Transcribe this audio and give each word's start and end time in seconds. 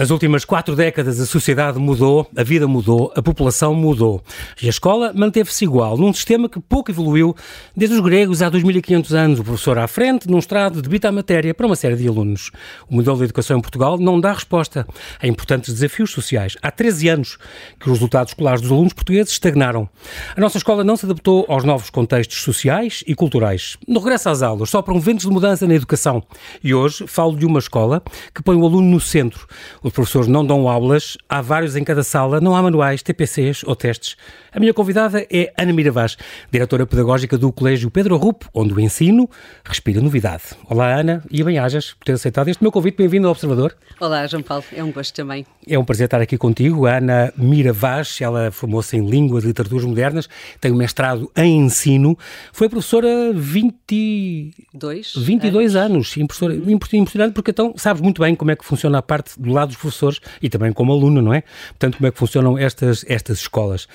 Nas 0.00 0.08
últimas 0.08 0.46
quatro 0.46 0.74
décadas, 0.74 1.20
a 1.20 1.26
sociedade 1.26 1.78
mudou, 1.78 2.26
a 2.34 2.42
vida 2.42 2.66
mudou, 2.66 3.12
a 3.14 3.20
população 3.20 3.74
mudou. 3.74 4.22
E 4.62 4.66
a 4.66 4.70
escola 4.70 5.12
manteve-se 5.14 5.62
igual, 5.62 5.98
num 5.98 6.10
sistema 6.10 6.48
que 6.48 6.58
pouco 6.58 6.90
evoluiu 6.90 7.36
desde 7.76 7.96
os 7.96 8.00
gregos 8.00 8.40
há 8.40 8.48
2500 8.48 9.12
anos. 9.12 9.40
O 9.40 9.44
professor 9.44 9.76
à 9.76 9.86
frente, 9.86 10.26
num 10.26 10.38
estrado, 10.38 10.80
debita 10.80 11.10
a 11.10 11.12
matéria 11.12 11.52
para 11.52 11.66
uma 11.66 11.76
série 11.76 11.96
de 11.96 12.08
alunos. 12.08 12.50
O 12.88 12.94
modelo 12.94 13.18
de 13.18 13.24
educação 13.24 13.58
em 13.58 13.60
Portugal 13.60 13.98
não 13.98 14.18
dá 14.18 14.32
resposta 14.32 14.86
a 15.20 15.26
importantes 15.26 15.74
desafios 15.74 16.12
sociais. 16.12 16.56
Há 16.62 16.70
13 16.70 17.08
anos 17.10 17.36
que 17.78 17.84
os 17.84 17.98
resultados 17.98 18.30
escolares 18.30 18.62
dos 18.62 18.72
alunos 18.72 18.94
portugueses 18.94 19.34
estagnaram. 19.34 19.86
A 20.34 20.40
nossa 20.40 20.56
escola 20.56 20.82
não 20.82 20.96
se 20.96 21.04
adaptou 21.04 21.44
aos 21.46 21.62
novos 21.62 21.90
contextos 21.90 22.40
sociais 22.40 23.04
e 23.06 23.14
culturais. 23.14 23.76
No 23.86 24.00
regresso 24.00 24.30
às 24.30 24.40
aulas, 24.40 24.72
um 24.74 24.98
ventos 24.98 25.26
de 25.26 25.30
mudança 25.30 25.66
na 25.66 25.74
educação. 25.74 26.22
E 26.64 26.72
hoje 26.72 27.06
falo 27.06 27.36
de 27.36 27.44
uma 27.44 27.58
escola 27.58 28.02
que 28.34 28.42
põe 28.42 28.56
o 28.56 28.64
aluno 28.64 28.88
no 28.88 28.98
centro. 28.98 29.46
Os 29.90 29.94
professores 29.94 30.28
não 30.28 30.46
dão 30.46 30.68
aulas, 30.68 31.18
há 31.28 31.42
vários 31.42 31.74
em 31.74 31.82
cada 31.82 32.04
sala, 32.04 32.40
não 32.40 32.54
há 32.54 32.62
manuais, 32.62 33.02
TPCs 33.02 33.64
ou 33.64 33.74
testes. 33.74 34.16
A 34.52 34.58
minha 34.58 34.74
convidada 34.74 35.24
é 35.30 35.52
Ana 35.56 35.72
Miravaz, 35.72 36.16
diretora 36.50 36.84
pedagógica 36.84 37.38
do 37.38 37.52
Colégio 37.52 37.88
Pedro 37.88 38.16
Arrupo, 38.16 38.48
onde 38.52 38.74
o 38.74 38.80
ensino 38.80 39.30
respira 39.64 40.00
novidade. 40.00 40.42
Olá, 40.68 40.92
Ana, 40.92 41.22
e 41.30 41.40
bem-ajas 41.44 41.92
por 41.92 42.04
ter 42.04 42.14
aceitado 42.14 42.48
este 42.48 42.60
meu 42.60 42.72
convite. 42.72 42.96
Bem-vindo 42.96 43.28
ao 43.28 43.30
Observador. 43.30 43.76
Olá, 44.00 44.26
João 44.26 44.42
Paulo, 44.42 44.64
é 44.74 44.82
um 44.82 44.90
gosto 44.90 45.14
também. 45.14 45.46
É 45.68 45.78
um 45.78 45.84
prazer 45.84 46.06
estar 46.06 46.20
aqui 46.20 46.36
contigo. 46.36 46.86
A 46.86 46.96
Ana 46.96 47.32
Miravaz, 47.36 48.18
ela 48.20 48.50
formou-se 48.50 48.96
em 48.96 49.08
Línguas 49.08 49.44
e 49.44 49.46
Literaturas 49.46 49.84
Modernas, 49.84 50.28
tem 50.60 50.72
um 50.72 50.76
mestrado 50.76 51.30
em 51.36 51.60
Ensino, 51.60 52.18
foi 52.52 52.68
professora 52.68 53.32
22 53.32 55.14
22 55.14 55.76
anos. 55.76 56.16
anos. 56.16 56.92
Impressionante 56.92 57.34
porque 57.34 57.52
então 57.52 57.72
sabes 57.76 58.02
muito 58.02 58.20
bem 58.20 58.34
como 58.34 58.50
é 58.50 58.56
que 58.56 58.64
funciona 58.64 58.98
a 58.98 59.02
parte 59.02 59.40
do 59.40 59.52
lado 59.52 59.68
dos 59.68 59.76
professores 59.76 60.20
e 60.42 60.48
também 60.48 60.72
como 60.72 60.92
aluno, 60.92 61.22
não 61.22 61.32
é? 61.32 61.44
Portanto, 61.68 61.98
como 61.98 62.08
é 62.08 62.10
que 62.10 62.18
funcionam 62.18 62.58
estas, 62.58 63.04
estas 63.06 63.38
escolas. 63.38 63.86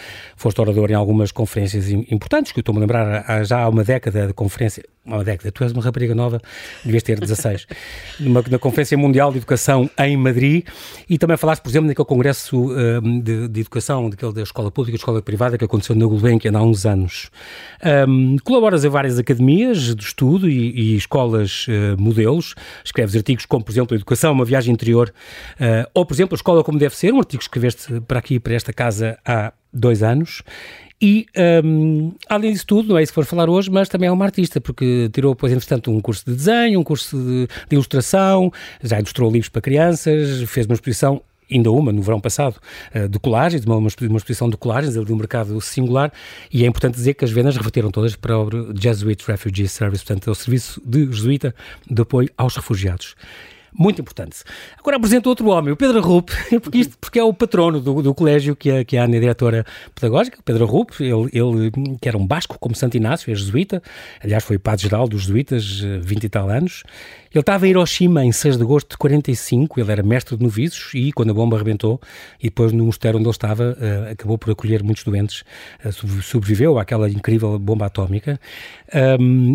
Foste 0.45 0.61
orador 0.61 0.91
em 0.91 0.93
algumas 0.93 1.31
conferências 1.31 1.89
importantes, 1.89 2.51
que 2.51 2.59
eu 2.59 2.61
estou-me 2.61 2.77
a 2.77 2.81
lembrar 2.81 3.43
já 3.45 3.63
há 3.63 3.67
uma 3.67 3.83
década 3.83 4.27
de 4.27 4.33
conferência, 4.33 4.83
uma 5.03 5.23
década, 5.23 5.51
tu 5.51 5.63
és 5.63 5.71
uma 5.71 5.81
rapariga 5.81 6.13
nova, 6.13 6.39
devias 6.83 7.01
ter 7.01 7.19
16, 7.19 7.65
numa, 8.21 8.43
na 8.47 8.59
Conferência 8.59 8.95
Mundial 8.95 9.31
de 9.31 9.39
Educação 9.39 9.89
em 9.97 10.15
Madrid, 10.15 10.63
e 11.09 11.17
também 11.17 11.35
falaste, 11.35 11.63
por 11.63 11.69
exemplo, 11.69 11.87
naquele 11.87 12.05
congresso 12.05 12.67
uh, 12.71 13.01
de, 13.23 13.47
de, 13.47 13.59
educação, 13.61 14.07
daquele 14.07 14.33
da 14.33 14.43
escola 14.43 14.69
pública 14.69 14.95
e 14.95 14.99
escola 14.99 15.19
privada 15.19 15.57
que 15.57 15.65
aconteceu 15.65 15.95
na 15.95 16.05
Gulbenkian 16.05 16.55
há 16.55 16.61
uns 16.61 16.85
anos. 16.85 17.31
Um, 18.07 18.37
colaboras 18.43 18.85
em 18.85 18.89
várias 18.89 19.17
academias 19.17 19.95
de 19.95 20.03
estudo 20.03 20.47
e, 20.47 20.93
e 20.93 20.95
escolas 20.95 21.65
uh, 21.69 21.99
modelos, 21.99 22.53
escreves 22.83 23.15
artigos 23.15 23.47
como, 23.47 23.65
por 23.65 23.71
exemplo, 23.71 23.97
Educação, 23.97 24.31
uma 24.31 24.45
viagem 24.45 24.71
interior, 24.71 25.11
uh, 25.59 25.89
ou, 25.91 26.05
por 26.05 26.13
exemplo, 26.13 26.35
a 26.35 26.37
Escola 26.37 26.63
como 26.63 26.77
deve 26.77 26.95
ser, 26.95 27.11
um 27.11 27.17
artigo 27.17 27.39
que 27.39 27.45
escreveste 27.45 27.99
para 28.01 28.19
aqui, 28.19 28.39
para 28.39 28.53
esta 28.53 28.71
casa, 28.71 29.17
há 29.25 29.51
dois 29.75 30.01
anos. 30.01 30.41
E, 31.01 31.25
um, 31.63 32.13
além 32.29 32.53
disso 32.53 32.65
tudo, 32.65 32.89
não 32.89 32.97
é 32.97 33.03
isso 33.03 33.11
que 33.11 33.15
for 33.15 33.25
falar 33.25 33.49
hoje, 33.49 33.69
mas 33.69 33.89
também 33.89 34.07
é 34.07 34.11
uma 34.11 34.25
artista, 34.25 34.61
porque 34.61 35.09
tirou, 35.11 35.33
depois, 35.33 35.51
entretanto, 35.51 35.91
um 35.91 35.99
curso 35.99 36.23
de 36.25 36.35
desenho, 36.35 36.79
um 36.79 36.83
curso 36.83 37.17
de, 37.17 37.47
de 37.47 37.75
ilustração, 37.75 38.51
já 38.81 38.97
ilustrou 38.97 39.29
livros 39.29 39.49
para 39.49 39.61
crianças, 39.61 40.41
fez 40.49 40.65
uma 40.65 40.73
exposição 40.73 41.21
ainda 41.51 41.71
uma 41.71 41.91
no 41.91 42.01
verão 42.01 42.19
passado, 42.19 42.59
eh, 42.91 43.07
de 43.07 43.19
colagens, 43.19 43.63
uma, 43.65 43.75
uma 43.77 43.87
exposição 43.87 44.49
de 44.49 44.57
colagens 44.57 44.93
de 44.93 45.13
um 45.13 45.15
mercado 45.15 45.59
singular, 45.61 46.11
e 46.51 46.63
é 46.63 46.67
importante 46.67 46.95
dizer 46.95 47.13
que 47.13 47.23
as 47.23 47.29
vendas 47.29 47.55
reverteram 47.55 47.91
todas 47.91 48.15
para 48.15 48.39
o 48.39 48.49
Jesuit 48.75 49.23
Refugee 49.27 49.67
Service, 49.67 50.03
portanto, 50.03 50.27
é 50.27 50.31
o 50.31 50.35
serviço 50.35 50.81
de 50.83 51.05
jesuíta 51.05 51.53
de 51.87 52.01
apoio 52.01 52.29
aos 52.37 52.55
refugiados 52.55 53.15
muito 53.77 54.01
importante. 54.01 54.37
Agora 54.77 54.97
apresento 54.97 55.29
outro 55.29 55.47
homem, 55.47 55.73
o 55.73 55.77
Pedro 55.77 56.01
Rupp, 56.01 56.31
porque, 56.61 56.77
isto, 56.77 56.97
porque 56.97 57.19
é 57.19 57.23
o 57.23 57.33
patrono 57.33 57.79
do, 57.79 58.01
do 58.01 58.13
colégio 58.13 58.55
que 58.55 58.69
é, 58.69 58.83
que 58.83 58.95
é 58.97 59.01
a 59.01 59.03
Ana 59.03 59.19
diretora 59.19 59.65
pedagógica, 59.93 60.39
Pedro 60.43 60.65
Rupp, 60.65 61.01
ele, 61.01 61.29
ele 61.33 61.71
que 62.01 62.07
era 62.07 62.17
um 62.17 62.25
basco 62.25 62.57
como 62.59 62.75
Santo 62.75 62.95
Inácio, 62.97 63.31
é 63.31 63.35
jesuíta, 63.35 63.81
aliás 64.23 64.43
foi 64.43 64.57
padre-geral 64.57 65.07
dos 65.07 65.23
jesuítas, 65.23 65.79
20 66.01 66.23
eh, 66.23 66.25
e 66.25 66.29
tal 66.29 66.49
anos. 66.49 66.83
Ele 67.31 67.41
estava 67.41 67.67
em 67.67 67.71
Hiroshima 67.71 68.23
em 68.23 68.31
6 68.31 68.55
de 68.55 68.63
agosto 68.63 68.91
de 68.91 68.97
45, 68.97 69.79
ele 69.79 69.91
era 69.91 70.01
mestre 70.01 70.37
de 70.37 70.43
noviços 70.43 70.93
e 70.93 71.11
quando 71.11 71.31
a 71.31 71.33
bomba 71.33 71.57
arrebentou 71.57 71.99
e 72.39 72.45
depois 72.45 72.71
no 72.71 72.85
mosteiro 72.85 73.17
onde 73.17 73.27
ele 73.27 73.31
estava 73.31 73.77
uh, 73.77 74.11
acabou 74.11 74.37
por 74.37 74.51
acolher 74.51 74.81
muitos 74.81 75.03
doentes, 75.03 75.43
uh, 75.83 76.21
sobreviveu 76.21 76.79
àquela 76.79 77.09
incrível 77.09 77.59
bomba 77.59 77.87
atómica. 77.87 78.39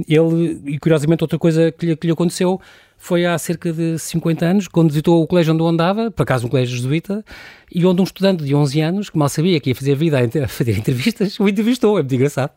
Ele, 0.07 0.61
e 0.67 0.79
curiosamente 0.79 1.25
outra 1.25 1.39
coisa 1.39 1.73
que 1.73 1.87
lhe, 1.87 1.97
que 1.97 2.07
lhe 2.07 2.13
aconteceu 2.13 2.61
foi 3.01 3.25
há 3.25 3.37
cerca 3.39 3.73
de 3.73 3.99
50 3.99 4.45
anos, 4.45 4.69
quando 4.69 4.91
visitou 4.91 5.23
o 5.23 5.27
colégio 5.27 5.55
onde 5.55 5.63
eu 5.63 5.67
andava, 5.67 6.11
por 6.11 6.23
acaso 6.23 6.47
um 6.47 6.51
colégio 6.51 6.77
jesuíta, 6.77 7.25
e 7.75 7.85
onde 7.87 8.01
um 8.03 8.05
estudante 8.05 8.45
de 8.45 8.55
11 8.55 8.81
anos, 8.83 9.11
que 9.11 9.17
mal 9.17 9.29
sabia 9.31 9.59
que 9.59 9.71
ia 9.71 9.75
fazer 9.75 9.95
vida 9.95 10.19
a 10.45 10.47
fazer 10.47 10.77
entrevistas, 10.77 11.41
o 11.41 11.49
entrevistou, 11.49 11.99
é 11.99 12.03
muito 12.03 12.15
engraçado. 12.15 12.53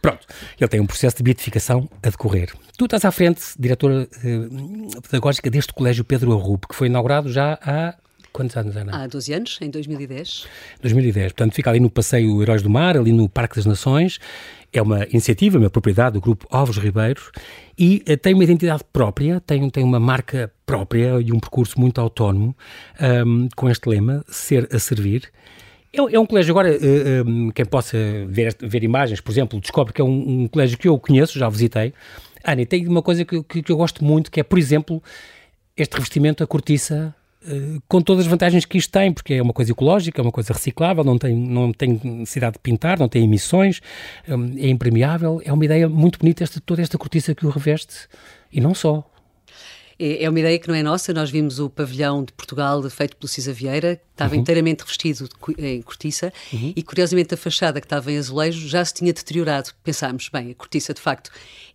Pronto, 0.00 0.24
ele 0.58 0.68
tem 0.68 0.80
um 0.80 0.86
processo 0.86 1.16
de 1.16 1.24
beatificação 1.24 1.88
a 2.02 2.08
decorrer. 2.08 2.52
Tu 2.78 2.84
estás 2.84 3.04
à 3.04 3.10
frente, 3.10 3.42
diretora 3.58 4.08
eh, 4.24 5.00
pedagógica 5.02 5.50
deste 5.50 5.74
colégio 5.74 6.04
Pedro 6.04 6.32
Arrupe, 6.32 6.68
que 6.68 6.74
foi 6.74 6.86
inaugurado 6.86 7.30
já 7.30 7.58
há 7.60 7.94
Quantos 8.40 8.56
anos, 8.56 8.74
Ana? 8.74 9.04
Há 9.04 9.06
12 9.06 9.34
anos, 9.34 9.58
em 9.60 9.68
2010. 9.68 10.46
2010. 10.80 11.32
Portanto, 11.32 11.52
fica 11.52 11.68
ali 11.68 11.78
no 11.78 11.90
Passeio 11.90 12.40
Heróis 12.40 12.62
do 12.62 12.70
Mar, 12.70 12.96
ali 12.96 13.12
no 13.12 13.28
Parque 13.28 13.56
das 13.56 13.66
Nações. 13.66 14.18
É 14.72 14.80
uma 14.80 15.04
iniciativa, 15.10 15.58
uma 15.58 15.68
propriedade 15.68 16.14
do 16.14 16.22
Grupo 16.22 16.46
Alves 16.50 16.78
Ribeiro 16.78 17.20
e 17.78 18.02
uh, 18.08 18.16
tem 18.16 18.32
uma 18.32 18.42
identidade 18.42 18.82
própria, 18.90 19.40
tem, 19.40 19.68
tem 19.68 19.84
uma 19.84 20.00
marca 20.00 20.50
própria 20.64 21.20
e 21.20 21.30
um 21.30 21.38
percurso 21.38 21.78
muito 21.78 22.00
autónomo 22.00 22.56
um, 23.26 23.46
com 23.54 23.68
este 23.68 23.86
lema, 23.90 24.24
ser 24.26 24.66
a 24.74 24.78
servir. 24.78 25.30
É, 25.92 25.98
é 25.98 26.18
um 26.18 26.24
colégio, 26.24 26.52
agora, 26.52 26.74
eh, 26.74 27.22
um, 27.26 27.50
quem 27.50 27.66
possa 27.66 27.98
ver, 28.26 28.56
ver 28.58 28.82
imagens, 28.82 29.20
por 29.20 29.32
exemplo, 29.32 29.60
descobre 29.60 29.92
que 29.92 30.00
é 30.00 30.04
um, 30.04 30.44
um 30.44 30.48
colégio 30.48 30.78
que 30.78 30.88
eu 30.88 30.98
conheço, 30.98 31.38
já 31.38 31.46
visitei. 31.50 31.92
Ana, 32.42 32.64
tem 32.64 32.88
uma 32.88 33.02
coisa 33.02 33.22
que, 33.22 33.42
que, 33.42 33.70
eu 33.70 33.76
gosto 33.76 34.02
muito, 34.02 34.30
que 34.30 34.40
é, 34.40 34.42
por 34.42 34.58
exemplo, 34.58 35.02
este 35.76 35.92
revestimento, 35.92 36.42
a 36.42 36.46
cortiça 36.46 37.14
eh, 37.14 37.19
com 37.88 38.02
todas 38.02 38.26
as 38.26 38.30
vantagens 38.30 38.64
que 38.64 38.76
isto 38.76 38.90
tem, 38.90 39.12
porque 39.12 39.34
é 39.34 39.42
uma 39.42 39.52
coisa 39.52 39.72
ecológica, 39.72 40.20
é 40.20 40.22
uma 40.22 40.32
coisa 40.32 40.52
reciclável, 40.52 41.02
não 41.02 41.16
tem, 41.16 41.34
não 41.34 41.72
tem 41.72 41.98
necessidade 42.04 42.54
de 42.54 42.58
pintar, 42.58 42.98
não 42.98 43.08
tem 43.08 43.24
emissões, 43.24 43.80
eh, 44.28 44.32
é 44.58 44.68
impermeável. 44.68 45.40
É 45.44 45.52
uma 45.52 45.64
ideia 45.64 45.88
muito 45.88 46.18
bonita 46.18 46.44
esta, 46.44 46.60
toda 46.60 46.82
esta 46.82 46.98
cortiça 46.98 47.34
que 47.34 47.46
o 47.46 47.50
reveste. 47.50 48.08
E 48.52 48.60
não 48.60 48.74
só. 48.74 49.10
É, 49.98 50.24
é 50.24 50.30
uma 50.30 50.40
ideia 50.40 50.58
que 50.58 50.68
não 50.68 50.74
é 50.74 50.82
nossa. 50.82 51.12
Nós 51.12 51.30
vimos 51.30 51.58
o 51.58 51.70
pavilhão 51.70 52.24
de 52.24 52.32
Portugal 52.32 52.82
feito 52.90 53.16
pelo 53.16 53.28
Cisa 53.28 53.52
Vieira, 53.52 54.00
estava 54.10 54.34
uhum. 54.34 54.40
inteiramente 54.40 54.80
revestido 54.80 55.28
em 55.58 55.82
cortiça 55.82 56.32
uhum. 56.52 56.72
e, 56.74 56.82
curiosamente, 56.82 57.34
a 57.34 57.36
fachada 57.36 57.80
que 57.80 57.86
estava 57.86 58.10
em 58.10 58.18
azulejo 58.18 58.66
já 58.68 58.84
se 58.84 58.94
tinha 58.94 59.12
deteriorado. 59.12 59.70
Pensámos, 59.84 60.28
bem, 60.30 60.50
a 60.50 60.54
cortiça 60.54 60.92
de 60.94 61.00
facto 61.00 61.30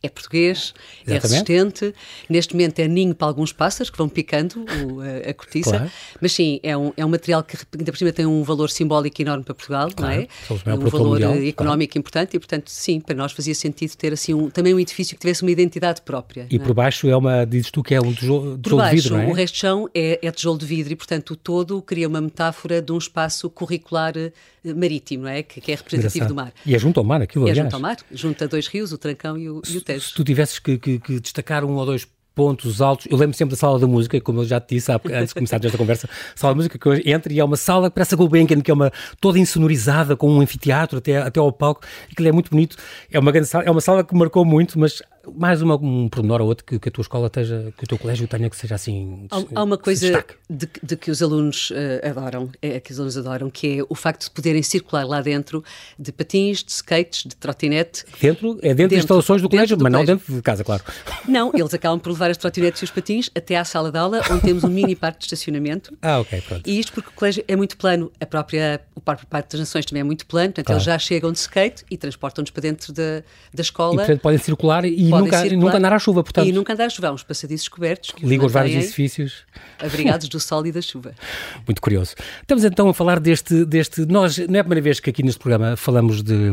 é 0.06 0.10
português, 0.10 0.74
é 1.06 1.16
Exatamente. 1.16 1.52
é 1.52 1.62
resistente, 1.62 1.96
neste 2.30 2.54
momento 2.54 2.80
é 2.80 2.88
ninho 2.88 3.14
para 3.16 3.28
alguns 3.28 3.52
pássaros 3.52 3.90
que 3.90 3.98
vão 3.98 4.08
picando 4.08 4.64
o, 4.64 5.02
a, 5.02 5.30
a, 5.30 5.34
cortiça, 5.34 5.72
claro. 5.72 5.92
mas 6.22 6.32
sim, 6.32 6.60
é 6.64 6.76
um, 6.78 6.94
é 6.96 7.06
um 7.06 7.10
material 7.10 7.44
que, 7.44 7.58
ainda 7.78 7.92
por 7.92 7.98
cima, 7.98 8.12
tem 8.12 8.26
um 8.26 8.44
valor 8.44 8.70
simbólico 8.70 9.22
enorme 9.22 9.44
para 9.44 9.54
Portugal, 9.54 9.90
claro. 9.96 10.16
não 10.16 10.22
é? 10.22 10.28
é 10.66 10.74
um 10.74 10.90
valor 10.90 11.10
mundial, 11.10 11.34
económico 11.34 11.94
claro. 11.94 12.00
importante 12.00 12.36
e, 12.36 12.40
portanto, 12.40 12.70
sim, 12.70 13.00
para 13.00 13.16
nós 13.16 13.32
fazia 13.32 13.56
sentido 13.56 13.96
ter 13.96 14.14
assim 14.14 14.34
um, 14.34 14.50
também 14.50 14.74
um 14.74 14.80
edifício 14.80 15.16
que 15.16 15.22
tivesse 15.22 15.42
uma 15.42 15.52
identidade 15.52 16.02
própria. 16.02 16.48
E 16.50 16.60
por 16.60 16.72
é? 16.72 16.74
baixo 16.74 17.08
é 17.08 17.16
uma, 17.16 17.46
dizes 17.46 17.72
tu 17.72 17.84
que 17.84 17.94
é 17.94 18.02
um 18.02 18.14
tijolo, 18.14 18.58
tijolo 18.58 18.82
baixo, 18.82 18.96
de 18.96 19.02
vidro, 19.02 19.18
não 19.18 19.24
é? 19.24 19.28
o 19.28 19.34
resto 19.34 19.54
de 19.54 19.60
chão 19.60 19.90
é, 19.94 20.20
é 20.22 20.32
tijolo 20.32 20.58
de 20.58 20.66
vidro 20.66 20.94
e, 20.94 20.96
portanto, 20.96 21.32
o 21.32 21.36
todo 21.36 21.82
cria 21.82 22.08
uma 22.08 22.22
metáfora 22.22 22.82
de 22.82 22.92
um 22.92 22.98
espaço 22.98 23.50
curricular 23.50 24.14
eh, 24.18 24.32
marítimo, 24.74 25.28
é? 25.28 25.44
Que, 25.44 25.62
que, 25.62 25.72
é 25.72 25.76
representativo 25.76 26.26
Engraçado. 26.26 26.30
do 26.30 26.36
mar. 26.36 26.54
E 26.66 26.76
é 26.76 26.80
junto 26.80 27.00
ao 27.00 27.04
mar, 27.04 27.22
aquilo, 27.22 27.48
é 27.48 27.52
aliás. 27.52 27.60
É 27.60 27.64
junto 27.64 27.76
ao 27.76 27.82
mar, 27.82 27.98
junto 28.12 28.44
a 28.44 28.48
dois 28.48 28.68
rios, 28.68 28.92
o 28.92 28.98
Trancão 28.98 29.38
e 29.38 29.50
o, 29.50 29.62
e 29.68 29.78
o 29.78 29.82
Se 30.00 30.14
tu 30.14 30.24
tivesses 30.24 30.60
que, 30.60 30.78
que, 30.78 31.00
que 31.00 31.20
destacar 31.20 31.64
um 31.64 31.76
ou 31.76 31.86
dois 31.86 32.08
pontos 32.36 32.82
altos. 32.82 33.08
Eu 33.10 33.18
lembro 33.18 33.36
sempre 33.36 33.56
da 33.56 33.60
sala 33.60 33.80
da 33.80 33.88
música, 33.88 34.20
como 34.20 34.42
eu 34.42 34.46
já 34.46 34.60
te 34.60 34.76
disse 34.76 34.92
antes 34.92 35.30
de 35.30 35.34
começarmos 35.34 35.66
esta 35.66 35.78
conversa, 35.78 36.10
sala 36.36 36.54
da 36.54 36.58
música 36.58 36.78
que 36.78 36.86
eu 36.86 36.94
entro 37.06 37.32
e 37.32 37.40
é 37.40 37.44
uma 37.44 37.56
sala 37.56 37.90
que 37.90 37.96
parece 37.96 38.14
a 38.14 38.18
Gulbenkian, 38.18 38.60
que 38.60 38.70
é 38.70 38.74
uma 38.74 38.92
toda 39.22 39.40
insonorizada, 39.40 40.18
com 40.18 40.30
um 40.30 40.42
anfiteatro 40.42 40.98
até, 40.98 41.18
até 41.18 41.40
ao 41.40 41.52
palco, 41.52 41.82
e 42.12 42.14
que 42.14 42.28
é 42.28 42.32
muito 42.32 42.52
bonito. 42.52 42.76
É 43.10 43.18
uma 43.18 43.32
grande 43.32 43.48
sala, 43.48 43.64
é 43.64 43.72
uma 43.72 43.82
sala 43.82 44.04
que 44.04 44.14
marcou 44.14 44.44
muito, 44.44 44.78
mas 44.78 45.02
mais 45.34 45.62
uma, 45.62 45.76
um 45.76 46.08
pormenor 46.10 46.42
ou 46.42 46.48
outro 46.48 46.66
que, 46.66 46.80
que, 46.80 46.90
a 46.90 46.92
tua 46.92 47.02
escola 47.02 47.28
esteja, 47.28 47.74
que 47.78 47.84
o 47.84 47.88
teu 47.88 47.98
colégio 47.98 48.28
tenha 48.28 48.50
que 48.50 48.56
seja 48.56 48.76
assim. 48.76 49.28
Há, 49.32 49.60
há 49.60 49.64
uma 49.64 49.78
coisa 49.78 50.26
de, 50.50 50.68
de, 50.82 50.96
que 50.96 51.12
os 51.12 51.22
alunos 51.22 51.72
uh, 51.72 52.10
adoram, 52.10 52.50
é, 52.62 52.80
que 52.80 52.92
os 52.92 53.00
alunos 53.00 53.18
adoram, 53.18 53.50
que 53.50 53.80
é 53.80 53.86
o 53.88 53.96
facto 53.96 54.26
de 54.26 54.32
poderem 54.32 54.62
circular 54.64 55.06
lá 55.06 55.22
dentro 55.22 55.64
de 55.98 56.12
patins, 56.12 56.64
de 56.64 56.72
skates, 56.72 57.24
de 57.24 57.36
trotinete. 57.36 58.06
Dentro? 58.20 58.60
É 58.62 58.74
dentro, 58.74 58.76
dentro 58.76 58.90
das 58.90 59.00
instalações 59.00 59.42
do 59.42 59.50
colégio, 59.50 59.78
do 59.78 59.84
mas 59.84 59.94
colégio. 59.94 60.14
não 60.14 60.18
dentro 60.18 60.36
de 60.36 60.42
casa, 60.42 60.64
claro. 60.64 60.84
Não, 61.28 61.52
eles 61.54 61.74
acabam 61.74 62.00
por 62.00 62.12
levar 62.12 62.30
as 62.30 62.38
trotinetes 62.38 62.82
e 62.82 62.86
os 62.86 62.92
patins 62.92 63.30
até 63.36 63.56
à 63.56 63.66
sala 63.66 63.92
de 63.92 63.98
aula, 63.98 64.22
onde 64.30 64.42
temos 64.42 64.64
um 64.64 64.70
mini 64.70 64.96
parque 64.96 65.20
de 65.20 65.26
estacionamento. 65.26 65.98
Ah, 66.02 66.20
ok, 66.20 66.42
pronto. 66.42 66.70
E 66.70 66.80
isto 66.80 66.94
porque 66.94 67.10
o 67.10 67.14
colégio 67.14 67.44
é 67.48 67.56
muito 67.56 67.78
plano, 67.78 68.12
a 68.20 68.26
própria, 68.26 68.82
o 68.94 69.02
próprio 69.02 69.28
Parque 69.28 69.50
das 69.52 69.60
Nações 69.60 69.86
também 69.86 70.02
é 70.02 70.04
muito 70.04 70.26
plano, 70.26 70.50
portanto 70.50 70.66
claro. 70.68 70.78
eles 70.78 70.86
já 70.86 71.00
chegam 71.00 71.32
de 71.32 71.40
skate 71.40 71.84
e 71.90 71.98
transportam-nos 71.98 72.52
para 72.52 72.62
dentro 72.62 72.94
da, 72.94 73.24
da 73.54 73.62
escola. 73.62 73.96
E 73.96 73.98
portanto 73.98 74.22
podem 74.22 74.40
circular 74.40 74.86
e 74.86 75.10
podem 75.16 75.26
nunca, 75.26 75.42
circular, 75.42 75.66
nunca 75.66 75.78
andar 75.78 75.94
à 75.94 76.00
chuva, 76.00 76.24
portanto. 76.24 76.48
E 76.48 76.52
nunca 76.52 76.74
andar 76.74 76.86
à 76.86 76.90
chuva. 76.90 77.08
Há 77.08 77.12
uns 77.12 77.24
passadiços 77.24 77.68
cobertos 77.68 78.12
que 78.12 78.26
ligam 78.26 78.46
os 78.46 78.52
vários 78.52 78.76
edifícios. 78.76 79.46
Abrigados 79.80 80.28
do 80.30 80.40
sol 80.40 80.66
e 80.66 80.72
da 80.72 80.82
chuva. 80.82 81.14
Muito 81.68 81.82
curioso. 81.82 82.16
Estamos 82.42 82.64
então 82.64 82.90
a 82.90 82.94
falar 82.94 83.20
deste, 83.20 83.66
deste. 83.66 84.06
Nós, 84.06 84.38
não 84.38 84.56
é 84.56 84.60
a 84.60 84.64
primeira 84.64 84.82
vez 84.82 85.00
que 85.00 85.10
aqui 85.10 85.24
neste 85.24 85.40
programa 85.40 85.76
falamos 85.76 86.22
de, 86.22 86.52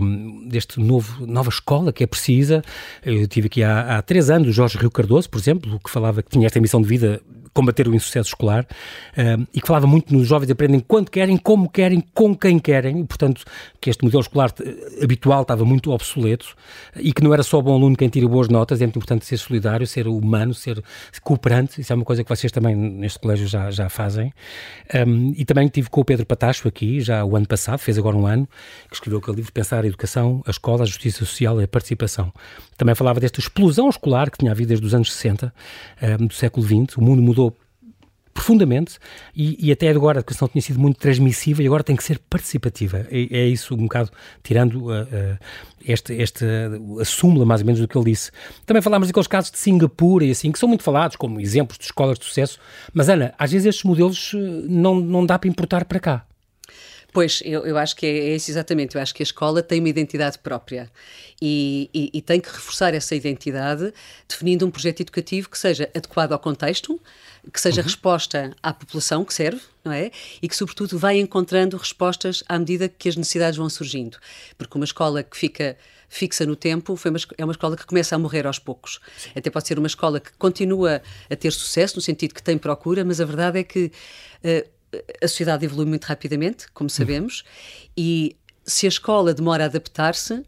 deste 0.49 0.81
novo, 0.81 1.27
nova 1.27 1.49
escola 1.49 1.93
que 1.93 2.05
é 2.05 2.07
precisa. 2.07 2.63
Eu 3.05 3.27
tive 3.27 3.47
aqui 3.47 3.63
há, 3.63 3.99
há 3.99 4.03
três 4.03 4.31
anos 4.31 4.49
o 4.49 4.53
Jorge 4.53 4.79
Rio 4.79 4.91
Cardoso, 4.91 5.29
por 5.29 5.39
exemplo, 5.39 5.81
que 5.83 5.91
falava 5.91 6.23
que 6.23 6.31
tinha 6.31 6.47
esta 6.47 6.61
missão 6.61 6.81
de 6.81 6.89
vida 6.89 7.21
combater 7.53 7.87
o 7.87 7.95
insucesso 7.95 8.31
escolar 8.31 8.65
uh, 8.65 9.47
e 9.53 9.61
que 9.61 9.67
falava 9.67 9.87
muito 9.87 10.15
nos 10.15 10.27
jovens 10.27 10.51
aprendem 10.51 10.81
quando 10.81 11.11
querem, 11.11 11.37
como 11.37 11.69
querem, 11.69 12.03
com 12.15 12.35
quem 12.35 12.59
querem, 12.59 13.01
e, 13.01 13.05
portanto, 13.05 13.45
que 13.81 13.91
este 13.91 14.05
modelo 14.05 14.21
escolar 14.21 14.53
eh, 14.61 15.05
habitual 15.05 15.43
estava 15.43 15.65
muito 15.65 15.91
obsoleto 15.91 16.55
e 16.97 17.13
que 17.13 17.23
não 17.23 17.35
era 17.35 17.43
só 17.43 17.61
bom 17.61 17.75
aluno 17.75 17.97
quem 17.97 18.09
tira 18.09 18.29
boas 18.29 18.49
notas, 18.49 18.81
é 18.81 18.85
muito 18.85 18.97
importante 18.97 19.27
ser 19.27 19.37
solidário, 19.37 19.87
ser 19.87 20.07
humano, 20.07 20.55
ser 20.55 20.83
cooperante, 21.23 21.81
isso 21.81 21.93
é 21.93 21.97
uma 21.97 22.05
coisa 22.05 22.23
que 22.23 22.29
vocês 22.29 22.53
também 22.53 22.75
neste 22.75 23.19
colégio 23.19 23.47
já, 23.47 23.71
já 23.71 23.89
fazem. 23.89 24.33
Um, 25.07 25.33
e 25.37 25.45
também 25.45 25.69
tive 25.69 25.91
com 25.91 26.01
o 26.01 26.05
Pedro 26.05 26.25
Patacho 26.25 26.69
aqui, 26.69 27.01
já 27.01 27.25
o 27.25 27.37
ano 27.37 27.47
passado, 27.47 27.79
fez 27.79 27.99
agora 27.99 28.17
um 28.17 28.27
ano, 28.27 28.49
que 28.89 28.95
escreveu 28.95 29.19
aquele 29.19 29.37
livro 29.39 29.53
Pensar 29.53 29.85
a 29.85 29.87
Educação, 29.87 30.43
a 30.47 30.51
Escola, 30.51 30.83
a 30.83 30.87
Justiça 30.87 31.19
Social 31.25 31.61
e 31.61 31.65
a 31.65 31.69
Participação. 31.69 32.33
Também 32.83 32.97
falava 32.97 33.21
desta 33.21 33.39
explosão 33.39 33.89
escolar 33.89 34.29
que 34.29 34.39
tinha 34.39 34.51
havido 34.51 34.71
desde 34.71 34.85
os 34.85 34.93
anos 34.93 35.13
60 35.13 35.55
um, 36.21 36.27
do 36.27 36.35
século 36.35 36.67
XX, 36.67 36.97
o 36.97 37.01
mundo 37.01 37.23
mudou 37.23 37.57
profundamente 38.35 38.99
e, 39.37 39.69
e, 39.69 39.71
até 39.71 39.89
agora 39.89 40.19
a 40.19 40.21
educação 40.21 40.49
tinha 40.49 40.61
sido 40.61 40.81
muito 40.81 40.99
transmissiva 40.99 41.63
e 41.63 41.67
agora 41.67 41.85
tem 41.85 41.95
que 41.95 42.03
ser 42.03 42.19
participativa. 42.19 43.07
É, 43.09 43.39
é 43.39 43.47
isso 43.47 43.73
um 43.77 43.85
bocado, 43.85 44.11
tirando 44.43 44.87
uh, 44.87 45.03
uh, 45.03 45.39
este, 45.87 46.13
este, 46.15 46.45
uh, 46.45 46.99
a 46.99 47.05
súmula 47.05 47.47
mais 47.47 47.61
ou 47.61 47.67
menos 47.69 47.81
do 47.81 47.87
que 47.87 47.97
ele 47.97 48.07
disse. 48.07 48.33
Também 48.67 48.83
falámos 48.83 49.07
daqueles 49.07 49.29
casos 49.29 49.53
de 49.53 49.59
Singapura 49.59 50.25
e 50.25 50.33
assim, 50.33 50.51
que 50.51 50.59
são 50.59 50.69
muito 50.69 50.83
falados 50.83 51.15
como 51.15 51.41
exemplos 51.41 51.79
de 51.79 51.85
escolas 51.85 52.19
de 52.19 52.25
sucesso, 52.25 52.59
mas 52.93 53.09
Ana, 53.09 53.33
às 53.39 53.53
vezes 53.53 53.67
estes 53.67 53.85
modelos 53.85 54.35
não, 54.69 54.97
não 54.97 55.25
dá 55.25 55.39
para 55.39 55.49
importar 55.49 55.85
para 55.85 56.01
cá. 56.01 56.27
Pois, 57.13 57.43
eu, 57.45 57.67
eu 57.67 57.77
acho 57.77 57.95
que 57.95 58.07
é, 58.07 58.31
é 58.31 58.37
isso 58.37 58.51
exatamente. 58.51 58.97
Eu 58.97 59.03
acho 59.03 59.15
que 59.15 59.23
a 59.23 59.25
escola 59.25 59.63
tem 59.63 59.81
uma 59.81 59.89
identidade 59.89 60.39
própria 60.39 60.91
e, 61.41 61.91
e, 61.93 62.11
e, 62.15 62.23
tem 62.23 62.41
que 62.41 62.49
reforçar 62.49 62.95
essa 62.95 63.15
identidade 63.15 63.93
definindo 64.27 64.67
um 64.67 64.71
projeto 64.71 65.01
educativo 65.01 65.51
que 65.51 65.59
seja 65.59 65.91
adequado 65.95 66.33
ao 66.33 66.39
contexto, 66.39 66.99
que 67.53 67.61
seja 67.61 67.83
uhum. 67.83 67.87
resposta 67.87 68.57
à 68.63 68.73
população 68.73 69.25
que 69.27 69.35
serve, 69.35 69.61
não 69.85 69.93
é? 69.93 70.11
E 70.41 70.49
que, 70.49 70.57
sobretudo, 70.57 70.99
vai 70.99 71.19
encontrando 71.19 71.77
respostas 71.77 72.43
à 72.49 72.59
medida 72.59 72.89
que 72.89 73.11
as 73.11 73.17
necessidades 73.17 73.59
vão 73.59 73.69
surgindo. 73.69 74.17
Porque 74.57 74.79
uma 74.79 74.85
escola 74.85 75.23
que 75.23 75.37
fica 75.37 75.77
fixa 76.09 76.45
no 76.45 76.55
tempo 76.55 76.95
foi 76.95 77.11
uma, 77.11 77.19
é 77.39 77.45
uma 77.45 77.53
escola 77.53 77.77
que 77.77 77.87
começa 77.87 78.15
a 78.15 78.19
morrer 78.19 78.47
aos 78.47 78.59
poucos. 78.59 79.01
Sim. 79.17 79.31
Até 79.35 79.51
pode 79.51 79.67
ser 79.67 79.79
uma 79.79 79.87
escola 79.87 80.21
que 80.21 80.31
continua 80.39 81.03
a 81.29 81.37
ter 81.37 81.51
sucesso, 81.53 81.97
no 81.97 82.03
sentido 82.03 82.35
que 82.35 82.43
tem 82.43 82.57
procura, 82.57 83.05
mas 83.05 83.21
a 83.21 83.25
verdade 83.25 83.59
é 83.59 83.65
que 83.65 83.91
uh, 84.45 84.69
a 85.23 85.29
sociedade 85.29 85.65
evolui 85.65 85.87
muito 85.87 86.05
rapidamente, 86.05 86.67
como 86.73 86.91
sabemos, 86.91 87.41
uhum. 87.41 87.93
e 87.97 88.37
se 88.65 88.87
a 88.87 88.89
escola 88.89 89.35
demora 89.35 89.65
a 89.65 89.67
adaptar-se, 89.67 90.43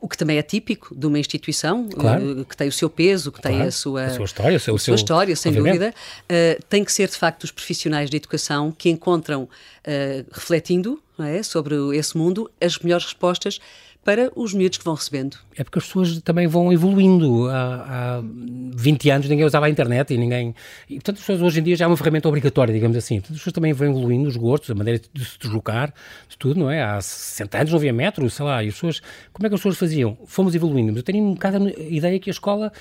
o 0.00 0.08
que 0.08 0.16
também 0.16 0.36
é 0.36 0.42
típico 0.42 0.94
de 0.94 1.06
uma 1.06 1.18
instituição 1.18 1.88
claro. 1.88 2.40
uh, 2.40 2.44
que 2.44 2.56
tem 2.56 2.68
o 2.68 2.72
seu 2.72 2.90
peso, 2.90 3.32
que 3.32 3.40
claro. 3.40 3.56
tem 3.56 3.66
a 3.66 3.70
sua, 3.70 4.04
a 4.04 4.14
sua 4.14 4.24
história, 4.24 4.56
o 4.56 4.60
seu, 4.60 4.74
a 4.74 4.78
sua 4.78 4.94
história, 4.94 5.34
sem 5.36 5.50
obviamente. 5.50 5.78
dúvida, 5.78 5.94
uh, 6.24 6.62
tem 6.68 6.84
que 6.84 6.92
ser 6.92 7.08
de 7.08 7.16
facto 7.16 7.44
os 7.44 7.50
profissionais 7.50 8.10
de 8.10 8.16
educação 8.16 8.70
que 8.70 8.90
encontram, 8.90 9.44
uh, 9.44 10.26
refletindo 10.30 11.02
é, 11.18 11.42
sobre 11.42 11.74
esse 11.96 12.16
mundo, 12.16 12.50
as 12.60 12.78
melhores 12.78 13.06
respostas 13.06 13.58
para 14.06 14.30
os 14.36 14.54
miúdos 14.54 14.78
que 14.78 14.84
vão 14.84 14.94
recebendo. 14.94 15.36
É 15.56 15.64
porque 15.64 15.80
as 15.80 15.84
pessoas 15.84 16.20
também 16.20 16.46
vão 16.46 16.72
evoluindo. 16.72 17.48
Há, 17.48 18.18
há 18.18 18.22
20 18.76 19.10
anos 19.10 19.28
ninguém 19.28 19.44
usava 19.44 19.66
a 19.66 19.68
internet 19.68 20.14
e 20.14 20.16
ninguém. 20.16 20.54
E, 20.88 20.94
portanto, 20.94 21.16
as 21.16 21.22
pessoas 21.22 21.42
hoje 21.42 21.58
em 21.58 21.64
dia 21.64 21.74
já 21.74 21.86
é 21.86 21.88
uma 21.88 21.96
ferramenta 21.96 22.28
obrigatória, 22.28 22.72
digamos 22.72 22.96
assim. 22.96 23.16
Portanto, 23.16 23.32
as 23.32 23.38
pessoas 23.38 23.52
também 23.52 23.72
vão 23.72 23.88
evoluindo 23.88 24.28
os 24.28 24.36
gostos, 24.36 24.70
a 24.70 24.76
maneira 24.76 25.02
de 25.12 25.24
se 25.24 25.36
deslocar, 25.40 25.92
de 26.28 26.38
tudo, 26.38 26.60
não 26.60 26.70
é? 26.70 26.84
Há 26.84 27.00
60 27.00 27.58
anos 27.58 27.70
não 27.72 27.78
havia 27.78 27.92
metro, 27.92 28.30
sei 28.30 28.44
lá, 28.46 28.62
e 28.62 28.68
as 28.68 28.74
pessoas. 28.74 29.02
Como 29.32 29.44
é 29.44 29.48
que 29.48 29.56
as 29.56 29.60
pessoas 29.60 29.76
faziam? 29.76 30.16
Fomos 30.24 30.54
evoluindo. 30.54 30.92
Mas 30.92 30.98
eu 30.98 31.02
tenho 31.02 31.24
um 31.24 31.34
bocado 31.34 31.66
a 31.66 31.82
ideia 31.82 32.20
que 32.20 32.30
a 32.30 32.32
escola 32.32 32.72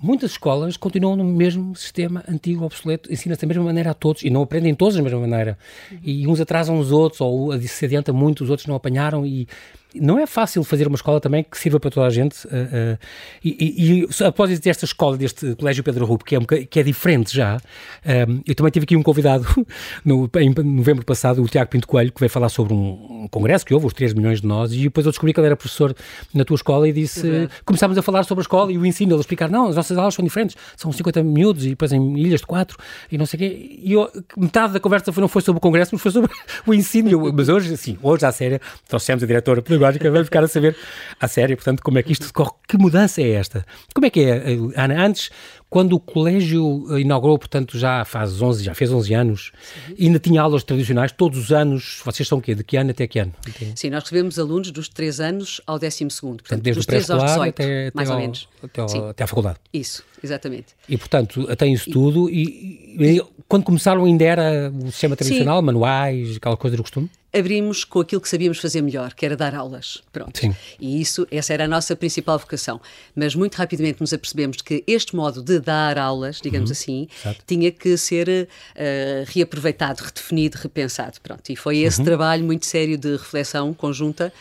Muitas 0.00 0.30
escolas 0.30 0.76
continuam 0.76 1.16
no 1.16 1.24
mesmo 1.24 1.74
sistema 1.74 2.22
antigo, 2.28 2.64
obsoleto, 2.64 3.12
ensina-se 3.12 3.40
da 3.40 3.48
mesma 3.48 3.64
maneira 3.64 3.90
a 3.90 3.94
todos 3.94 4.22
e 4.22 4.30
não 4.30 4.42
aprendem 4.42 4.72
todos 4.72 4.94
da 4.94 5.02
mesma 5.02 5.18
maneira. 5.18 5.58
E 6.04 6.24
uns 6.28 6.40
atrasam 6.40 6.78
os 6.78 6.92
outros, 6.92 7.20
ou 7.20 7.60
se 7.62 7.84
adianta 7.84 8.12
muito, 8.12 8.44
os 8.44 8.48
outros 8.48 8.68
não 8.68 8.76
apanharam, 8.76 9.26
e 9.26 9.48
não 9.94 10.18
é 10.18 10.26
fácil 10.26 10.62
fazer 10.64 10.86
uma 10.86 10.96
escola 10.96 11.20
também 11.20 11.42
que 11.42 11.56
sirva 11.56 11.80
para 11.80 11.90
toda 11.90 12.06
a 12.06 12.10
gente. 12.10 12.46
Uh, 12.46 12.50
uh, 12.50 12.98
e, 13.42 13.56
e, 13.58 14.02
e 14.02 14.24
após 14.24 14.50
esta 14.66 14.84
escola, 14.84 15.16
deste 15.16 15.54
Colégio 15.56 15.82
Pedro 15.82 16.04
Rupo, 16.04 16.24
que 16.24 16.34
é, 16.34 16.38
um, 16.38 16.44
que 16.44 16.78
é 16.78 16.82
diferente 16.82 17.34
já, 17.34 17.56
uh, 17.56 18.42
eu 18.46 18.54
também 18.54 18.70
tive 18.70 18.84
aqui 18.84 18.96
um 18.96 19.02
convidado 19.02 19.46
no, 20.04 20.30
em 20.36 20.50
novembro 20.50 21.04
passado, 21.04 21.42
o 21.42 21.48
Tiago 21.48 21.70
Pinto 21.70 21.88
Coelho, 21.88 22.12
que 22.12 22.20
veio 22.20 22.30
falar 22.30 22.50
sobre 22.50 22.74
um, 22.74 23.22
um, 23.24 23.28
congresso 23.30 23.64
que 23.64 23.72
houve, 23.72 23.86
os 23.86 23.94
3 23.94 24.12
milhões 24.12 24.40
de 24.42 24.46
nós, 24.46 24.72
e 24.72 24.82
depois 24.82 25.06
eu 25.06 25.12
descobri 25.12 25.32
que 25.32 25.40
ele 25.40 25.46
era 25.46 25.56
professor 25.56 25.94
na 26.34 26.44
tua 26.44 26.56
escola 26.56 26.86
e 26.86 26.92
disse: 26.92 27.26
uhum. 27.26 27.48
começámos 27.64 27.96
a 27.96 28.02
falar 28.02 28.24
sobre 28.24 28.40
a 28.40 28.44
escola 28.44 28.70
e 28.70 28.76
o 28.76 28.84
ensino, 28.84 29.14
ele 29.14 29.20
explicar: 29.20 29.50
não, 29.50 29.68
as 29.68 29.76
nossas 29.76 29.96
aulas 29.96 30.14
são 30.14 30.24
diferentes, 30.24 30.56
são 30.76 30.92
50 30.92 31.22
miúdos 31.22 31.64
e 31.64 31.70
depois 31.70 31.92
em 31.92 32.18
ilhas 32.18 32.40
de 32.40 32.46
4 32.46 32.76
e 33.10 33.16
não 33.16 33.24
sei 33.24 33.36
o 33.36 33.40
quê. 33.40 33.78
E 33.82 33.92
eu, 33.92 34.10
metade 34.36 34.74
da 34.74 34.80
conversa 34.80 35.12
foi, 35.12 35.20
não 35.20 35.28
foi 35.28 35.40
sobre 35.40 35.58
o 35.58 35.60
congresso, 35.60 35.90
mas 35.94 36.02
foi 36.02 36.12
sobre 36.12 36.30
o 36.66 36.74
ensino. 36.74 37.08
Eu, 37.08 37.32
mas 37.32 37.48
hoje, 37.48 37.72
assim, 37.72 37.96
hoje 38.02 38.26
à 38.26 38.32
séria, 38.32 38.60
trouxemos 38.86 39.22
a 39.22 39.26
diretora 39.26 39.62
pedagógica, 39.78 40.10
vai 40.10 40.24
ficar 40.24 40.44
a 40.44 40.48
saber 40.48 40.76
a 41.20 41.28
sério, 41.28 41.56
portanto, 41.56 41.82
como 41.82 41.98
é 41.98 42.02
que 42.02 42.12
isto 42.12 42.26
decorre, 42.26 42.50
que 42.66 42.76
mudança 42.76 43.22
é 43.22 43.30
esta? 43.30 43.64
Como 43.94 44.06
é 44.06 44.10
que 44.10 44.20
é, 44.20 44.56
Ana? 44.76 45.04
Antes, 45.04 45.30
quando 45.70 45.94
o 45.94 46.00
colégio 46.00 46.98
inaugurou, 46.98 47.38
portanto, 47.38 47.78
já 47.78 48.04
faz 48.04 48.40
11, 48.40 48.64
já 48.64 48.74
fez 48.74 48.90
11 48.90 49.14
anos, 49.14 49.52
Sim. 49.86 50.06
ainda 50.06 50.18
tinha 50.18 50.40
aulas 50.40 50.64
tradicionais, 50.64 51.12
todos 51.12 51.38
os 51.38 51.52
anos, 51.52 52.00
vocês 52.04 52.26
são 52.26 52.38
o 52.38 52.42
quê? 52.42 52.54
De 52.54 52.64
que 52.64 52.76
ano 52.76 52.90
até 52.90 53.06
que 53.06 53.18
ano? 53.18 53.32
Sim, 53.74 53.90
nós 53.90 54.02
recebemos 54.04 54.38
alunos 54.38 54.70
dos 54.70 54.88
3 54.88 55.20
anos 55.20 55.60
ao 55.66 55.78
12 55.78 55.98
portanto, 55.98 56.42
portanto 56.42 56.62
desde 56.62 56.78
dos 56.78 56.84
o 56.84 56.86
pré-escolar 56.86 57.48
até, 57.48 57.90
mais 57.94 58.08
até 58.08 58.16
ou 58.16 58.20
menos. 58.20 58.48
Até, 58.62 58.80
ao, 58.80 59.08
até 59.10 59.24
à 59.24 59.26
faculdade. 59.26 59.58
Isso, 59.72 60.02
exatamente. 60.22 60.68
E, 60.88 60.96
portanto, 60.96 61.56
tem 61.56 61.72
isso 61.72 61.90
tudo, 61.90 62.30
e, 62.30 62.96
e, 62.98 63.22
quando 63.46 63.64
começaram 63.64 64.04
ainda 64.04 64.24
era 64.24 64.72
o 64.74 64.90
sistema 64.90 65.16
tradicional, 65.16 65.60
Sim. 65.60 65.66
manuais, 65.66 66.36
aquela 66.36 66.56
coisa 66.56 66.76
do 66.76 66.82
costume? 66.82 67.10
Abrimos 67.32 67.84
com 67.84 68.00
aquilo 68.00 68.20
que 68.20 68.28
sabíamos 68.28 68.58
fazer 68.58 68.80
melhor, 68.80 69.14
que 69.14 69.24
era 69.24 69.36
dar 69.36 69.54
aulas. 69.54 70.02
Pronto. 70.12 70.38
Sim. 70.38 70.54
E 70.80 71.00
isso, 71.00 71.26
essa 71.30 71.52
era 71.52 71.64
a 71.64 71.68
nossa 71.68 71.94
principal 71.94 72.38
vocação. 72.38 72.80
Mas 73.14 73.34
muito 73.34 73.54
rapidamente 73.56 74.00
nos 74.00 74.12
apercebemos 74.12 74.62
que 74.62 74.82
este 74.86 75.14
modo 75.14 75.42
de 75.42 75.60
dar 75.60 75.98
aulas, 75.98 76.40
digamos 76.40 76.70
uhum. 76.70 76.72
assim, 76.72 77.08
Exato. 77.20 77.40
tinha 77.46 77.70
que 77.70 77.96
ser 77.96 78.28
uh, 78.28 79.24
reaproveitado, 79.26 80.02
redefinido, 80.02 80.56
repensado. 80.56 81.20
Pronto. 81.22 81.50
E 81.50 81.56
foi 81.56 81.78
esse 81.78 81.98
uhum. 81.98 82.04
trabalho 82.04 82.44
muito 82.44 82.66
sério 82.66 82.96
de 82.96 83.12
reflexão 83.12 83.72
conjunta 83.74 84.32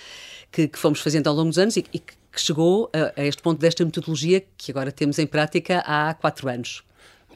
que, 0.51 0.67
que 0.67 0.79
fomos 0.79 0.99
fazendo 1.01 1.27
ao 1.27 1.35
longo 1.35 1.49
dos 1.49 1.57
anos 1.57 1.75
e, 1.77 1.85
e 1.93 1.99
que 1.99 2.41
chegou 2.41 2.89
a, 2.93 3.19
a 3.19 3.25
este 3.25 3.41
ponto 3.41 3.59
desta 3.59 3.83
metodologia 3.83 4.43
que 4.57 4.71
agora 4.71 4.91
temos 4.91 5.19
em 5.19 5.27
prática 5.27 5.79
há 5.85 6.13
quatro 6.13 6.47
anos. 6.47 6.83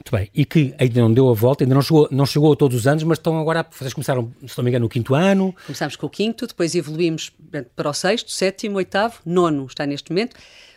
Muito 0.02 0.16
bem. 0.16 0.28
E 0.34 0.44
que 0.44 0.74
ainda 0.78 1.00
não 1.00 1.12
deu 1.12 1.28
a 1.28 1.34
volta, 1.34 1.62
ainda 1.62 1.74
não 1.74 1.82
chegou, 1.82 2.08
não 2.10 2.26
chegou 2.26 2.52
a 2.52 2.56
todos 2.56 2.76
os 2.76 2.86
anos, 2.88 3.04
mas 3.04 3.18
estão 3.18 3.38
agora, 3.38 3.64
vocês 3.70 3.94
começaram, 3.94 4.32
se 4.46 4.58
não 4.58 4.64
me 4.64 4.70
engano, 4.70 4.84
no 4.84 4.88
quinto 4.88 5.14
ano. 5.14 5.54
Começámos 5.64 5.94
com 5.94 6.06
o 6.06 6.10
quinto, 6.10 6.46
depois 6.46 6.74
evoluímos 6.74 7.30
para 7.76 7.88
o 7.88 7.92
sexto, 7.92 8.30
sétimo, 8.30 8.76
oitavo, 8.78 9.20
nono, 9.24 9.64
está 9.66 9.86
neste 9.86 10.10
momento. 10.10 10.36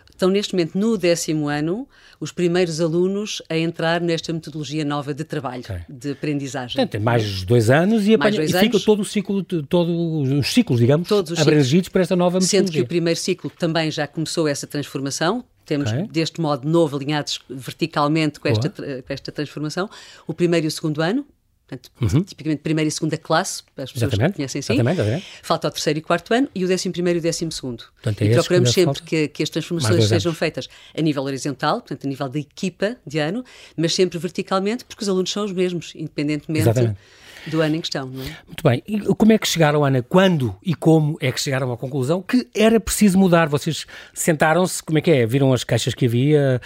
Estão 0.09 0.29
neste 0.29 0.53
momento 0.53 0.77
no 0.77 0.97
décimo 0.97 1.49
ano 1.49 1.89
os 2.21 2.31
primeiros 2.31 2.79
alunos 2.79 3.41
a 3.49 3.57
entrar 3.57 3.99
nesta 3.99 4.31
metodologia 4.31 4.85
nova 4.85 5.13
de 5.13 5.25
trabalho, 5.25 5.63
okay. 5.63 5.79
de 5.89 6.11
aprendizagem. 6.11 6.75
Portanto, 6.75 6.91
tem 6.91 7.01
mais 7.01 7.43
dois 7.43 7.69
anos 7.69 8.07
e, 8.07 8.13
apanha, 8.13 8.37
dois 8.37 8.51
e 8.51 8.55
anos, 8.55 8.67
fica 8.67 8.85
todo 8.85 9.01
o 9.01 9.05
ciclo, 9.05 9.43
todos 9.43 10.31
os 10.31 10.53
ciclos, 10.53 10.79
digamos, 10.79 11.09
todos 11.09 11.31
os 11.31 11.39
abrangidos 11.39 11.87
ciclos, 11.87 11.89
por 11.89 12.01
esta 12.01 12.15
nova 12.15 12.39
metodologia. 12.39 12.59
Sendo 12.59 12.71
que 12.71 12.81
o 12.81 12.87
primeiro 12.87 13.19
ciclo 13.19 13.49
também 13.49 13.91
já 13.91 14.07
começou 14.07 14.47
essa 14.47 14.65
transformação, 14.65 15.43
temos 15.65 15.91
okay. 15.91 16.07
deste 16.07 16.39
modo 16.39 16.67
novo 16.67 16.95
alinhados 16.95 17.39
verticalmente 17.49 18.39
com 18.39 18.47
esta, 18.47 18.69
com 18.69 19.13
esta 19.13 19.31
transformação. 19.31 19.89
O 20.27 20.33
primeiro 20.33 20.65
e 20.65 20.69
o 20.69 20.71
segundo 20.71 21.01
ano, 21.01 21.25
Portanto, 21.67 21.91
uhum. 21.99 22.23
tipicamente 22.23 22.61
primeira 22.61 22.87
e 22.87 22.91
segunda 22.91 23.17
classe, 23.17 23.63
as 23.75 23.91
pessoas 23.91 24.13
exatamente, 24.13 24.33
que 24.33 24.35
conhecem 24.37 24.61
sim. 24.61 24.73
Exatamente, 24.73 25.01
exatamente. 25.01 25.25
Falta 25.41 25.67
o 25.67 25.71
terceiro 25.71 25.97
e 25.97 26.01
quarto 26.01 26.31
ano 26.31 26.47
e 26.53 26.63
o 26.63 26.67
décimo 26.67 26.93
primeiro 26.93 27.17
e 27.17 27.19
o 27.21 27.23
décimo 27.23 27.51
segundo. 27.51 27.85
Portanto, 27.95 28.21
é 28.21 28.25
e 28.25 28.33
procuramos 28.35 28.71
sempre 28.71 29.01
que, 29.01 29.27
que, 29.29 29.41
as 29.41 29.49
transformações 29.49 30.07
sejam 30.07 30.31
feitas 30.31 30.67
a 30.95 31.01
nível 31.01 31.23
horizontal, 31.23 31.81
portanto, 31.81 32.05
a 32.05 32.07
nível 32.07 32.29
da 32.29 32.37
equipa 32.37 32.97
de 33.05 33.17
ano, 33.17 33.43
mas 33.75 33.95
sempre 33.95 34.19
verticalmente, 34.19 34.85
porque 34.85 35.01
os 35.01 35.09
alunos 35.09 35.31
são 35.31 35.43
os 35.43 35.51
mesmos, 35.51 35.93
independentemente 35.95 36.69
exatamente 36.69 36.99
do 37.47 37.61
ano 37.61 37.75
em 37.75 37.81
questão, 37.81 38.07
não 38.07 38.23
é? 38.23 38.37
Muito 38.45 38.63
bem. 38.63 38.83
E 38.87 38.99
como 39.15 39.31
é 39.31 39.37
que 39.37 39.47
chegaram, 39.47 39.83
Ana? 39.83 40.01
Quando 40.01 40.55
e 40.63 40.73
como 40.73 41.17
é 41.21 41.31
que 41.31 41.39
chegaram 41.39 41.71
à 41.71 41.77
conclusão 41.77 42.21
que 42.21 42.47
era 42.55 42.79
preciso 42.79 43.17
mudar? 43.17 43.47
Vocês 43.47 43.85
sentaram-se, 44.13 44.81
como 44.81 44.97
é 44.97 45.01
que 45.01 45.11
é? 45.11 45.25
Viram 45.25 45.53
as 45.53 45.63
caixas 45.63 45.93
que 45.93 46.05
havia? 46.05 46.61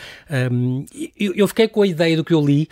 Um, 0.51 0.85
eu, 1.17 1.33
eu, 1.35 1.47
fiquei 1.47 1.67
com 1.67 1.81
a 1.81 1.87
ideia 1.87 2.15
do 2.15 2.23
que 2.23 2.33
eu 2.33 2.45
li, 2.45 2.67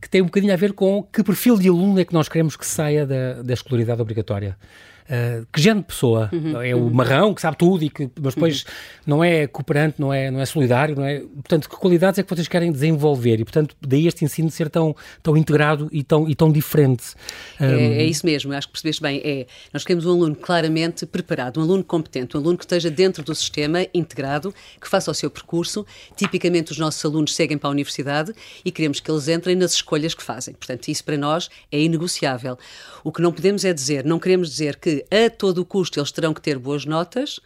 que 0.00 0.08
tem 0.08 0.22
um 0.22 0.26
bocadinho 0.26 0.52
a 0.52 0.56
ver 0.56 0.72
com 0.72 1.02
que 1.02 1.22
perfil 1.22 1.58
de 1.58 1.68
aluno 1.68 2.00
é 2.00 2.04
que 2.04 2.12
nós 2.12 2.28
queremos 2.28 2.56
que 2.56 2.66
saia 2.66 3.06
da, 3.06 3.42
da 3.42 3.54
escolaridade 3.54 4.00
obrigatória. 4.00 4.56
Uh, 5.04 5.46
que 5.52 5.60
género 5.60 5.80
de 5.80 5.86
pessoa? 5.86 6.30
Uhum, 6.32 6.60
é 6.62 6.74
o 6.74 6.90
marrão 6.90 7.34
que 7.34 7.40
sabe 7.40 7.56
tudo 7.56 7.84
e 7.84 7.90
que 7.90 8.10
mas 8.20 8.34
depois 8.34 8.62
uhum. 8.62 8.70
não 9.06 9.24
é 9.24 9.46
cooperante, 9.46 9.96
não 9.98 10.12
é, 10.12 10.30
não 10.30 10.40
é 10.40 10.46
solidário, 10.46 10.96
não 10.96 11.04
é? 11.04 11.20
Portanto, 11.20 11.68
que 11.68 11.76
qualidades 11.76 12.18
é 12.18 12.22
que 12.22 12.34
vocês 12.34 12.48
querem 12.48 12.70
desenvolver? 12.70 13.40
E, 13.40 13.44
portanto, 13.44 13.76
daí 13.80 14.06
este 14.06 14.24
ensino 14.24 14.50
ser 14.50 14.68
tão, 14.68 14.94
tão 15.22 15.36
integrado 15.36 15.88
e 15.92 16.02
tão, 16.02 16.28
e 16.28 16.34
tão 16.34 16.50
diferente. 16.50 17.14
Um... 17.60 17.64
É, 17.64 18.02
é, 18.02 18.04
isso 18.04 18.24
mesmo, 18.24 18.52
acho 18.52 18.68
que 18.68 18.72
percebeste 18.72 19.02
bem. 19.02 19.20
É, 19.24 19.46
nós 19.72 19.84
queremos 19.84 20.06
um 20.06 20.10
aluno 20.10 20.34
claramente 20.34 21.06
preparado, 21.06 21.60
um 21.60 21.62
aluno 21.62 21.84
competente, 21.84 22.36
um 22.36 22.40
aluno 22.40 22.58
que 22.58 22.64
esteja 22.64 22.90
dentro 22.90 23.22
do 23.22 23.34
sistema, 23.34 23.86
integrado, 23.94 24.54
que 24.80 24.88
faça 24.88 25.10
o 25.10 25.14
seu 25.14 25.30
percurso. 25.30 25.86
Tipicamente, 26.16 26.72
os 26.72 26.78
nossos 26.78 27.04
alunos 27.04 27.34
seguem 27.34 27.58
para 27.58 27.68
a 27.68 27.72
universidade 27.72 28.32
e 28.64 28.70
queremos 28.70 29.00
que 29.00 29.10
eles 29.10 29.28
entrem 29.28 29.56
nas 29.56 29.74
escolhas 29.74 30.14
que 30.14 30.22
fazem. 30.22 30.54
Portanto, 30.54 30.88
isso 30.88 31.04
para 31.04 31.16
nós 31.16 31.48
é 31.70 31.80
inegociável. 31.80 32.58
O 33.04 33.10
que 33.10 33.20
não 33.20 33.32
podemos 33.32 33.64
é 33.64 33.72
dizer, 33.72 34.04
não 34.04 34.18
queremos 34.18 34.50
dizer 34.50 34.76
que 34.76 35.01
a 35.10 35.30
todo 35.30 35.58
o 35.58 35.64
custo 35.64 35.98
eles 35.98 36.12
terão 36.12 36.34
que 36.34 36.40
ter 36.40 36.58
boas 36.58 36.84
notas. 36.84 37.40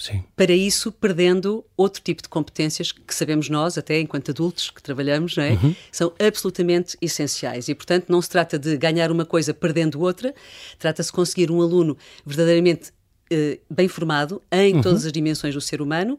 Sim. 0.00 0.24
Para 0.34 0.54
isso, 0.54 0.90
perdendo 0.90 1.62
outro 1.76 2.00
tipo 2.02 2.22
de 2.22 2.28
competências 2.28 2.90
que 2.90 3.14
sabemos 3.14 3.50
nós, 3.50 3.76
até 3.76 4.00
enquanto 4.00 4.30
adultos 4.30 4.70
que 4.70 4.82
trabalhamos, 4.82 5.36
é? 5.36 5.50
Uhum. 5.50 5.76
são 5.92 6.10
absolutamente 6.18 6.96
essenciais. 7.02 7.68
E, 7.68 7.74
portanto, 7.74 8.06
não 8.08 8.22
se 8.22 8.30
trata 8.30 8.58
de 8.58 8.78
ganhar 8.78 9.12
uma 9.12 9.26
coisa 9.26 9.52
perdendo 9.52 10.00
outra, 10.00 10.34
trata-se 10.78 11.10
de 11.10 11.12
conseguir 11.12 11.50
um 11.50 11.60
aluno 11.60 11.98
verdadeiramente 12.24 12.92
bem 13.68 13.88
formado 13.88 14.42
em 14.50 14.74
uhum. 14.74 14.82
todas 14.82 15.06
as 15.06 15.12
dimensões 15.12 15.54
do 15.54 15.60
ser 15.60 15.80
humano, 15.80 16.18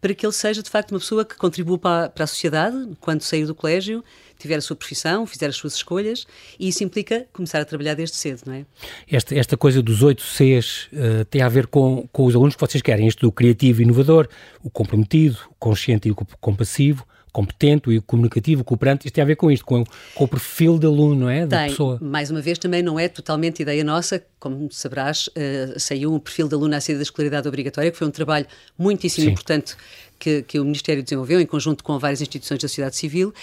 para 0.00 0.14
que 0.14 0.24
ele 0.24 0.32
seja 0.32 0.62
de 0.62 0.70
facto 0.70 0.92
uma 0.92 0.98
pessoa 0.98 1.24
que 1.24 1.36
contribua 1.36 1.78
para, 1.78 2.08
para 2.08 2.24
a 2.24 2.26
sociedade 2.26 2.76
quando 3.00 3.22
sair 3.22 3.46
do 3.46 3.54
colégio, 3.54 4.04
tiver 4.38 4.56
a 4.56 4.60
sua 4.60 4.74
profissão, 4.74 5.26
fizer 5.26 5.46
as 5.46 5.56
suas 5.56 5.74
escolhas, 5.74 6.26
e 6.58 6.68
isso 6.68 6.82
implica 6.82 7.26
começar 7.32 7.60
a 7.60 7.64
trabalhar 7.64 7.94
desde 7.94 8.16
cedo, 8.16 8.42
não 8.46 8.54
é? 8.54 8.66
Esta, 9.10 9.34
esta 9.36 9.56
coisa 9.56 9.80
dos 9.80 10.02
oito 10.02 10.22
Cs 10.22 10.88
uh, 10.92 11.24
tem 11.30 11.42
a 11.42 11.48
ver 11.48 11.68
com, 11.68 12.08
com 12.12 12.24
os 12.24 12.34
alunos 12.34 12.54
que 12.54 12.60
vocês 12.60 12.82
querem, 12.82 13.06
isto 13.06 13.26
do 13.26 13.32
criativo 13.32 13.80
e 13.80 13.84
inovador, 13.84 14.28
o 14.62 14.68
comprometido, 14.68 15.38
o 15.50 15.54
consciente 15.58 16.08
e 16.08 16.10
o 16.10 16.16
compassivo, 16.40 17.06
competente 17.32 17.90
e 17.90 18.00
comunicativo, 18.00 18.62
cooperante, 18.62 19.06
isto 19.06 19.14
tem 19.14 19.22
a 19.22 19.26
ver 19.26 19.36
com 19.36 19.50
isto, 19.50 19.64
com, 19.64 19.82
com 20.14 20.24
o 20.24 20.28
perfil 20.28 20.78
de 20.78 20.86
aluno, 20.86 21.14
não 21.14 21.30
é? 21.30 21.46
Da 21.46 21.60
tem. 21.60 21.70
pessoa. 21.70 21.98
Mais 22.00 22.30
uma 22.30 22.42
vez, 22.42 22.58
também 22.58 22.82
não 22.82 22.98
é 23.00 23.08
totalmente 23.08 23.62
ideia 23.62 23.82
nossa, 23.82 24.22
como 24.38 24.70
saberás, 24.70 25.28
uh, 25.28 25.80
saiu 25.80 26.12
um 26.12 26.18
perfil 26.18 26.46
de 26.46 26.54
aluno 26.54 26.76
à 26.76 26.80
saída 26.80 26.98
da 26.98 27.04
escolaridade 27.04 27.48
obrigatória, 27.48 27.90
que 27.90 27.96
foi 27.96 28.06
um 28.06 28.10
trabalho 28.10 28.46
muitíssimo 28.78 29.24
Sim. 29.24 29.32
importante 29.32 29.74
que, 30.18 30.42
que, 30.42 30.60
o 30.60 30.64
Ministério 30.64 31.02
desenvolveu 31.02 31.40
em 31.40 31.46
conjunto 31.46 31.82
com 31.82 31.98
várias 31.98 32.20
instituições 32.20 32.60
da 32.60 32.68
sociedade 32.68 32.94
civil 32.94 33.34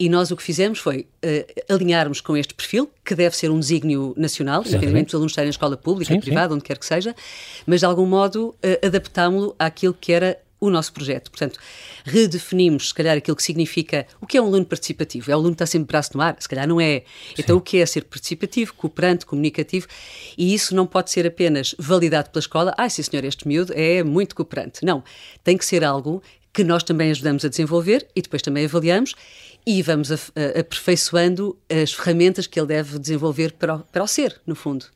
e 0.00 0.08
nós 0.08 0.32
o 0.32 0.36
que 0.36 0.42
fizemos 0.42 0.80
foi 0.80 1.06
uh, 1.24 1.72
alinharmos 1.72 2.20
com 2.20 2.36
este 2.36 2.54
perfil, 2.54 2.90
que 3.04 3.14
deve 3.14 3.36
ser 3.36 3.50
um 3.50 3.60
desígnio 3.60 4.14
nacional, 4.16 4.62
independente 4.66 5.06
dos 5.06 5.14
alunos 5.14 5.32
estarem 5.32 5.48
na 5.48 5.50
escola 5.50 5.76
pública, 5.76 6.12
sim, 6.12 6.18
privada, 6.18 6.48
sim. 6.48 6.54
onde 6.54 6.64
quer 6.64 6.78
que 6.78 6.86
seja, 6.86 7.14
mas 7.66 7.80
de 7.80 7.86
algum 7.86 8.06
modo 8.06 8.48
uh, 8.48 8.86
adaptámo-lo 8.86 9.54
àquilo 9.58 9.94
que 9.94 10.12
era 10.12 10.38
o 10.66 10.70
nosso 10.70 10.92
projeto. 10.92 11.30
Portanto, 11.30 11.58
redefinimos, 12.04 12.88
se 12.88 12.94
calhar, 12.94 13.16
aquilo 13.16 13.36
que 13.36 13.42
significa 13.42 14.06
o 14.20 14.26
que 14.26 14.36
é 14.36 14.42
um 14.42 14.46
aluno 14.46 14.64
participativo. 14.64 15.30
É 15.30 15.34
o 15.34 15.38
aluno 15.38 15.50
que 15.50 15.62
está 15.62 15.66
sempre 15.66 15.88
braço 15.88 16.10
no 16.14 16.22
ar? 16.22 16.36
Se 16.38 16.48
calhar 16.48 16.66
não 16.66 16.80
é. 16.80 17.00
Sim. 17.00 17.34
Então, 17.38 17.56
o 17.56 17.60
que 17.60 17.78
é 17.78 17.86
ser 17.86 18.04
participativo, 18.04 18.74
cooperante, 18.74 19.26
comunicativo? 19.26 19.86
E 20.36 20.54
isso 20.54 20.74
não 20.74 20.86
pode 20.86 21.10
ser 21.10 21.26
apenas 21.26 21.74
validado 21.78 22.30
pela 22.30 22.40
escola. 22.40 22.74
Ah, 22.76 22.88
sim, 22.88 23.02
senhor, 23.02 23.24
este 23.24 23.46
miúdo 23.46 23.72
é 23.74 24.02
muito 24.02 24.34
cooperante. 24.34 24.84
Não. 24.84 25.02
Tem 25.42 25.56
que 25.56 25.64
ser 25.64 25.84
algo 25.84 26.22
que 26.52 26.62
nós 26.62 26.84
também 26.84 27.10
ajudamos 27.10 27.44
a 27.44 27.48
desenvolver 27.48 28.06
e 28.14 28.22
depois 28.22 28.40
também 28.40 28.64
avaliamos 28.64 29.14
e 29.66 29.82
vamos 29.82 30.10
aperfeiçoando 30.12 31.58
as 31.68 31.92
ferramentas 31.92 32.46
que 32.46 32.60
ele 32.60 32.68
deve 32.68 32.98
desenvolver 32.98 33.52
para 33.52 33.76
o, 33.76 33.78
para 33.80 34.04
o 34.04 34.06
ser, 34.06 34.40
no 34.46 34.54
fundo. 34.54 34.86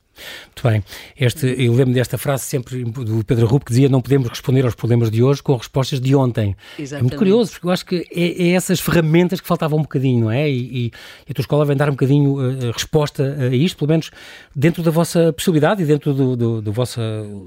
Muito 0.47 0.63
bem. 0.63 0.85
Este, 1.19 1.47
eu 1.47 1.73
lembro 1.73 1.95
desta 1.95 2.19
frase 2.19 2.45
sempre 2.45 2.85
do 2.85 3.25
Pedro 3.25 3.47
Rupo 3.47 3.67
que 3.67 3.73
dizia 3.73 3.89
não 3.89 4.01
podemos 4.01 4.29
responder 4.29 4.65
aos 4.65 4.75
problemas 4.75 5.11
de 5.11 5.23
hoje 5.23 5.43
com 5.43 5.57
respostas 5.57 6.01
de 6.01 6.15
ontem. 6.15 6.57
Exatamente. 6.79 6.95
É 6.95 7.03
muito 7.03 7.17
curioso, 7.17 7.53
porque 7.53 7.67
eu 7.67 7.71
acho 7.71 7.87
que 7.87 8.07
é, 8.11 8.49
é 8.49 8.51
essas 8.51 8.81
ferramentas 8.81 9.41
que 9.41 9.47
faltavam 9.47 9.79
um 9.79 9.83
bocadinho, 9.83 10.25
não 10.25 10.31
é? 10.31 10.49
E, 10.49 10.87
e, 10.87 10.93
a 11.31 11.35
tua 11.35 11.43
escola 11.43 11.65
vem 11.65 11.77
dar 11.77 11.89
um 11.89 11.93
bocadinho 11.93 12.35
uh, 12.35 12.71
resposta 12.73 13.37
a 13.41 13.55
isto, 13.55 13.77
pelo 13.79 13.91
menos 13.91 14.11
dentro 14.55 14.83
da 14.83 14.91
vossa 14.91 15.33
possibilidade 15.33 15.83
e 15.83 15.87
dentro 15.87 16.13
do, 16.13 16.37
do, 16.37 16.63
do 16.63 16.73
vossa, 16.73 17.01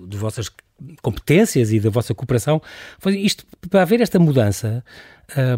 do 0.08 0.18
vossas 0.18 0.50
competências 1.01 1.72
e 1.72 1.80
da 1.80 1.90
vossa 1.90 2.13
cooperação. 2.13 2.62
Isto, 3.08 3.46
para 3.70 3.82
haver 3.82 4.01
esta 4.01 4.20
mudança, 4.20 4.84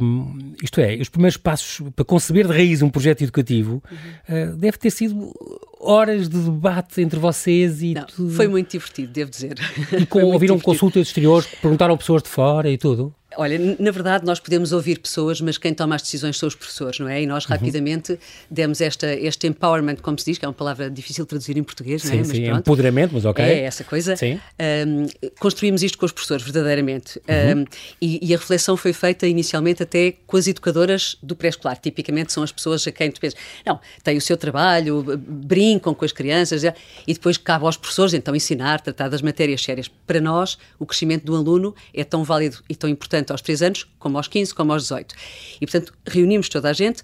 um, 0.02 0.54
isto 0.62 0.80
é, 0.80 0.96
os 0.96 1.10
primeiros 1.10 1.38
passos 1.38 1.88
para 1.96 2.06
conceber 2.06 2.48
de 2.48 2.54
raiz 2.54 2.82
um 2.82 2.90
projeto 2.90 3.24
educativo 3.24 3.82
uhum. 3.90 4.52
uh, 4.52 4.56
deve 4.56 4.78
ter 4.78 4.92
sido 4.92 5.34
horas 5.80 6.30
de 6.30 6.38
debate 6.38 7.02
entre 7.02 7.20
vocês 7.20 7.82
e 7.82 7.94
Não, 7.94 8.06
tudo. 8.06 8.34
Foi 8.34 8.48
muito 8.48 8.72
divertido, 8.72 9.12
devo 9.12 9.30
dizer. 9.30 9.58
E 10.00 10.06
com, 10.06 10.24
ouviram 10.24 10.60
consultas 10.60 11.08
exteriores, 11.08 11.48
perguntaram 11.62 11.98
pessoas 11.98 12.24
de 12.24 12.30
fora 12.30 12.70
e 12.70 12.78
tudo? 12.78 13.14
Olha, 13.38 13.76
na 13.80 13.92
verdade, 13.92 14.26
nós 14.26 14.40
podemos 14.40 14.72
ouvir 14.72 15.00
pessoas, 15.00 15.42
mas 15.42 15.58
quem 15.58 15.74
toma 15.74 15.96
as 15.96 16.02
decisões 16.02 16.38
são 16.38 16.48
os 16.48 16.56
professores, 16.56 17.00
não 17.00 17.08
é? 17.08 17.22
E 17.22 17.26
nós 17.26 17.46
uhum. 17.46 17.52
rapidamente 17.52 18.20
demos 18.50 18.82
esta, 18.82 19.14
este 19.14 19.48
empowerment, 19.48 19.98
como 20.02 20.18
se 20.20 20.26
diz, 20.26 20.38
que 20.38 20.46
é 20.46 20.48
uma 20.48 20.54
palavra 20.54 20.90
difícil 20.90 21.24
de 21.26 21.30
traduzir 21.30 21.58
em 21.58 21.64
português, 21.64 22.02
sim, 22.02 22.16
não 22.16 22.20
é? 22.20 22.24
Sim, 22.24 22.50
mas 22.50 22.60
empoderamento, 22.60 23.12
mas 23.14 23.26
ok. 23.26 23.44
É 23.44 23.62
essa 23.62 23.84
coisa. 23.84 24.16
Sim. 24.16 24.40
Um, 24.88 25.08
construímos 25.40 25.84
isto 25.84 25.98
com 25.98 26.06
os 26.06 26.12
professores, 26.12 26.44
verdadeiramente. 26.44 27.20
Uhum. 27.28 27.62
Um, 27.62 27.66
e, 28.02 28.20
e, 28.30 28.34
a 28.34 28.38
reflexão 28.38 28.76
foi 28.76 28.94
feita 28.94 29.28
inicialmente 29.28 29.84
até 29.84 30.14
com 30.26 30.38
as 30.38 30.48
educadoras 30.48 31.18
do 31.22 31.36
pré-escolar. 31.36 31.78
Tipicamente 31.78 32.34
são 32.34 32.44
as 32.44 32.52
pessoas 32.52 32.86
a 32.88 32.92
quem 32.92 33.12
tu 33.12 33.20
pensas, 33.20 33.40
não, 33.66 33.80
têm 34.04 34.18
o 34.18 34.22
seu 34.22 34.38
trabalho, 34.38 35.04
brincam 35.18 35.94
com 35.94 36.06
as 36.06 36.12
crianças, 36.12 36.64
e 36.64 37.14
depois 37.14 37.38
cabe 37.38 37.66
aos 37.66 37.78
professores 37.78 38.14
então 38.14 38.36
ensinar, 38.36 38.82
tratar 38.82 39.10
das 39.10 39.22
matérias 39.22 39.62
sérias. 39.62 39.88
Para 39.88 40.20
nós, 40.20 40.58
o 40.78 40.86
crescimento 40.86 41.26
do 41.26 41.36
aluno 41.36 41.76
é 41.94 42.04
tão 42.04 42.24
válido 42.24 42.58
e 42.70 42.76
tão 42.76 42.90
importante 42.90 43.23
aos 43.32 43.42
3 43.42 43.62
anos, 43.62 43.88
como 44.00 44.18
aos 44.18 44.28
15, 44.28 44.54
como 44.54 44.74
aos 44.74 44.84
18. 44.84 45.16
E, 45.62 45.66
portanto, 45.66 45.94
reunimos 46.06 46.50
toda 46.50 46.70
a 46.70 46.74
gente, 46.74 47.04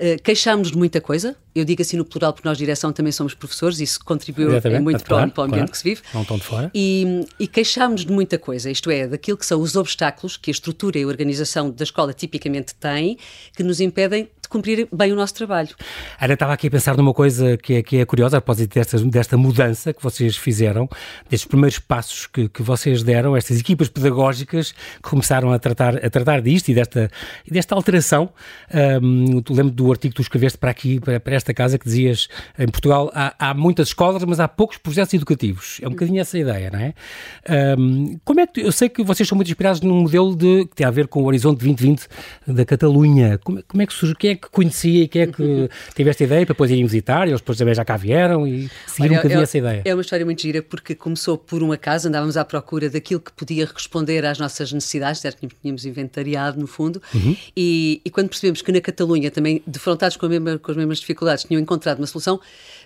uh, 0.00 0.22
queixámos 0.22 0.70
de 0.70 0.78
muita 0.78 1.00
coisa, 1.00 1.36
eu 1.54 1.64
digo 1.64 1.82
assim 1.82 1.96
no 1.96 2.04
plural 2.04 2.32
porque 2.32 2.48
nós, 2.48 2.56
direção, 2.56 2.92
também 2.92 3.12
somos 3.12 3.34
professores, 3.34 3.80
isso 3.80 3.98
contribuiu 4.04 4.56
é 4.56 4.80
muito 4.80 5.04
para, 5.04 5.08
claro, 5.08 5.30
para, 5.30 5.42
o 5.42 5.44
ambiente 5.44 5.58
claro. 5.58 5.72
que 5.72 5.78
se 5.78 5.84
vive. 5.84 6.02
Não 6.14 6.22
estão 6.22 6.36
de 6.36 6.44
fora. 6.44 6.70
E, 6.74 7.26
e 7.38 7.46
queixámos 7.46 8.04
de 8.04 8.12
muita 8.12 8.38
coisa, 8.38 8.70
isto 8.70 8.90
é, 8.90 9.06
daquilo 9.06 9.36
que 9.36 9.46
são 9.46 9.60
os 9.60 9.74
obstáculos 9.76 10.36
que 10.36 10.50
a 10.50 10.52
estrutura 10.52 10.98
e 10.98 11.02
a 11.02 11.06
organização 11.06 11.70
da 11.70 11.82
escola 11.82 12.12
tipicamente 12.12 12.74
têm, 12.74 13.18
que 13.56 13.62
nos 13.62 13.80
impedem 13.80 14.28
de 14.40 14.48
cumprir 14.48 14.88
bem 14.92 15.12
o 15.12 15.16
nosso 15.16 15.34
trabalho. 15.34 15.68
Ana, 16.20 16.34
estava 16.34 16.52
aqui 16.52 16.68
a 16.68 16.70
pensar 16.70 16.96
numa 16.96 17.12
coisa 17.12 17.56
que 17.56 17.74
é, 17.74 17.82
que 17.82 17.96
é 17.98 18.04
curiosa, 18.04 18.38
a 18.38 18.40
propósito 18.40 18.74
desta, 18.74 18.98
desta 18.98 19.36
mudança 19.36 19.92
que 19.92 20.02
vocês 20.02 20.36
fizeram, 20.36 20.88
destes 21.28 21.46
primeiros 21.46 21.78
passos 21.78 22.26
que, 22.26 22.48
que 22.48 22.62
vocês 22.62 23.02
deram, 23.02 23.36
estas 23.36 23.58
equipas 23.60 23.88
pedagógicas 23.88 24.72
que 24.72 25.10
começaram 25.10 25.52
a 25.52 25.58
tratar, 25.58 25.96
a 26.04 26.08
tratar 26.08 26.40
disto 26.40 26.68
e 26.68 26.74
desta, 26.74 27.10
e 27.46 27.50
desta 27.50 27.74
alteração. 27.74 28.30
Um, 29.02 29.42
lembro 29.50 29.72
do 29.72 29.87
artigo 29.92 30.12
que 30.12 30.16
tu 30.16 30.22
escreveste 30.22 30.58
para 30.58 30.70
aqui, 30.70 31.00
para, 31.00 31.20
para 31.20 31.34
esta 31.34 31.52
casa, 31.54 31.78
que 31.78 31.84
dizias, 31.84 32.28
em 32.58 32.66
Portugal 32.66 33.10
há, 33.14 33.50
há, 33.50 33.54
muitas 33.54 33.88
escolas, 33.88 34.22
mas 34.24 34.40
há 34.40 34.48
poucos 34.48 34.78
projetos 34.78 35.14
educativos. 35.14 35.78
É 35.82 35.86
um 35.86 35.90
bocadinho 35.90 36.20
essa 36.20 36.38
ideia, 36.38 36.70
não 36.70 36.78
é? 36.78 36.94
Um, 37.78 38.18
como 38.24 38.40
é 38.40 38.46
que, 38.46 38.60
eu 38.60 38.72
sei 38.72 38.88
que 38.88 39.02
vocês 39.02 39.28
são 39.28 39.36
muito 39.36 39.48
inspirados 39.48 39.80
num 39.80 40.02
modelo 40.02 40.34
de, 40.36 40.66
que 40.66 40.76
tem 40.76 40.86
a 40.86 40.90
ver 40.90 41.08
com 41.08 41.22
o 41.22 41.26
Horizonte 41.26 41.58
2020 41.58 42.06
da 42.46 42.64
Catalunha. 42.64 43.38
Como, 43.38 43.62
como 43.66 43.82
é 43.82 43.86
que 43.86 43.92
surge, 43.92 44.14
quem 44.14 44.30
é 44.30 44.34
que 44.34 44.48
conhecia 44.50 45.04
e 45.04 45.08
quem 45.08 45.22
é 45.22 45.26
que 45.26 45.68
teve 45.94 46.10
esta 46.10 46.24
ideia 46.24 46.46
para 46.46 46.54
depois 46.54 46.70
irem 46.70 46.84
visitar, 46.84 47.26
e 47.26 47.30
eles 47.30 47.40
depois 47.40 47.58
também 47.58 47.74
já 47.74 47.84
cá 47.84 47.96
vieram 47.96 48.46
e 48.46 48.70
seguiram 48.86 49.14
um 49.14 49.16
bocadinho 49.16 49.40
é, 49.40 49.42
essa 49.42 49.58
ideia? 49.58 49.82
É 49.84 49.94
uma 49.94 50.02
história 50.02 50.24
muito 50.24 50.42
gira, 50.42 50.62
porque 50.62 50.94
começou 50.94 51.36
por 51.36 51.62
um 51.62 51.72
acaso, 51.72 52.08
andávamos 52.08 52.36
à 52.36 52.44
procura 52.44 52.90
daquilo 52.90 53.20
que 53.20 53.32
podia 53.32 53.66
responder 53.66 54.24
às 54.24 54.38
nossas 54.38 54.72
necessidades, 54.72 55.20
certo? 55.20 55.46
Tínhamos 55.62 55.84
inventariado, 55.84 56.60
no 56.60 56.66
fundo, 56.66 57.00
uhum. 57.14 57.36
e, 57.56 58.00
e, 58.04 58.10
quando 58.10 58.28
percebemos 58.28 58.62
que 58.62 58.72
na 58.72 58.80
Catalunha, 58.80 59.30
também 59.30 59.62
defrontados 59.78 60.16
com, 60.16 60.28
mesma, 60.28 60.58
com 60.58 60.70
as 60.70 60.76
mesmas 60.76 60.98
dificuldades, 60.98 61.44
tinham 61.44 61.60
encontrado 61.60 61.98
uma 61.98 62.06
solução, 62.06 62.40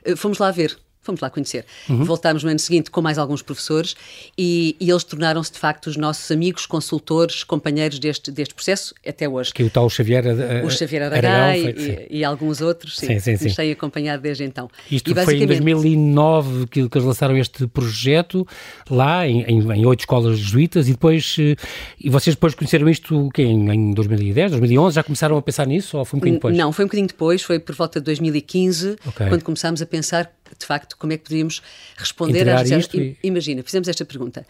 eh, 0.04 0.14
fomos 0.16 0.38
lá 0.38 0.50
ver. 0.50 0.78
Fomos 1.02 1.20
lá 1.20 1.28
conhecer. 1.28 1.64
Uhum. 1.88 2.04
Voltámos 2.04 2.44
no 2.44 2.50
ano 2.50 2.58
seguinte 2.58 2.90
com 2.90 3.02
mais 3.02 3.18
alguns 3.18 3.42
professores 3.42 3.96
e, 4.38 4.76
e 4.78 4.90
eles 4.90 5.04
tornaram-se 5.04 5.52
de 5.52 5.58
facto 5.58 5.88
os 5.88 5.96
nossos 5.96 6.30
amigos, 6.30 6.64
consultores, 6.64 7.42
companheiros 7.42 7.98
deste, 7.98 8.30
deste 8.30 8.54
processo 8.54 8.94
até 9.06 9.28
hoje. 9.28 9.52
Que 9.52 9.64
o 9.64 9.70
tal 9.70 9.90
Xavier, 9.90 10.24
uh, 10.24 10.66
o 10.66 10.70
Xavier 10.70 11.02
Aragão, 11.02 11.54
e, 11.54 12.06
e, 12.18 12.24
alguns 12.24 12.60
outros, 12.60 12.96
sim, 12.96 13.06
sim, 13.06 13.20
sim, 13.20 13.36
sim. 13.36 13.44
nos 13.46 13.56
têm 13.56 13.72
acompanhado 13.72 14.22
desde 14.22 14.44
então. 14.44 14.70
Isto 14.90 15.10
e, 15.10 15.24
foi 15.24 15.42
em 15.42 15.46
2009 15.46 16.66
que, 16.66 16.88
que 16.88 16.98
eles 16.98 17.06
lançaram 17.06 17.36
este 17.36 17.66
projeto 17.66 18.46
lá 18.88 19.26
em, 19.26 19.42
em, 19.42 19.72
em 19.72 19.86
oito 19.86 20.00
escolas 20.00 20.38
jesuítas 20.38 20.88
e 20.88 20.92
depois 20.92 21.36
uh, 21.38 21.56
e 22.00 22.08
vocês 22.10 22.34
depois 22.36 22.54
conheceram 22.54 22.88
isto 22.88 23.28
que 23.32 23.42
em, 23.42 23.70
em 23.70 23.92
2010, 23.92 24.52
2011 24.52 24.94
já 24.94 25.02
começaram 25.02 25.36
a 25.36 25.42
pensar 25.42 25.66
nisso 25.66 25.98
ou 25.98 26.04
foi 26.04 26.16
um 26.16 26.20
bocadinho 26.20 26.36
depois? 26.36 26.56
Não, 26.56 26.72
foi 26.72 26.84
um 26.84 26.88
bocadinho 26.88 27.08
depois, 27.08 27.42
foi 27.42 27.58
por 27.58 27.74
volta 27.74 28.00
de 28.00 28.04
2015 28.06 28.96
okay. 29.06 29.28
quando 29.28 29.42
começámos 29.42 29.82
a 29.82 29.86
pensar 29.86 30.30
de 30.58 30.66
facto, 30.66 30.96
como 30.96 31.12
é 31.12 31.16
que 31.16 31.24
poderíamos 31.24 31.62
responder 31.96 32.48
às 32.48 32.70
e... 32.70 33.16
Imagina, 33.22 33.62
fizemos 33.62 33.88
esta 33.88 34.04
pergunta. 34.04 34.46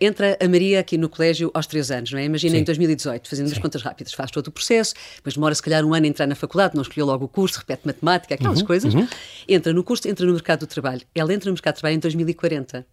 Entra 0.00 0.36
a 0.40 0.48
Maria 0.48 0.80
aqui 0.80 0.96
no 0.98 1.08
colégio 1.08 1.50
aos 1.54 1.66
três 1.66 1.90
anos, 1.90 2.12
não 2.12 2.18
é? 2.18 2.24
Imagina 2.24 2.54
Sim. 2.54 2.60
em 2.60 2.64
2018, 2.64 3.28
fazendo 3.28 3.48
Sim. 3.48 3.54
as 3.54 3.58
contas 3.58 3.82
rápidas, 3.82 4.12
faz 4.12 4.30
todo 4.30 4.48
o 4.48 4.50
processo, 4.50 4.94
depois 5.16 5.34
demora 5.34 5.54
se 5.54 5.62
calhar 5.62 5.84
um 5.84 5.94
ano 5.94 6.06
a 6.06 6.08
entrar 6.08 6.26
na 6.26 6.34
faculdade, 6.34 6.74
não 6.74 6.82
escolheu 6.82 7.06
logo 7.06 7.24
o 7.24 7.28
curso, 7.28 7.58
repete 7.58 7.82
matemática, 7.86 8.34
aquelas 8.34 8.60
uhum, 8.60 8.66
coisas. 8.66 8.94
Uhum. 8.94 9.08
Entra 9.48 9.72
no 9.72 9.82
curso, 9.82 10.08
entra 10.08 10.26
no 10.26 10.32
mercado 10.32 10.60
do 10.60 10.66
trabalho. 10.66 11.02
Ela 11.14 11.32
entra 11.32 11.48
no 11.48 11.54
mercado 11.54 11.74
de 11.74 11.80
trabalho 11.80 11.96
em 11.96 12.00
2040. 12.00 12.86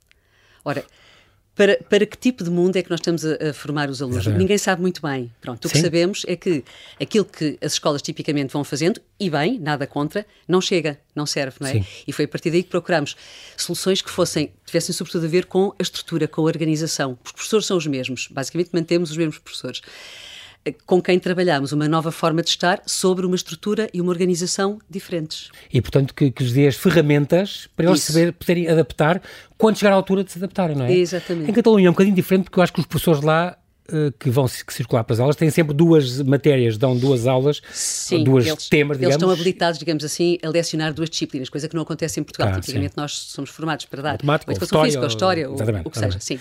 Ora, 0.64 0.84
para, 1.58 1.78
para 1.90 2.06
que 2.06 2.16
tipo 2.16 2.44
de 2.44 2.52
mundo 2.52 2.78
é 2.78 2.84
que 2.84 2.90
nós 2.90 3.00
estamos 3.00 3.26
a, 3.26 3.50
a 3.50 3.54
formar 3.54 3.90
os 3.90 4.00
alunos? 4.00 4.20
Exatamente. 4.20 4.40
Ninguém 4.40 4.58
sabe 4.60 4.80
muito 4.80 5.02
bem. 5.02 5.32
Pronto, 5.42 5.66
o 5.66 5.68
Sim. 5.68 5.74
que 5.74 5.82
sabemos 5.82 6.24
é 6.28 6.36
que 6.36 6.64
aquilo 7.02 7.26
que 7.26 7.58
as 7.60 7.74
escolas 7.74 8.02
tipicamente 8.02 8.54
vão 8.54 8.64
fazendo, 8.64 9.02
e 9.20 9.28
bem, 9.28 9.60
nada 9.60 9.88
contra, 9.88 10.24
não 10.48 10.62
chega, 10.62 11.00
não 11.16 11.26
serve, 11.26 11.58
não 11.60 11.68
é? 11.68 11.74
Sim. 11.74 11.86
E 12.08 12.14
foi 12.14 12.26
a 12.26 12.28
partir 12.28 12.52
daí 12.52 12.62
que 12.62 12.70
procurámos 12.70 13.18
soluções 13.58 14.04
que 14.04 14.12
fossem, 14.12 14.52
tivessem 14.66 14.94
sobretudo 14.94 15.26
a 15.26 15.30
ver 15.30 15.48
com 15.48 15.74
a 15.80 15.82
estrutura, 15.82 16.28
com 16.28 16.42
a 16.42 16.44
organização. 16.46 17.18
Os 17.26 17.32
professores 17.32 17.66
são 17.66 17.76
os 17.76 17.88
mesmos, 17.88 18.28
basicamente 18.30 18.70
mantemos 18.72 19.10
os 19.10 19.18
mesmos 19.18 19.40
professores 19.40 19.82
com 20.86 21.02
quem 21.02 21.20
trabalhamos 21.20 21.72
uma 21.72 21.88
nova 21.88 22.12
forma 22.12 22.42
de 22.42 22.50
estar 22.50 22.82
sobre 22.86 23.26
uma 23.26 23.36
estrutura 23.36 23.90
e 23.94 24.02
uma 24.02 24.12
organização 24.12 24.80
diferentes. 24.90 25.50
E, 25.72 25.82
portanto, 25.82 26.14
que, 26.14 26.32
que 26.32 26.44
lhes 26.44 26.54
dê 26.54 26.68
as 26.68 26.76
ferramentas 26.76 27.68
para 27.76 27.88
eles 27.88 28.04
saber, 28.04 28.34
poderem 28.34 28.68
adaptar 28.68 29.22
quando 29.58 29.78
chegar 29.78 29.92
à 29.92 29.96
altura 29.96 30.24
de 30.24 30.32
se 30.32 30.38
adaptarem, 30.38 30.76
não 30.76 30.86
é? 30.86 30.94
Exatamente. 30.94 31.50
Em 31.50 31.54
Catalunha 31.54 31.88
é 31.88 31.90
um 31.90 31.94
bocadinho 31.94 32.16
diferente 32.16 32.46
porque 32.46 32.60
eu 32.60 32.64
acho 32.64 32.74
que 32.74 32.80
os 32.80 32.86
professores 32.86 33.22
lá 33.22 33.58
uh, 33.90 34.12
que 34.20 34.30
vão 34.30 34.46
que 34.46 34.74
circular 34.74 35.04
para 35.04 35.14
as 35.14 35.20
aulas 35.20 35.36
têm 35.36 35.50
sempre 35.50 35.74
duas 35.74 36.22
matérias, 36.22 36.78
dão 36.78 36.96
duas 36.98 37.28
aulas, 37.28 37.62
Sim, 37.72 38.24
duas 38.24 38.46
eles, 38.46 38.70
temas, 38.70 38.98
digamos. 38.98 39.16
Eles 39.16 39.16
estão 39.16 39.30
habilitados, 39.30 39.80
digamos 39.80 40.04
assim, 40.04 40.38
a 40.44 40.50
lecionar 40.50 40.94
duas 40.94 41.10
disciplinas, 41.10 41.50
coisa 41.50 41.68
que 41.68 41.76
não 41.76 41.84
acontece 41.84 42.20
em 42.20 42.24
Portugal. 42.24 42.50
Ah, 42.50 42.60
Tipicamente 42.60 42.94
sim. 42.94 43.02
nós 43.02 43.14
somos 43.14 43.50
formados 43.50 43.86
para 43.86 44.02
dar 44.02 44.12
Matemática, 44.24 44.52
ou 44.52 44.56
educação 44.56 44.84
física, 44.84 45.02
ou 45.02 45.08
história, 45.08 45.50
ou, 45.50 45.56
o 45.86 45.90
que 45.90 46.00
seja. 46.00 46.20
Sim. 46.20 46.40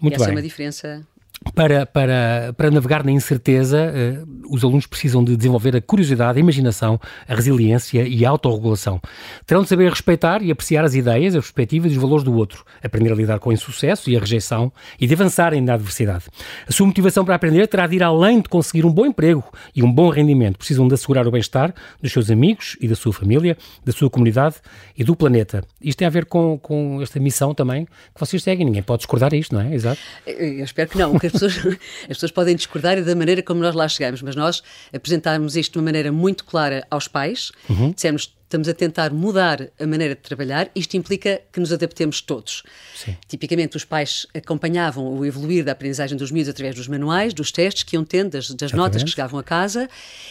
Muito 0.00 0.14
e 0.14 0.16
essa 0.16 0.24
bem. 0.24 0.32
é 0.32 0.36
uma 0.36 0.42
diferença 0.42 1.06
para, 1.54 1.86
para, 1.86 2.54
para 2.56 2.70
navegar 2.70 3.04
na 3.04 3.12
incerteza, 3.12 3.92
uh, 3.92 4.54
os 4.54 4.64
alunos 4.64 4.86
precisam 4.86 5.22
de 5.22 5.36
desenvolver 5.36 5.76
a 5.76 5.80
curiosidade, 5.80 6.38
a 6.38 6.40
imaginação, 6.40 7.00
a 7.28 7.34
resiliência 7.34 8.06
e 8.06 8.24
a 8.24 8.30
autorregulação. 8.30 9.00
Terão 9.46 9.62
de 9.62 9.68
saber 9.68 9.90
respeitar 9.90 10.42
e 10.42 10.50
apreciar 10.50 10.84
as 10.84 10.94
ideias, 10.94 11.34
as 11.34 11.44
perspectivas 11.44 11.92
e 11.92 11.96
os 11.96 12.00
valores 12.00 12.24
do 12.24 12.34
outro, 12.34 12.64
aprender 12.82 13.12
a 13.12 13.14
lidar 13.14 13.38
com 13.38 13.50
o 13.50 13.52
insucesso 13.52 14.10
e 14.10 14.16
a 14.16 14.20
rejeição 14.20 14.72
e 15.00 15.06
de 15.06 15.14
avançarem 15.14 15.60
na 15.60 15.74
adversidade. 15.74 16.24
A 16.66 16.72
sua 16.72 16.86
motivação 16.86 17.24
para 17.24 17.34
aprender 17.34 17.66
terá 17.66 17.86
de 17.86 17.96
ir 17.96 18.02
além 18.02 18.40
de 18.40 18.48
conseguir 18.48 18.84
um 18.84 18.92
bom 18.92 19.06
emprego 19.06 19.44
e 19.74 19.82
um 19.82 19.92
bom 19.92 20.08
rendimento. 20.08 20.58
Precisam 20.58 20.88
de 20.88 20.94
assegurar 20.94 21.26
o 21.26 21.30
bem-estar 21.30 21.74
dos 22.00 22.12
seus 22.12 22.30
amigos 22.30 22.76
e 22.80 22.88
da 22.88 22.94
sua 22.94 23.12
família, 23.12 23.56
da 23.84 23.92
sua 23.92 24.10
comunidade 24.10 24.56
e 24.96 25.04
do 25.04 25.14
planeta. 25.14 25.62
Isto 25.80 25.98
tem 25.98 26.06
a 26.06 26.10
ver 26.10 26.26
com, 26.26 26.58
com 26.58 27.00
esta 27.02 27.20
missão 27.20 27.54
também 27.54 27.84
que 27.84 28.20
vocês 28.20 28.42
seguem. 28.42 28.64
Ninguém 28.64 28.82
pode 28.82 29.00
discordar 29.00 29.32
isto, 29.34 29.54
não 29.54 29.62
é? 29.62 29.74
Exato. 29.74 30.00
Eu 30.26 30.64
espero 30.64 30.90
que 30.90 30.98
não 30.98 31.16
as 31.26 31.32
pessoas, 31.32 31.56
as 32.02 32.08
pessoas 32.08 32.30
podem 32.30 32.56
discordar 32.56 33.02
da 33.02 33.14
maneira 33.14 33.42
como 33.42 33.60
nós 33.60 33.74
lá 33.74 33.88
chegamos, 33.88 34.22
mas 34.22 34.36
nós 34.36 34.62
apresentámos 34.92 35.56
isto 35.56 35.72
de 35.72 35.78
uma 35.78 35.84
maneira 35.84 36.12
muito 36.12 36.44
clara 36.44 36.86
aos 36.90 37.08
pais, 37.08 37.52
uhum. 37.68 37.92
dissemos 37.92 38.36
estamos 38.46 38.68
a 38.68 38.74
tentar 38.74 39.12
mudar 39.12 39.68
a 39.78 39.86
maneira 39.86 40.14
de 40.14 40.20
trabalhar, 40.20 40.70
isto 40.74 40.96
implica 40.96 41.42
que 41.52 41.58
nos 41.58 41.72
adaptemos 41.72 42.20
todos. 42.20 42.62
Sim. 42.94 43.16
Tipicamente, 43.26 43.76
os 43.76 43.84
pais 43.84 44.26
acompanhavam 44.32 45.18
o 45.18 45.26
evoluir 45.26 45.64
da 45.64 45.72
aprendizagem 45.72 46.16
dos 46.16 46.30
miúdos 46.30 46.50
através 46.50 46.74
dos 46.74 46.86
manuais, 46.86 47.34
dos 47.34 47.50
testes 47.50 47.82
que 47.82 47.96
iam 47.96 48.04
tendo, 48.04 48.30
das, 48.30 48.48
das 48.50 48.72
notas 48.72 49.02
que 49.02 49.10
chegavam 49.10 49.38
a 49.38 49.42
casa, 49.42 49.88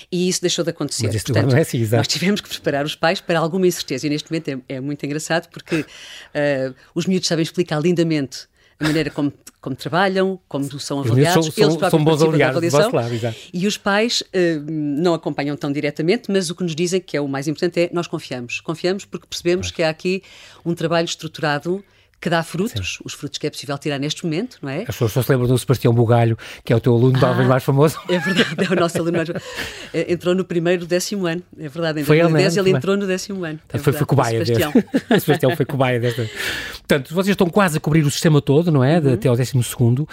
e 0.10 0.30
isso 0.30 0.42
deixou 0.42 0.64
de 0.64 0.72
acontecer. 0.72 1.08
Mas 1.08 1.24
Portanto, 1.24 1.52
não 1.52 1.58
é 1.58 1.62
assim, 1.62 1.86
nós 1.88 2.08
tivemos 2.08 2.40
que 2.40 2.48
preparar 2.48 2.86
os 2.86 2.96
pais 2.96 3.20
para 3.20 3.38
alguma 3.38 3.68
incerteza, 3.68 4.08
e 4.08 4.10
neste 4.10 4.32
momento 4.32 4.48
é, 4.48 4.76
é 4.76 4.80
muito 4.80 5.06
engraçado 5.06 5.50
porque 5.50 5.82
uh, 5.82 6.76
os 6.94 7.06
miúdos 7.06 7.28
sabem 7.28 7.44
explicar 7.44 7.82
lindamente 7.82 8.48
a 8.80 8.84
maneira 8.84 9.10
como, 9.10 9.32
como 9.62 9.76
trabalham, 9.76 10.40
como 10.48 10.64
são 10.80 11.00
avaliados, 11.00 11.46
são, 11.46 11.64
eles 11.64 11.78
próprios 11.78 11.92
são 11.92 12.04
bons 12.04 12.22
aliados 12.22 12.72
da 12.72 12.86
avaliação. 12.88 13.28
Lado, 13.28 13.36
e 13.54 13.68
os 13.68 13.78
pais 13.78 14.22
uh, 14.22 14.26
não 14.70 15.14
acompanham 15.14 15.56
tão 15.56 15.72
diretamente, 15.72 16.30
mas 16.30 16.50
o 16.50 16.56
que 16.56 16.64
nos 16.64 16.76
dizem 16.76 17.00
que 17.00 17.16
é 17.16 17.22
o 17.22 17.28
mais 17.28 17.48
importante 17.48 17.80
é 17.80 17.90
nós 17.94 18.08
confiamos. 18.08 18.60
Confiamos 18.60 19.06
porque 19.06 19.28
percebemos 19.28 19.72
que 19.72 19.82
há 19.82 19.90
aqui 19.90 20.22
um 20.66 20.74
trabalho 20.74 21.06
estruturado 21.06 21.84
que 22.20 22.30
dá 22.30 22.42
frutos, 22.42 22.96
Sim. 22.96 23.04
os 23.06 23.14
frutos 23.14 23.38
que 23.38 23.46
é 23.46 23.50
possível 23.50 23.78
tirar 23.78 24.00
neste 24.00 24.24
momento, 24.24 24.58
não 24.62 24.70
é? 24.70 24.80
As 24.80 24.86
pessoas 24.88 25.12
só 25.12 25.22
se 25.22 25.32
lembram 25.32 25.48
do 25.48 25.58
Sebastião 25.58 25.94
Bugalho, 25.94 26.38
que 26.64 26.74
é 26.74 26.76
o 26.76 26.80
teu 26.80 26.94
aluno 26.94 27.18
ah, 27.18 27.22
talvez 27.22 27.48
mais 27.48 27.64
famoso. 27.64 28.00
É 28.10 28.18
verdade, 28.18 28.66
é 28.68 28.74
o 28.74 28.76
nosso 28.76 28.98
aluno 28.98 29.18
mais 29.18 29.28
famoso. 29.28 29.46
Eh, 29.94 30.14
entrou 30.14 30.34
no 30.36 30.44
primeiro 30.44 30.86
décimo 30.86 31.26
ano, 31.26 31.42
é 31.58 31.70
verdade. 31.70 32.02
Em 32.02 32.04
foi 32.04 32.20
2010 32.20 32.58
ele, 32.58 32.70
ele 32.70 32.78
entrou 32.78 32.98
no 32.98 33.08
décimo 33.08 33.46
ano. 33.46 33.60
É 33.72 33.78
foi, 33.78 33.94
foi 33.94 34.06
cobaia 34.06 34.42
o 34.42 34.46
Sebastião. 34.46 34.72
Deste. 34.72 35.22
Sebastião 35.22 35.56
foi 35.56 35.66
cobaia 35.66 36.00
desta. 36.00 36.30
Portanto, 36.74 37.14
vocês 37.14 37.34
estão 37.34 37.48
quase 37.48 37.78
a 37.78 37.80
cobrir 37.80 38.06
o 38.06 38.12
sistema 38.12 38.42
todo, 38.42 38.72
não 38.72 38.84
é? 38.84 39.00
Uhum. 39.00 39.14
Até 39.14 39.30
ao 39.30 39.36
décimo 39.36 39.64
segundo. 39.64 40.08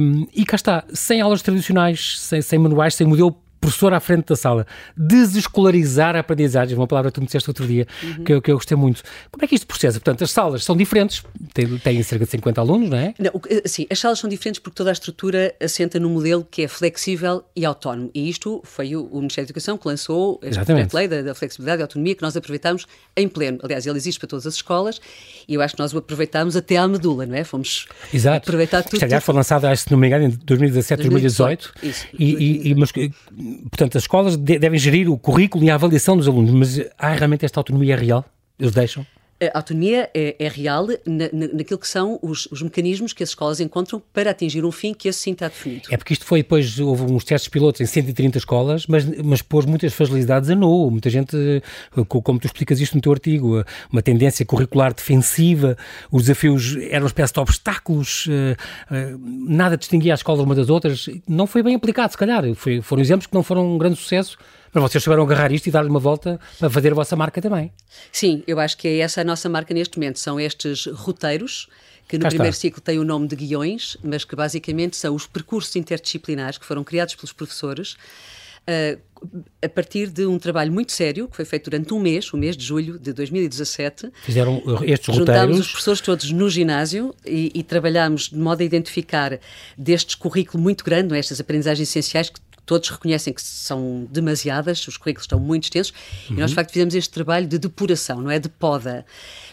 Um, 0.00 0.26
e 0.34 0.44
cá 0.44 0.56
está, 0.56 0.84
sem 0.92 1.20
aulas 1.20 1.42
tradicionais, 1.42 2.18
sem, 2.20 2.40
sem 2.40 2.58
manuais, 2.58 2.94
sem 2.94 3.06
modelo 3.06 3.36
professor 3.60 3.92
à 3.92 4.00
frente 4.00 4.26
da 4.26 4.36
sala, 4.36 4.66
desescolarizar 4.96 6.16
a 6.16 6.20
aprendizagem, 6.20 6.76
uma 6.76 6.86
palavra 6.86 7.10
que 7.10 7.14
tu 7.16 7.20
me 7.20 7.26
disseste 7.26 7.48
outro 7.50 7.66
dia, 7.66 7.86
uhum. 8.02 8.24
que, 8.24 8.32
eu, 8.32 8.42
que 8.42 8.50
eu 8.50 8.56
gostei 8.56 8.76
muito. 8.76 9.02
Como 9.30 9.44
é 9.44 9.48
que 9.48 9.54
isto 9.54 9.66
processa? 9.66 9.98
Portanto, 9.98 10.24
as 10.24 10.30
salas 10.30 10.64
são 10.64 10.76
diferentes, 10.76 11.22
têm, 11.52 11.78
têm 11.78 12.02
cerca 12.02 12.24
de 12.24 12.30
50 12.30 12.60
alunos, 12.60 12.90
não 12.90 12.98
é? 12.98 13.14
Não, 13.18 13.32
sim, 13.64 13.86
as 13.90 13.98
salas 13.98 14.18
são 14.18 14.28
diferentes 14.28 14.60
porque 14.60 14.76
toda 14.76 14.90
a 14.90 14.92
estrutura 14.92 15.54
assenta 15.60 15.98
num 15.98 16.10
modelo 16.10 16.46
que 16.50 16.62
é 16.62 16.68
flexível 16.68 17.44
e 17.54 17.64
autónomo. 17.64 18.10
E 18.14 18.28
isto 18.28 18.60
foi 18.64 18.94
o, 18.94 19.04
o 19.06 19.18
Ministério 19.18 19.46
da 19.46 19.50
Educação 19.50 19.76
que 19.76 19.86
lançou 19.86 20.40
este 20.42 20.64
projeto-lei 20.64 21.08
da, 21.08 21.22
da, 21.22 21.34
flexibilidade 21.34 21.80
e 21.80 21.82
autonomia 21.82 22.14
que 22.14 22.22
nós 22.22 22.36
aproveitámos 22.36 22.86
em 23.16 23.28
pleno. 23.28 23.58
Aliás, 23.62 23.86
ele 23.86 23.96
existe 23.96 24.18
para 24.18 24.28
todas 24.28 24.46
as 24.46 24.54
escolas 24.54 25.00
e 25.46 25.54
eu 25.54 25.62
acho 25.62 25.74
que 25.74 25.80
nós 25.80 25.92
o 25.92 25.98
aproveitámos 25.98 26.56
até 26.56 26.76
à 26.76 26.86
medula, 26.86 27.26
não 27.26 27.34
é? 27.34 27.44
Fomos 27.44 27.86
Exato. 28.12 28.38
aproveitar 28.38 28.82
tudo. 28.82 28.94
Isto, 28.94 29.04
aliás, 29.04 29.24
foi 29.24 29.34
lançado, 29.34 29.76
se 29.76 29.90
não 29.90 29.98
me 29.98 30.06
engano, 30.06 30.24
em 30.24 30.30
2017, 30.30 31.02
2018. 31.02 31.48
2018. 31.48 31.74
Isso. 31.82 32.06
E, 32.18 32.34
e, 32.34 32.70
e, 32.70 32.74
mas 32.74 32.92
portanto, 33.70 33.96
as 33.96 34.04
escolas 34.04 34.36
de, 34.36 34.58
devem 34.58 34.78
gerir 34.78 35.10
o 35.10 35.18
currículo 35.18 35.64
e 35.64 35.70
a 35.70 35.74
avaliação 35.74 36.16
dos 36.16 36.28
alunos, 36.28 36.50
mas 36.50 36.90
há 36.98 37.12
realmente 37.12 37.44
esta 37.44 37.60
autonomia 37.60 37.96
real? 37.96 38.24
Eles 38.58 38.74
deixam? 38.74 39.06
A 39.40 39.58
autonomia 39.58 40.10
é, 40.12 40.34
é 40.38 40.48
real 40.48 40.86
na, 41.06 41.28
na, 41.32 41.48
naquilo 41.54 41.78
que 41.78 41.86
são 41.86 42.18
os, 42.20 42.46
os, 42.46 42.60
mecanismos 42.60 43.12
que 43.12 43.22
as 43.22 43.28
escolas 43.28 43.60
encontram 43.60 44.02
para 44.12 44.30
atingir 44.30 44.64
um 44.64 44.72
fim 44.72 44.92
que 44.92 45.08
esse 45.08 45.20
sim 45.20 45.32
está 45.32 45.46
definido. 45.46 45.88
É 45.90 45.96
porque 45.96 46.12
isto 46.12 46.24
foi 46.24 46.42
depois, 46.42 46.80
houve 46.80 47.04
uns 47.04 47.22
testes 47.22 47.48
pilotos 47.48 47.80
em 47.80 47.86
130 47.86 48.38
escolas, 48.38 48.86
mas, 48.88 49.04
mas 49.22 49.40
pôs 49.40 49.64
muitas 49.64 49.94
facilidades 49.94 50.50
a 50.50 50.56
nu. 50.56 50.90
Muita 50.90 51.08
gente, 51.08 51.36
como 52.08 52.40
tu 52.40 52.46
explicas 52.46 52.80
isto 52.80 52.96
no 52.96 53.00
teu 53.00 53.12
artigo, 53.12 53.64
uma 53.92 54.02
tendência 54.02 54.44
curricular 54.44 54.92
defensiva, 54.92 55.76
os 56.10 56.22
desafios 56.22 56.76
eram 56.90 57.04
uma 57.04 57.08
espécie 57.08 57.32
de 57.32 57.40
obstáculos, 57.40 58.26
eh, 58.28 58.56
eh, 58.90 59.14
nada 59.20 59.76
distinguia 59.76 60.14
as 60.14 60.20
escolas 60.20 60.40
umas 60.40 60.56
das 60.56 60.68
outras. 60.68 61.08
Não 61.28 61.46
foi 61.46 61.62
bem 61.62 61.76
aplicado, 61.76 62.10
se 62.10 62.18
calhar. 62.18 62.42
Foi, 62.54 62.80
foram 62.82 63.02
exemplos 63.02 63.26
que 63.26 63.34
não 63.34 63.42
foram 63.42 63.74
um 63.74 63.78
grande 63.78 63.96
sucesso 63.96 64.36
mas 64.72 64.82
vocês 64.82 65.02
souberam 65.02 65.22
agarrar 65.22 65.52
isto 65.52 65.66
e 65.66 65.70
dar-lhe 65.70 65.88
uma 65.88 66.00
volta 66.00 66.40
para 66.58 66.70
fazer 66.70 66.92
a 66.92 66.94
vossa 66.94 67.16
marca 67.16 67.40
também. 67.40 67.72
Sim, 68.12 68.42
eu 68.46 68.58
acho 68.60 68.76
que 68.76 68.88
é 68.88 68.98
essa 68.98 69.20
a 69.20 69.24
nossa 69.24 69.48
marca 69.48 69.72
neste 69.74 69.98
momento. 69.98 70.18
São 70.18 70.38
estes 70.38 70.86
roteiros 70.86 71.68
que 72.08 72.16
no 72.16 72.22
Cá 72.22 72.28
primeiro 72.30 72.54
está. 72.54 72.62
ciclo 72.62 72.80
têm 72.80 72.98
o 72.98 73.04
nome 73.04 73.28
de 73.28 73.36
guiões, 73.36 73.96
mas 74.02 74.24
que 74.24 74.34
basicamente 74.34 74.96
são 74.96 75.14
os 75.14 75.26
percursos 75.26 75.76
interdisciplinares 75.76 76.56
que 76.56 76.64
foram 76.64 76.82
criados 76.82 77.14
pelos 77.14 77.32
professores. 77.32 77.96
Uh, 78.66 78.98
a 79.62 79.68
partir 79.68 80.08
de 80.08 80.26
um 80.26 80.38
trabalho 80.38 80.72
muito 80.72 80.92
sério, 80.92 81.26
que 81.26 81.34
foi 81.34 81.44
feito 81.44 81.70
durante 81.70 81.92
um 81.92 81.98
mês, 81.98 82.32
o 82.32 82.36
mês 82.36 82.56
de 82.56 82.64
julho 82.64 82.98
de 82.98 83.12
2017. 83.12 84.12
Fizeram 84.22 84.62
estes 84.82 85.08
roteiros. 85.08 85.16
Juntámos 85.16 85.58
os 85.58 85.68
professores 85.68 86.00
todos 86.00 86.30
no 86.30 86.48
ginásio 86.48 87.14
e, 87.26 87.50
e 87.54 87.62
trabalhámos 87.62 88.28
de 88.28 88.36
modo 88.36 88.60
a 88.60 88.64
identificar 88.64 89.38
destes 89.76 90.14
currículo 90.14 90.62
muito 90.62 90.84
grande, 90.84 91.14
é? 91.14 91.18
estas 91.18 91.40
aprendizagens 91.40 91.88
essenciais 91.88 92.30
que 92.30 92.40
todos 92.68 92.90
reconhecem 92.90 93.32
que 93.32 93.40
são 93.40 94.06
demasiadas, 94.10 94.86
os 94.86 94.98
currículos 94.98 95.24
estão 95.24 95.40
muito 95.40 95.64
extensos, 95.64 95.94
uhum. 96.28 96.36
e 96.36 96.40
nós, 96.40 96.50
de 96.50 96.54
facto, 96.54 96.70
fizemos 96.70 96.94
este 96.94 97.08
trabalho 97.10 97.46
de 97.46 97.58
depuração, 97.58 98.20
não 98.20 98.30
é? 98.30 98.38
De 98.38 98.50
poda, 98.50 99.06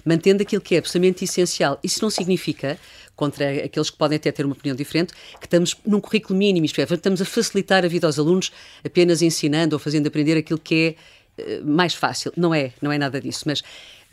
mantendo 0.04 0.44
aquilo 0.44 0.62
que 0.62 0.76
é 0.76 0.80
absolutamente 0.80 1.24
essencial. 1.24 1.80
Isso 1.82 2.02
não 2.02 2.10
significa 2.10 2.78
contra 3.16 3.50
aqueles 3.64 3.90
que 3.90 3.98
podem 3.98 4.18
até 4.18 4.34
ter 4.34 4.46
uma 4.46 4.52
opinião 4.52 4.76
diferente, 4.76 5.14
que 5.40 5.46
estamos 5.46 5.78
num 5.88 6.02
currículo 6.02 6.38
mínimo, 6.38 6.66
isto 6.66 6.82
é, 6.82 6.84
estamos 6.84 7.22
a 7.22 7.26
facilitar 7.26 7.86
a 7.86 7.88
vida 7.88 8.06
aos 8.06 8.20
alunos 8.20 8.52
apenas 8.84 9.22
ensinando 9.22 9.78
ou 9.78 9.80
fazendo 9.80 10.08
aprender 10.08 10.38
aquilo 10.38 10.60
que 10.60 10.98
é 11.40 11.62
uh, 11.62 11.66
mais 11.66 11.94
fácil. 11.94 12.34
Não 12.36 12.54
é, 12.54 12.74
não 12.82 12.92
é 12.92 12.98
nada 12.98 13.22
disso, 13.22 13.44
mas 13.46 13.64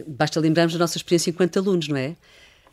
basta 0.06 0.38
lembrarmos 0.38 0.74
da 0.74 0.78
nossa 0.78 0.96
experiência 0.96 1.30
enquanto 1.30 1.58
alunos, 1.58 1.88
não 1.88 1.96
é? 1.96 2.14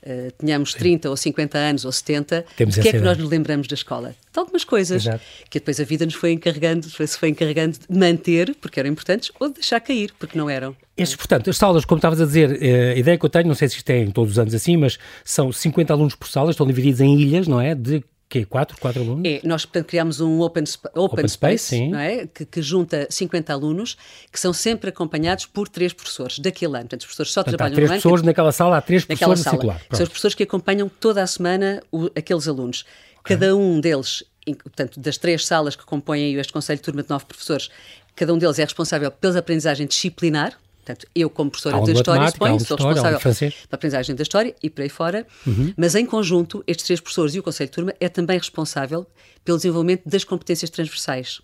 Uh, 0.02 0.32
tenhamos 0.38 0.74
30 0.74 1.10
ou 1.10 1.18
50 1.18 1.58
anos 1.58 1.86
ou 1.86 1.92
70, 1.92 2.46
Temos 2.56 2.78
o 2.78 2.82
que 2.82 2.88
é 2.88 2.92
que 2.94 3.00
nós 3.00 3.18
nos 3.18 3.30
lembramos 3.30 3.68
da 3.68 3.74
escola? 3.74 4.16
De 4.32 4.40
algumas 4.40 4.64
coisas 4.64 5.04
Exato. 5.06 5.24
que 5.50 5.60
depois 5.60 5.80
a 5.80 5.84
vida 5.84 6.06
nos 6.06 6.16
foi 6.16 6.32
encarregando, 6.32 6.90
se 6.90 7.18
foi 7.18 7.30
encarregando 7.30 7.78
de 7.90 7.98
manter, 7.98 8.56
porque 8.62 8.80
eram 8.80 8.90
importantes, 8.90 9.32
ou 9.40 9.50
de 9.50 9.56
deixar 9.56 9.80
cair, 9.82 10.14
porque 10.18 10.38
não 10.38 10.50
eram. 10.50 10.76
Estes, 10.96 11.16
portanto, 11.16 11.50
as 11.50 11.58
salas, 11.58 11.84
como 11.84 11.98
estavas 11.98 12.22
a 12.22 12.26
dizer, 12.26 12.62
eh, 12.62 12.94
a 12.94 12.96
ideia 12.98 13.18
que 13.18 13.26
eu 13.26 13.30
tenho, 13.30 13.48
não 13.48 13.56
sei 13.56 13.68
se 13.68 13.78
isto 13.78 13.90
é 13.90 14.00
em 14.00 14.12
todos 14.12 14.32
os 14.34 14.40
anos 14.40 14.54
assim, 14.54 14.78
mas 14.78 14.98
são 15.24 15.52
50 15.52 15.92
alunos 15.94 16.16
por 16.16 16.28
sala, 16.28 16.52
estão 16.52 16.68
divididos 16.68 17.02
em 17.02 17.20
ilhas, 17.20 17.48
não 17.48 17.60
é? 17.60 17.76
De 17.76 18.04
quê? 18.30 18.46
Quatro, 18.46 18.78
quatro 18.80 19.02
alunos? 19.02 19.24
É, 19.26 19.42
nós 19.44 19.66
portanto 19.66 19.88
criámos 19.88 20.22
um 20.22 20.40
Open, 20.42 20.64
open, 20.64 21.04
open 21.04 21.28
Space, 21.28 21.66
space 21.66 21.88
não 21.90 22.00
é? 22.00 22.28
Que, 22.28 22.46
que, 22.46 22.62
junta 22.62 23.08
50 23.10 23.52
alunos 23.52 23.98
que 24.32 24.40
são 24.40 24.54
sempre 24.54 24.90
acompanhados 24.90 25.46
por 25.48 25.68
três 25.68 25.92
professores 25.92 26.38
daquele 26.40 26.74
ano. 26.74 26.82
Portanto, 26.82 27.02
os 27.02 27.06
professores 27.08 27.32
só 27.34 27.44
portanto, 27.44 27.58
trabalham 27.58 27.74
há 27.74 27.88
três 27.88 28.04
pessoas 28.04 28.22
naquela 28.22 28.52
sala, 28.52 28.78
há 28.78 28.82
três 28.82 29.04
professores 29.04 29.40
sala. 29.40 29.58
circular. 29.58 29.82
São 29.92 30.04
os 30.04 30.10
professores 30.10 30.36
que 30.36 30.44
acompanham 30.44 30.88
toda 30.88 31.24
a 31.24 31.28
semana 31.28 31.82
o, 31.92 32.06
aqueles 32.16 32.48
alunos. 32.48 32.86
Okay. 33.22 33.36
Cada 33.36 33.56
um 33.56 33.82
deles, 33.82 34.24
portanto, 34.64 35.00
das 35.00 35.18
três 35.18 35.46
salas 35.46 35.76
que 35.76 35.84
compõem 35.84 36.36
este 36.36 36.54
Conselho 36.54 36.78
de 36.78 36.84
Turma 36.84 37.04
de 37.04 37.10
nove 37.10 37.26
professores, 37.26 37.70
cada 38.16 38.34
um 38.34 38.38
deles 38.38 38.60
é 38.60 38.64
responsável 38.64 39.12
pela 39.12 39.40
aprendizagem 39.40 39.88
disciplinar, 39.88 40.58
Portanto, 40.90 41.08
eu, 41.14 41.30
como 41.30 41.52
professora 41.52 41.84
de 41.84 41.92
História, 41.92 42.32
suponho, 42.32 42.60
sou 42.60 42.76
responsável 42.76 43.20
pela 43.20 43.54
aprendizagem 43.72 44.16
da 44.16 44.24
História 44.24 44.56
e 44.62 44.70
por 44.72 44.82
aí 44.82 44.90
fora, 44.90 45.28
uhum. 45.46 45.72
mas 45.78 45.94
em 45.94 46.04
conjunto, 46.04 46.64
estes 46.66 46.86
três 46.86 47.00
professores 47.00 47.36
e 47.36 47.40
o 47.40 47.44
Conselho 47.44 47.70
de 47.70 47.76
Turma 47.76 47.94
é 48.00 48.10
também 48.10 48.40
responsável 48.40 49.06
pelo 49.46 49.58
desenvolvimento 49.58 50.10
das 50.10 50.24
competências 50.24 50.70
transversais 50.72 51.42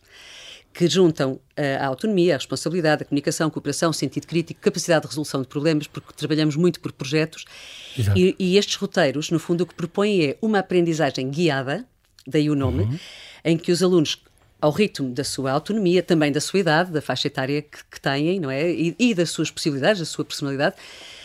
que 0.73 0.89
juntam 0.89 1.39
eh, 1.55 1.77
a 1.77 1.85
autonomia, 1.85 2.33
a 2.33 2.37
responsabilidade, 2.37 3.03
a 3.03 3.05
comunicação, 3.05 3.47
a 3.47 3.51
cooperação, 3.51 3.93
sentido 3.93 4.27
crítico, 4.27 4.59
capacidade 4.59 5.03
de 5.03 5.07
resolução 5.09 5.41
de 5.41 5.47
problemas, 5.47 5.87
porque 5.87 6.11
trabalhamos 6.13 6.55
muito 6.57 6.81
por 6.81 6.91
projetos. 6.91 7.45
E, 8.13 8.35
e, 8.37 8.57
estes 8.57 8.75
roteiros, 8.75 9.29
no 9.29 9.39
fundo, 9.39 9.61
o 9.61 9.65
que 9.65 9.73
propõem 9.73 10.25
é 10.25 10.37
uma 10.41 10.59
aprendizagem 10.59 11.29
guiada, 11.29 11.85
daí 12.27 12.49
o 12.49 12.55
nome, 12.55 12.83
uhum. 12.83 12.99
em 13.45 13.57
que 13.57 13.71
os 13.71 13.81
alunos 13.81 14.21
ao 14.61 14.71
ritmo 14.71 15.09
da 15.11 15.23
sua 15.23 15.51
autonomia, 15.51 16.01
também 16.01 16.31
da 16.31 16.41
sua 16.41 16.59
idade, 16.59 16.91
da 16.91 17.01
faixa 17.01 17.27
etária 17.27 17.61
que, 17.61 17.77
que 17.91 18.01
têm, 18.01 18.39
não 18.39 18.49
é? 18.49 18.69
E, 18.69 18.95
e, 18.97 19.13
das 19.13 19.29
suas 19.29 19.51
possibilidades, 19.51 19.99
da 19.99 20.05
sua 20.05 20.25
personalidade, 20.25 20.75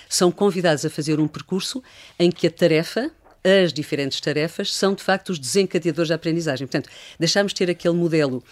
são 0.08 0.30
convidados 0.30 0.84
a 0.84 0.90
fazer 0.90 1.20
um 1.20 1.28
percurso 1.28 1.82
em 2.18 2.30
que 2.30 2.46
a 2.46 2.50
tarefa, 2.50 3.10
as 3.44 3.72
diferentes 3.72 4.20
tarefas, 4.20 4.74
são 4.74 4.94
de 4.94 5.02
facto 5.02 5.30
os 5.30 5.38
desencadeadores 5.38 6.08
da 6.08 6.16
aprendizagem. 6.16 6.66
Portanto, 6.66 6.90
deixamos 7.18 7.52
de 7.52 7.58
ter 7.58 7.70
aquele 7.70 7.94
modelo 7.94 8.42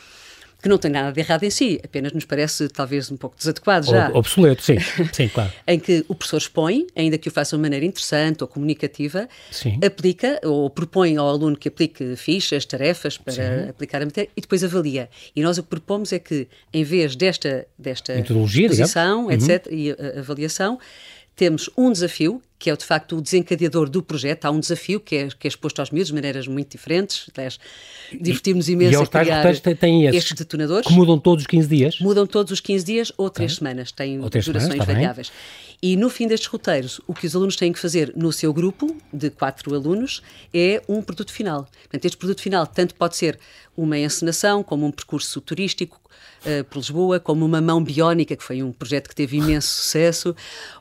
que 0.61 0.69
não 0.69 0.77
tem 0.77 0.91
nada 0.91 1.13
de 1.13 1.21
errado 1.21 1.45
em 1.45 1.51
si, 1.51 1.81
apenas 1.85 2.13
nos 2.13 2.25
parece 2.25 2.69
talvez 2.69 3.11
um 3.11 3.17
pouco 3.17 3.37
desadequado 3.37 3.87
já. 3.87 4.11
Obsoleto, 4.13 4.63
sim, 4.63 4.79
sim, 5.13 5.29
claro. 5.29 5.53
em 5.67 5.79
que 5.79 6.05
o 6.09 6.15
professor 6.15 6.39
expõe, 6.39 6.87
ainda 6.97 7.17
que 7.17 7.29
o 7.29 7.31
faça 7.33 7.57
de 7.57 7.63
maneira 7.63 7.87
interessante 7.87 8.43
ou 8.43 8.49
comunicativa, 8.49 9.29
sim. 9.51 9.79
aplica 9.85 10.41
ou 10.43 10.69
propõe 10.69 11.17
ao 11.17 11.29
aluno 11.29 11.57
que 11.57 11.69
aplique 11.69 12.17
fichas, 12.17 12.65
tarefas 12.65 13.17
para 13.17 13.33
sim. 13.33 13.69
aplicar 13.69 14.03
a 14.03 14.05
matéria 14.05 14.31
e 14.37 14.41
depois 14.41 14.65
avalia. 14.65 15.09
E 15.35 15.43
nós 15.43 15.59
o 15.59 15.63
que 15.63 15.69
propomos 15.69 16.13
é 16.13 16.19
que, 16.19 16.49
em 16.73 16.83
vez 16.83 17.15
desta, 17.15 17.67
desta 17.79 18.15
Metodologia, 18.15 18.67
exposição, 18.67 19.31
etc., 19.31 19.67
uhum. 19.67 19.79
e 19.79 19.97
avaliação, 20.19 20.79
temos 21.39 21.71
um 21.77 21.93
desafio, 21.93 22.43
que 22.59 22.69
é 22.69 22.75
de 22.75 22.85
facto 22.85 23.17
o 23.17 23.23
desencadeador 23.23 23.89
do 23.89 24.03
projeto. 24.03 24.45
Há 24.47 24.51
um 24.51 24.59
desafio 24.59 24.99
que 24.99 25.15
é, 25.15 25.29
que 25.29 25.47
é 25.47 25.49
exposto 25.49 25.79
aos 25.79 25.93
miúdos 25.93 26.09
de 26.09 26.15
maneiras 26.15 26.49
muito 26.49 26.73
diferentes. 26.73 27.31
Aliás, 27.37 27.61
divertimos 28.13 28.69
imenso 28.69 29.01
e, 29.01 29.05
a 29.05 29.07
criar 29.07 29.61
têm 29.77 30.07
esses, 30.07 30.19
estes 30.19 30.37
detonadores. 30.37 30.89
Que 30.89 30.93
mudam 30.93 31.17
todos 31.17 31.45
os 31.45 31.47
15 31.47 31.69
dias? 31.69 32.01
Mudam 32.01 32.27
todos 32.27 32.51
os 32.51 32.61
15 32.61 32.85
dias 32.85 33.13
ou 33.17 33.31
3 33.31 33.53
okay. 33.53 33.57
semanas. 33.57 33.93
Têm 33.93 34.19
ou 34.19 34.29
durações 34.29 34.65
semanas, 34.65 34.87
variáveis. 34.87 35.33
E 35.81 35.97
no 35.97 36.11
fim 36.11 36.27
destes 36.27 36.49
roteiros, 36.49 37.01
o 37.07 37.15
que 37.15 37.27
os 37.27 37.37
alunos 37.37 37.55
têm 37.55 37.73
que 37.73 37.79
fazer 37.79 38.13
no 38.17 38.33
seu 38.33 38.53
grupo, 38.53 38.97
de 39.13 39.31
quatro 39.31 39.73
alunos, 39.75 40.23
é 40.53 40.83
um 40.89 41.01
produto 41.01 41.33
final. 41.33 41.69
Portanto, 41.83 42.05
este 42.05 42.17
produto 42.17 42.43
final 42.43 42.67
tanto 42.67 42.97
pode 42.97 43.17
ser 43.17 43.39
uma 43.77 43.97
encenação, 43.97 44.65
como 44.65 44.85
um 44.85 44.91
percurso 44.91 45.41
turístico 45.41 46.01
uh, 46.45 46.65
por 46.65 46.79
Lisboa, 46.79 47.21
como 47.21 47.45
uma 47.45 47.61
mão 47.61 47.81
biónica, 47.83 48.35
que 48.35 48.43
foi 48.43 48.61
um 48.61 48.73
projeto 48.73 49.09
que 49.09 49.15
teve 49.15 49.37
imenso 49.37 49.69
sucesso, 49.83 50.35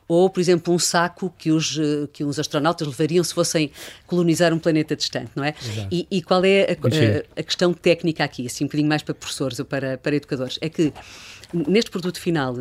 ou, 0.08 0.28
por 0.28 0.40
exemplo, 0.40 0.74
um 0.74 0.80
saco 0.80 1.32
que 1.38 1.52
os, 1.52 1.76
uh, 1.76 2.08
que 2.12 2.24
os 2.24 2.36
astronautas 2.40 2.88
levariam 2.88 3.22
se 3.22 3.32
fossem 3.32 3.70
colonizar 4.04 4.52
um 4.52 4.58
planeta 4.58 4.96
distante, 4.96 5.30
não 5.36 5.44
é? 5.44 5.54
E, 5.92 6.08
e, 6.10 6.20
qual 6.22 6.44
é 6.44 6.64
a, 6.64 6.72
a, 6.72 7.40
a, 7.40 7.42
questão 7.44 7.72
técnica 7.72 8.24
aqui, 8.24 8.46
assim 8.46 8.64
um 8.64 8.66
bocadinho 8.66 8.88
mais 8.88 9.02
para 9.02 9.14
professores 9.14 9.60
ou 9.60 9.64
para, 9.64 9.96
para 9.96 10.16
educadores? 10.16 10.58
É 10.60 10.68
que 10.68 10.92
neste 11.52 11.88
produto 11.88 12.18
final 12.18 12.56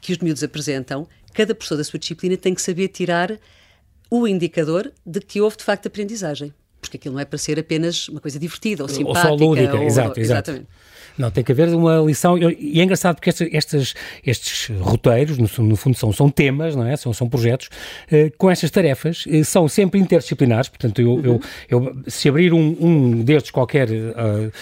que 0.00 0.12
os 0.12 0.18
miúdos 0.18 0.44
apresentam, 0.44 1.08
cada 1.34 1.54
professor 1.54 1.76
da 1.76 1.84
sua 1.84 1.98
disciplina 1.98 2.36
tem 2.36 2.54
que 2.54 2.62
saber 2.62 2.88
tirar 2.88 3.38
o 4.10 4.26
indicador 4.26 4.90
de 5.04 5.20
que 5.20 5.40
houve 5.40 5.56
de 5.56 5.64
facto 5.64 5.86
aprendizagem. 5.86 6.54
Porque 6.80 6.96
aquilo 6.96 7.14
não 7.14 7.20
é 7.20 7.24
para 7.24 7.38
ser 7.38 7.58
apenas 7.58 8.08
uma 8.08 8.20
coisa 8.20 8.38
divertida 8.38 8.82
ou 8.82 8.88
simpática. 8.88 9.30
Ou 9.30 9.38
só 9.38 9.44
lúdica, 9.44 9.76
ou, 9.76 9.82
exato. 9.82 10.20
Exatamente. 10.20 10.66
Não, 11.16 11.30
tem 11.30 11.44
que 11.44 11.52
haver 11.52 11.68
uma 11.68 11.98
lição, 11.98 12.36
e 12.36 12.80
é 12.80 12.82
engraçado 12.82 13.14
porque 13.14 13.30
estes, 13.30 13.48
estes, 13.52 13.94
estes 14.26 14.76
roteiros, 14.80 15.38
no, 15.38 15.48
no, 15.64 15.76
fundo, 15.76 15.96
são, 15.96 16.12
são 16.12 16.28
temas, 16.28 16.74
não 16.74 16.84
é? 16.84 16.96
São, 16.96 17.12
são 17.12 17.28
projetos, 17.28 17.68
eh, 18.10 18.32
com 18.36 18.50
estas 18.50 18.68
tarefas, 18.70 19.24
eh, 19.28 19.44
são 19.44 19.68
sempre 19.68 20.00
interdisciplinares, 20.00 20.68
portanto, 20.68 21.00
eu, 21.00 21.12
uhum. 21.12 21.40
eu, 21.68 21.84
eu, 21.84 21.96
se 22.08 22.28
abrir 22.28 22.52
um, 22.52 22.76
um 22.80 23.22
destes 23.22 23.52
qualquer, 23.52 23.88
uh, 23.90 24.52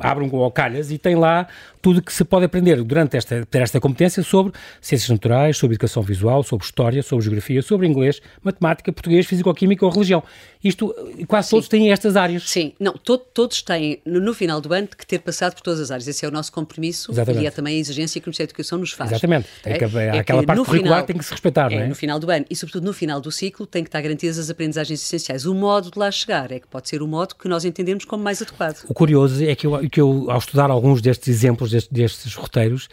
abram 0.00 0.28
com 0.30 0.50
calhas 0.50 0.90
e 0.90 0.96
tem 0.96 1.14
lá 1.14 1.46
tudo 1.80 2.02
que 2.02 2.12
se 2.12 2.24
pode 2.24 2.44
aprender 2.44 2.82
durante 2.82 3.16
esta, 3.16 3.44
ter 3.46 3.62
esta 3.62 3.80
competência 3.80 4.22
sobre 4.22 4.52
ciências 4.80 5.10
naturais, 5.10 5.56
sobre 5.56 5.74
educação 5.74 6.02
visual, 6.02 6.42
sobre 6.42 6.64
história, 6.64 7.02
sobre 7.02 7.24
geografia, 7.24 7.62
sobre 7.62 7.86
inglês, 7.86 8.20
matemática, 8.42 8.92
português, 8.92 9.26
físico-química 9.26 9.84
ou 9.84 9.92
religião. 9.92 10.22
Isto, 10.62 10.94
quase 11.28 11.48
Sim. 11.48 11.56
todos 11.56 11.68
têm 11.68 11.92
estas 11.92 12.16
áreas. 12.16 12.48
Sim, 12.48 12.72
não, 12.80 12.92
to 12.92 13.16
todos 13.16 13.62
têm, 13.62 14.00
no, 14.04 14.20
no, 14.20 14.34
final 14.34 14.60
do 14.60 14.72
ano, 14.72 14.88
que 14.88 15.06
ter 15.06 15.20
passado 15.20 15.54
por 15.54 15.62
todas 15.62 15.80
as 15.80 15.90
áreas. 15.90 16.08
Esse 16.08 16.24
é 16.24 16.28
o 16.28 16.32
nosso 16.32 16.50
compromisso 16.50 17.12
Exatamente. 17.12 17.44
e 17.44 17.46
é 17.46 17.50
também 17.50 17.76
a 17.76 17.78
exigência 17.78 18.20
que 18.20 18.26
o 18.26 18.30
Ministério 18.30 18.48
da 18.48 18.52
Educação 18.52 18.78
nos 18.78 18.92
faz. 18.92 19.12
Exatamente. 19.12 19.46
Tem 19.62 19.74
é, 19.74 19.78
que, 19.78 19.84
é 19.84 20.18
aquela 20.18 20.42
parte 20.42 20.64
curricular 20.64 20.94
final, 20.94 21.06
tem 21.06 21.16
que 21.16 21.24
se 21.24 21.30
respeitar, 21.30 21.72
é, 21.72 21.76
não 21.76 21.82
é? 21.84 21.86
No 21.88 21.94
final 21.94 22.18
do 22.18 22.30
ano 22.30 22.44
e, 22.50 22.56
sobretudo, 22.56 22.84
no 22.84 22.92
final 22.92 23.20
do 23.20 23.30
ciclo, 23.30 23.66
tem 23.66 23.84
que 23.84 23.88
estar 23.88 24.00
garantidas 24.00 24.38
as 24.38 24.50
aprendizagens 24.50 25.00
essenciais. 25.00 25.46
O 25.46 25.54
modo 25.54 25.90
de 25.92 25.98
lá 25.98 26.10
chegar 26.10 26.50
é 26.50 26.58
que 26.58 26.66
pode 26.66 26.88
ser 26.88 27.02
o 27.02 27.06
modo 27.06 27.36
que 27.36 27.48
nós 27.48 27.64
entendemos 27.64 28.04
como 28.04 28.24
mais 28.24 28.42
adequado. 28.42 28.84
O 28.88 28.94
curioso 28.94 29.44
é 29.44 29.54
que 29.54 29.66
eu, 29.66 29.88
que 29.88 30.00
eu 30.00 30.26
ao 30.28 30.38
estudar 30.38 30.70
alguns 30.70 31.00
destes 31.00 31.28
exemplos, 31.28 31.67
destes, 31.70 31.92
destes 31.92 32.34
roteiros, 32.34 32.88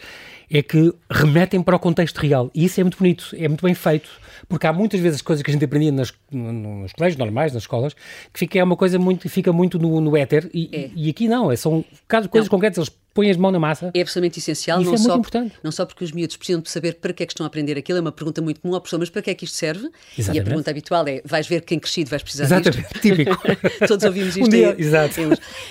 é 0.50 0.62
que 0.62 0.92
remetem 1.10 1.62
para 1.62 1.76
o 1.76 1.78
contexto 1.78 2.18
real. 2.18 2.50
E 2.54 2.64
isso 2.64 2.80
é 2.80 2.84
muito 2.84 2.98
bonito, 2.98 3.30
é 3.36 3.48
muito 3.48 3.64
bem 3.64 3.74
feito, 3.74 4.08
porque 4.48 4.66
há 4.66 4.72
muitas 4.72 5.00
vezes 5.00 5.20
coisas 5.22 5.42
que 5.42 5.50
a 5.50 5.52
gente 5.52 5.64
aprendia 5.64 5.92
nas, 5.92 6.12
nos 6.30 6.92
colégios 6.92 7.18
normais, 7.18 7.52
nas 7.52 7.62
escolas, 7.62 7.94
que 8.32 8.38
fica, 8.38 8.58
é 8.58 8.64
uma 8.64 8.76
coisa 8.76 8.98
muito, 8.98 9.28
fica 9.28 9.52
muito 9.52 9.78
no, 9.78 10.00
no 10.00 10.16
éter, 10.16 10.48
e, 10.54 10.68
é. 10.72 10.90
e 10.94 11.10
aqui 11.10 11.28
não, 11.28 11.50
é, 11.50 11.56
são 11.56 11.84
casos, 12.06 12.28
coisas 12.28 12.48
não. 12.48 12.50
concretas, 12.50 12.78
eles 12.78 12.90
põem 13.16 13.30
as 13.30 13.36
mãos 13.38 13.50
na 13.50 13.58
massa. 13.58 13.90
É 13.94 14.02
absolutamente 14.02 14.38
essencial. 14.38 14.80
Não 14.82 14.92
é 14.92 14.96
só. 14.98 15.18
Não 15.62 15.72
só 15.72 15.86
porque 15.86 16.04
os 16.04 16.12
miúdos 16.12 16.36
precisam 16.36 16.60
de 16.60 16.70
saber 16.70 16.96
para 16.96 17.14
que 17.14 17.22
é 17.22 17.26
que 17.26 17.32
estão 17.32 17.44
a 17.44 17.46
aprender 17.46 17.76
aquilo, 17.78 17.96
é 17.98 18.00
uma 18.00 18.12
pergunta 18.12 18.42
muito 18.42 18.60
comum 18.60 18.74
ao 18.74 18.80
professor, 18.80 18.98
mas 18.98 19.08
para 19.08 19.22
que 19.22 19.30
é 19.30 19.34
que 19.34 19.46
isto 19.46 19.56
serve? 19.56 19.88
Exatamente. 20.16 20.36
E 20.36 20.40
a 20.40 20.44
pergunta 20.44 20.70
habitual 20.70 21.08
é, 21.08 21.22
vais 21.24 21.46
ver 21.46 21.62
quem 21.62 21.78
crescido 21.78 22.10
vais 22.10 22.22
precisar 22.22 22.44
Exatamente. 22.44 22.82
disto? 22.82 23.00
Típico. 23.00 23.42
Todos 23.88 24.04
ouvimos 24.04 24.36
isto. 24.36 24.46
Um 24.46 24.50
dia, 24.50 24.76
exato. 24.78 25.14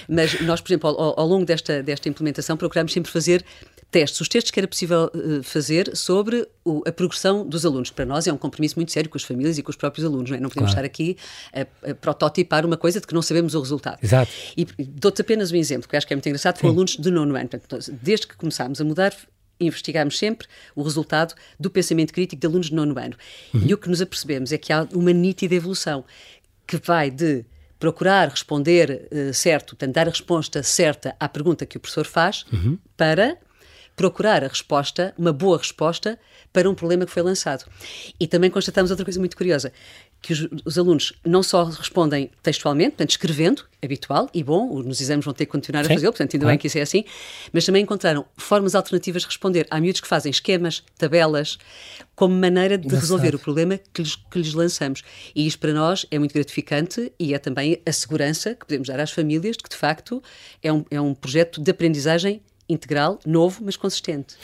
Mas 0.10 0.42
nós, 0.42 0.60
por 0.60 0.72
exemplo, 0.72 0.90
ao, 0.90 1.20
ao 1.20 1.28
longo 1.28 1.46
desta, 1.46 1.84
desta 1.84 2.10
implementação, 2.10 2.58
procuramos 2.58 2.92
sempre 2.92 3.12
fazer 3.12 3.46
testes, 3.92 4.20
os 4.20 4.28
testes 4.28 4.52
que 4.52 4.60
era 4.60 4.68
possível 4.68 5.10
uh, 5.14 5.44
fazer 5.44 5.96
sobre 5.96 6.48
o, 6.64 6.84
a 6.86 6.92
progressão 6.92 7.48
dos 7.48 7.66
alunos. 7.66 7.90
Para 7.90 8.06
nós 8.06 8.28
é 8.28 8.34
um 8.34 8.38
compromisso 8.38 8.76
muito 8.76 8.92
sério 8.92 9.10
com 9.10 9.18
as 9.18 9.24
famílias 9.24 9.58
e 9.58 9.64
com 9.64 9.70
os 9.70 9.76
próprios 9.76 10.06
alunos, 10.06 10.30
não, 10.30 10.38
é? 10.38 10.40
não 10.40 10.50
podemos 10.50 10.74
claro. 10.74 10.86
estar 10.86 11.04
aqui 11.04 11.18
a, 11.54 11.92
a, 11.92 11.96
prototipar 11.96 12.66
uma 12.66 12.78
coisa 12.78 13.00
de 13.00 13.08
que 13.08 13.14
não 13.14 13.22
sabemos 13.22 13.56
o 13.56 13.62
resultado. 13.62 14.00
Exato. 14.04 14.32
E 14.58 14.66
dou-te 14.66 15.22
apenas 15.22 15.52
um 15.52 15.56
exemplo, 15.56 15.88
que 15.88 15.96
acho 15.96 16.06
que 16.06 16.14
é 16.14 16.16
muito 16.16 16.28
engraçado, 16.28 16.60
com 16.60 16.68
alunos 16.68 16.98
de 16.98 17.10
nono 17.10 17.36
ano. 17.36 17.48
Portanto, 17.48 17.92
desde 18.02 18.28
que 18.28 18.36
começámos 18.36 18.82
a 18.82 18.84
mudar, 18.84 19.16
investigámos 19.60 20.18
sempre 20.18 20.48
o 20.76 20.84
resultado 20.84 21.34
do 21.60 21.70
pensamento 21.70 22.14
crítico 22.14 22.40
de 22.40 22.48
alunos 22.48 22.68
de 22.68 22.76
nono 22.76 23.00
ano. 23.00 23.16
Uhum. 23.54 23.64
E 23.66 23.74
o 23.74 23.78
que 23.78 23.90
nos 23.90 24.02
apercebemos 24.02 24.52
é 24.52 24.58
que 24.58 24.74
há 24.74 24.88
uma 24.94 25.14
nítida 25.14 25.56
evolução 25.56 26.04
que 26.68 26.78
vai 26.78 27.10
de 27.10 27.46
procurar 27.80 28.30
responder 28.30 29.08
uh, 29.12 29.34
certo, 29.34 29.76
portanto, 29.76 29.94
dar 29.94 30.08
a 30.08 30.10
resposta 30.10 30.64
certa 30.64 31.16
à 31.20 31.30
pergunta 31.30 31.66
que 31.66 31.78
o 31.78 31.80
professor 31.80 32.06
faz, 32.06 32.46
uhum. 32.52 32.78
para 32.98 33.38
procurar 33.96 34.44
a 34.44 34.48
resposta, 34.48 35.14
uma 35.18 35.32
boa 35.32 35.58
resposta, 35.58 36.20
para 36.52 36.70
um 36.70 36.76
problema 36.76 37.06
que 37.06 37.12
foi 37.12 37.22
lançado. 37.22 37.66
E 38.20 38.28
também 38.28 38.50
constatamos 38.50 38.92
outra 38.92 39.06
coisa 39.06 39.20
muito 39.20 39.36
curiosa, 39.36 39.72
que 40.22 40.34
os, 40.34 40.48
os, 40.66 40.78
alunos 40.78 41.14
não 41.26 41.44
só 41.44 41.66
respondem 41.66 42.32
textualmente, 42.42 42.92
portanto, 42.92 43.12
escrevendo, 43.12 43.66
habitual 43.84 44.30
e 44.34 44.44
bom, 44.44 44.82
nos 44.82 45.00
exames 45.00 45.24
vão 45.24 45.34
ter 45.34 45.46
que 45.46 45.52
continuar 45.52 45.86
Sim, 45.86 45.92
a 45.92 45.96
fazê-lo, 45.96 46.14
portanto, 46.14 46.34
ainda 46.34 46.46
bem 46.48 46.58
que 46.58 46.68
isso 46.68 46.78
é 46.78 46.82
assim, 46.82 47.06
mas 47.54 47.66
também 47.66 47.84
encontraram 47.84 48.26
formas 48.36 48.74
alternativas 48.74 49.22
de 49.22 49.28
responder. 49.28 49.68
Há 49.70 49.80
miúdos 49.80 50.02
que 50.02 50.08
fazem 50.08 50.30
esquemas, 50.30 50.84
tabelas, 50.98 51.58
como 52.16 52.34
maneira 52.34 52.78
de 52.78 52.96
resolver 52.96 53.36
o 53.36 53.40
problema 53.40 53.80
que 53.94 54.02
lhes, 54.02 54.16
que 54.16 54.40
lhes 54.40 54.54
lançamos. 54.54 55.04
E 55.36 55.46
isto 55.46 55.60
para 55.60 55.74
nós 55.74 56.06
é 56.10 56.18
muito 56.18 56.34
gratificante 56.34 57.14
e 57.20 57.34
é 57.34 57.38
também 57.38 57.82
a 57.86 57.92
segurança 57.92 58.56
que 58.56 58.66
podemos 58.66 58.88
dar 58.88 59.00
às 59.00 59.12
famílias 59.12 59.58
de 59.58 59.64
que, 59.64 59.70
de 59.70 59.76
facto, 59.76 60.24
é 60.64 60.72
um, 60.72 60.86
é 60.90 61.00
um 61.00 61.14
projeto 61.14 61.62
de 61.62 61.70
aprendizagem 61.70 62.42
integral, 62.68 63.20
novo, 63.26 63.64
mas 63.64 63.78
consistente. 63.78 64.36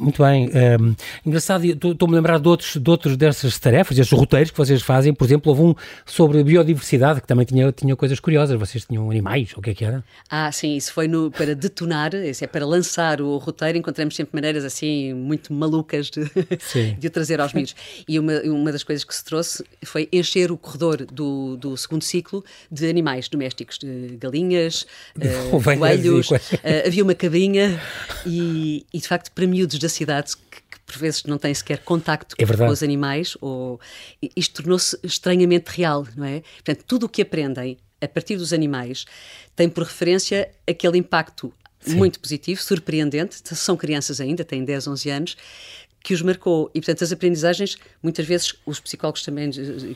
Muito 0.00 0.22
bem. 0.22 0.48
Um, 0.48 0.94
engraçado, 1.26 1.62
estou-me 1.66 2.14
a 2.14 2.16
lembrar 2.16 2.40
de 2.40 2.48
outros, 2.48 2.76
de 2.76 2.90
outros 2.90 3.18
dessas 3.18 3.58
tarefas, 3.58 3.94
desses 3.94 4.10
roteiros 4.10 4.50
que 4.50 4.56
vocês 4.56 4.80
fazem. 4.80 5.12
Por 5.12 5.26
exemplo, 5.26 5.50
houve 5.50 5.62
um 5.62 5.74
sobre 6.06 6.42
biodiversidade, 6.42 7.20
que 7.20 7.26
também 7.26 7.44
tinha, 7.44 7.70
tinha 7.70 7.94
coisas 7.94 8.18
curiosas. 8.18 8.58
Vocês 8.58 8.86
tinham 8.86 9.10
animais, 9.10 9.52
o 9.54 9.60
que 9.60 9.70
é 9.70 9.74
que 9.74 9.84
era? 9.84 10.02
Ah, 10.30 10.50
sim, 10.50 10.74
isso 10.74 10.94
foi 10.94 11.06
no, 11.06 11.30
para 11.30 11.54
detonar, 11.54 12.14
isso 12.14 12.42
é 12.42 12.46
para 12.46 12.64
lançar 12.64 13.20
o 13.20 13.36
roteiro. 13.36 13.76
Encontramos 13.76 14.16
sempre 14.16 14.34
maneiras 14.34 14.64
assim 14.64 15.12
muito 15.12 15.52
malucas 15.52 16.08
de, 16.08 16.24
de 16.98 17.06
o 17.06 17.10
trazer 17.10 17.38
aos 17.38 17.52
miúdos. 17.52 17.76
E 18.08 18.18
uma, 18.18 18.40
uma 18.40 18.72
das 18.72 18.82
coisas 18.82 19.04
que 19.04 19.14
se 19.14 19.22
trouxe 19.22 19.62
foi 19.84 20.08
encher 20.10 20.50
o 20.50 20.56
corredor 20.56 21.04
do, 21.04 21.58
do 21.58 21.76
segundo 21.76 22.02
ciclo 22.02 22.42
de 22.72 22.88
animais 22.88 23.28
domésticos, 23.28 23.78
de 23.78 24.16
galinhas, 24.18 24.86
uh, 25.18 25.62
coelhos. 25.78 26.30
Uh, 26.30 26.38
havia 26.86 27.04
uma 27.04 27.14
cabrinha 27.14 27.78
e, 28.24 28.86
e, 28.94 28.98
de 28.98 29.06
facto, 29.06 29.30
para 29.32 29.46
miúdos 29.46 29.78
da 29.78 29.89
cidade 29.90 30.36
que, 30.36 30.62
que 30.62 30.80
por 30.86 30.96
vezes 30.96 31.24
não 31.24 31.36
têm 31.36 31.52
sequer 31.52 31.78
contacto 31.78 32.34
é 32.38 32.46
com 32.46 32.68
os 32.68 32.82
animais, 32.82 33.36
ou, 33.40 33.78
isto 34.34 34.62
tornou-se 34.62 34.98
estranhamente 35.02 35.70
real, 35.70 36.06
não 36.16 36.24
é? 36.24 36.40
Portanto, 36.40 36.84
tudo 36.86 37.06
o 37.06 37.08
que 37.08 37.22
aprendem 37.22 37.76
a 38.00 38.08
partir 38.08 38.36
dos 38.36 38.52
animais 38.52 39.04
tem 39.54 39.68
por 39.68 39.84
referência 39.84 40.50
aquele 40.66 40.96
impacto 40.96 41.52
Sim. 41.80 41.96
muito 41.96 42.20
positivo, 42.20 42.62
surpreendente. 42.62 43.42
São 43.54 43.76
crianças 43.76 44.20
ainda, 44.20 44.44
têm 44.44 44.64
10, 44.64 44.86
11 44.86 45.10
anos, 45.10 45.36
que 46.02 46.14
os 46.14 46.22
marcou. 46.22 46.70
E, 46.74 46.80
portanto, 46.80 47.04
as 47.04 47.12
aprendizagens, 47.12 47.76
muitas 48.02 48.26
vezes, 48.26 48.54
os 48.64 48.80
psicólogos 48.80 49.22
também, 49.22 49.50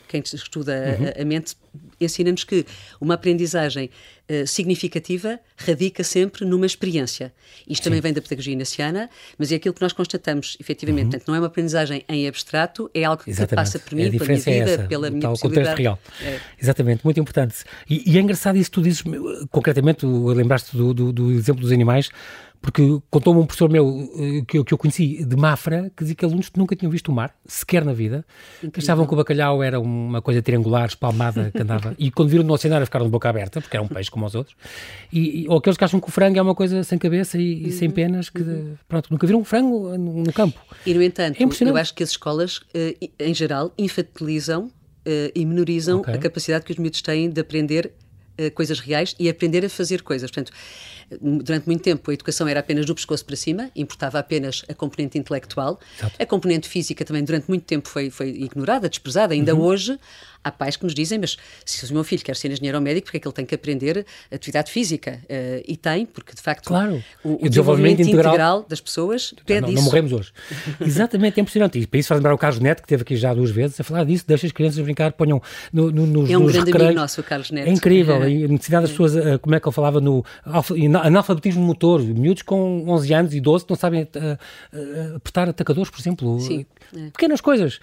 quem 0.07 0.21
estuda 0.21 0.97
uhum. 0.99 1.07
a, 1.07 1.23
a, 1.23 1.25
mente, 1.25 1.57
ensina-nos 2.01 2.45
que 2.45 2.67
uma 3.01 3.15
aprendizagem 3.15 3.91
uh, 4.29 4.47
significativa 4.47 5.41
radica 5.57 6.05
sempre 6.05 6.45
numa 6.45 6.67
experiência. 6.67 7.33
Isto 7.67 7.83
Sim. 7.83 7.85
também 7.85 8.01
vem 8.03 8.13
da 8.13 8.21
pedagogia 8.21 8.53
inaciana, 8.53 9.09
mas 9.39 9.51
é 9.51 9.57
aquilo 9.57 9.75
que 9.75 9.81
nós 9.81 9.93
constatamos, 9.93 10.57
efetivamente. 10.61 11.05
Uhum. 11.05 11.11
Portanto, 11.11 11.29
não 11.29 11.35
é 11.37 11.39
uma 11.39 11.47
aprendizem 11.47 12.05
em 12.09 12.29
abstrato, 12.29 12.91
é 12.93 13.05
algo 13.05 13.23
Exatamente. 13.27 13.49
que 13.49 13.57
passa 13.57 13.79
por 13.79 13.95
mim, 13.95 14.11
pela 14.11 14.25
minha 14.27 14.39
vida, 14.39 14.51
é 14.51 14.59
essa, 14.59 14.83
pela 14.85 15.11
minha 15.11 15.29
possibilidade. 15.29 15.81
real. 15.81 15.99
É. 16.23 16.39
Exatamente, 16.61 17.03
muito 17.03 17.19
importante. 17.19 17.65
E, 17.89 18.13
e, 18.13 18.19
é 18.19 18.21
engraçado 18.21 18.57
isso 18.57 18.71
que 18.71 18.75
tu 18.75 18.83
dizes, 18.83 19.03
concretamente, 19.51 20.05
lembraste 20.05 20.77
do, 20.77 20.93
do, 20.93 21.13
do 21.13 21.33
exemplo 21.33 21.63
dos 21.63 21.73
animais, 21.73 22.11
porque 22.65 22.99
contou-me 23.11 23.41
um 23.41 23.45
professor 23.45 23.69
meu 23.69 24.11
eh, 24.17 24.43
que 24.49 24.57
eu, 24.57 24.65
que 24.65 24.73
eu 24.73 24.79
conheci 24.79 25.23
de 25.23 25.37
Mafra, 25.37 25.93
que 25.95 26.03
dizia 26.03 26.17
que 26.17 26.25
alunos 26.25 26.49
que 26.49 26.59
nunca 26.59 26.75
tinham 26.75 26.91
visto 26.91 27.13
o 27.13 27.13
mar, 27.13 27.37
sequer 27.45 27.85
na 27.85 27.93
vida, 27.93 28.25
que 28.73 28.81
achavam 28.81 29.07
que 29.07 29.13
o 29.13 29.17
bacalhau 29.19 29.63
era 29.63 29.79
uma 29.79 30.23
coisa 30.23 30.41
triangular, 30.41 30.87
espalmada, 30.87 31.51
que 31.51 31.61
andava, 31.61 31.95
e 31.99 32.11
quando 32.11 32.31
viram 32.31 32.43
no 32.43 32.55
oceanário 32.55 32.87
ficaram 32.87 33.05
de 33.05 33.13
boca 33.13 33.29
aberta, 33.29 33.61
porque 33.61 33.77
era 33.77 33.85
um 33.85 33.87
peixe 33.87 34.11
como 34.11 34.25
os 34.25 34.35
outros, 34.35 34.57
e, 35.13 35.43
e, 35.43 35.49
ou 35.49 35.59
aqueles 35.59 35.77
que 35.77 35.85
acham 35.85 36.01
que 36.01 36.09
o 36.09 36.11
frango 36.11 36.39
é 36.39 36.43
uma 36.43 36.55
coisa 36.55 36.83
sem 36.83 36.97
cabeça 36.97 37.37
e, 37.37 37.69
e 37.69 37.73
sem 37.73 37.89
uhum. 37.89 37.95
penas, 37.95 38.31
que 38.31 38.41
uhum. 38.41 38.77
pronto, 38.89 39.11
nunca 39.11 39.27
viram 39.27 39.41
um 39.41 39.45
frango 39.45 39.99
no, 39.99 40.23
no 40.25 40.33
campo. 40.33 40.59
E 40.87 40.95
no 40.95 41.03
entanto, 41.03 41.37
é 41.39 41.69
eu 41.69 41.77
acho 41.77 41.93
que 41.93 42.03
as 42.03 42.11
escolas, 42.11 42.63
eh, 42.73 42.97
em 43.21 43.35
geral, 43.35 43.75
infantilizam 43.77 44.71
eh, 45.05 45.31
e 45.35 45.45
menorizam 45.45 46.01
okay. 46.01 46.15
a 46.15 46.19
capacidade 46.19 46.65
que 46.65 46.73
os 46.73 46.79
miúdos 46.79 47.03
têm 47.03 47.29
de 47.29 47.43
aprender 47.43 47.93
coisas 48.57 48.81
reais 48.81 49.15
e 49.17 49.29
aprender 49.29 49.65
a 49.65 49.69
fazer 49.69 50.03
coisas. 50.03 50.29
Portanto, 50.29 50.51
durante 51.21 51.67
muito 51.67 51.83
tempo 51.83 52.11
a 52.11 52.15
educação 52.15 52.47
era 52.49 52.61
apenas 52.61 52.87
do 52.87 52.95
pescoço 52.95 53.25
para 53.25 53.37
cima, 53.37 53.71
importava 53.75 54.19
apenas 54.19 54.65
a 54.69 54.75
componente 54.75 55.19
intelectual. 55.19 55.79
Exato. 55.99 56.17
A 56.19 56.27
componente 56.27 56.69
física 56.69 57.05
também 57.05 57.25
durante 57.25 57.49
muito 57.49 57.65
tempo 57.65 57.89
foi, 57.89 58.11
foi 58.11 58.29
ignorada, 58.29 58.89
desprezada. 58.89 59.35
Ainda 59.35 59.55
uhum. 59.55 59.63
hoje 59.63 59.99
há 60.45 60.53
pais 60.53 60.77
que 60.77 60.85
nos 60.85 60.95
dizem, 60.95 61.19
mas 61.19 61.37
se 61.65 61.91
o 61.91 61.95
meu 61.95 62.05
filho 62.05 62.23
quer 62.23 62.37
ser 62.37 62.53
engenheiro 62.53 62.77
ou 62.77 62.85
médico, 62.85 63.07
porque 63.07 63.17
é 63.17 63.21
que 63.21 63.27
ele 63.27 63.35
tem 63.35 63.47
que 63.47 63.55
aprender 63.55 64.05
atividade 64.31 64.71
física? 64.71 65.21
Uh, 65.25 65.65
e 65.67 65.77
tem, 65.77 66.05
porque 66.05 66.35
de 66.35 66.43
facto 66.43 66.67
claro. 66.67 67.03
o, 67.25 67.31
o, 67.31 67.47
o 67.47 67.49
desenvolvimento, 67.49 68.03
integral, 68.03 68.35
integral, 68.35 68.67
das 68.69 68.81
pessoas 68.81 69.35
pede 69.47 69.63
não, 69.63 69.69
isso. 69.69 69.77
Não 69.77 69.85
morremos 69.85 70.13
hoje. 70.13 70.33
Exatamente, 70.81 71.39
é 71.39 71.41
impressionante. 71.41 71.79
E 71.79 71.87
para 71.87 71.99
isso 71.99 72.09
faz 72.09 72.19
lembrar 72.19 72.35
o 72.35 72.39
Carlos 72.39 72.61
Neto, 72.61 72.83
que 72.83 72.87
esteve 72.87 73.03
aqui 73.03 73.17
já 73.17 73.33
duas 73.33 73.51
vezes, 73.51 73.81
a 73.81 73.85
falar 73.85 74.05
disso, 74.05 74.25
deixa 74.27 74.47
as 74.47 74.53
crianças 74.53 74.85
brincar, 74.85 75.13
ponham 75.13 75.43
no, 75.73 75.91
no, 75.91 76.07
nos 76.07 76.31
É 76.31 76.37
um 76.37 76.43
nos 76.43 76.53
grande 76.53 76.67
recreios. 76.67 76.89
amigo 76.89 77.01
nosso, 77.01 77.21
o 77.23 77.25
Carlos 77.25 77.51
Neto. 77.51 77.69
É 77.69 77.73
incrível, 77.73 78.23
é. 78.23 78.27
a 78.27 78.29
necessidade 78.49 78.83
das 78.83 78.91
pessoas, 78.91 79.15
uh, 79.15 79.39
como 79.39 79.55
é 79.55 79.61
que 79.61 79.67
ele 79.67 79.75
falava 79.75 80.01
no 80.01 80.25
analfabetismo 81.07 81.63
motor, 81.63 82.03
miúdos 82.03 82.43
com 82.43 82.85
11 82.89 83.15
anos 83.15 83.35
e 83.35 83.41
12 83.41 83.65
que 83.65 83.71
não 83.71 83.77
sabem 83.77 84.03
uh, 84.03 84.07
uh, 84.07 85.17
apertar 85.17 85.49
atacadores, 85.49 85.91
por 85.91 86.01
exemplo. 86.01 86.41
Sim. 86.41 86.67
É. 86.95 87.11
Pequenas 87.11 87.41
coisas. 87.41 87.81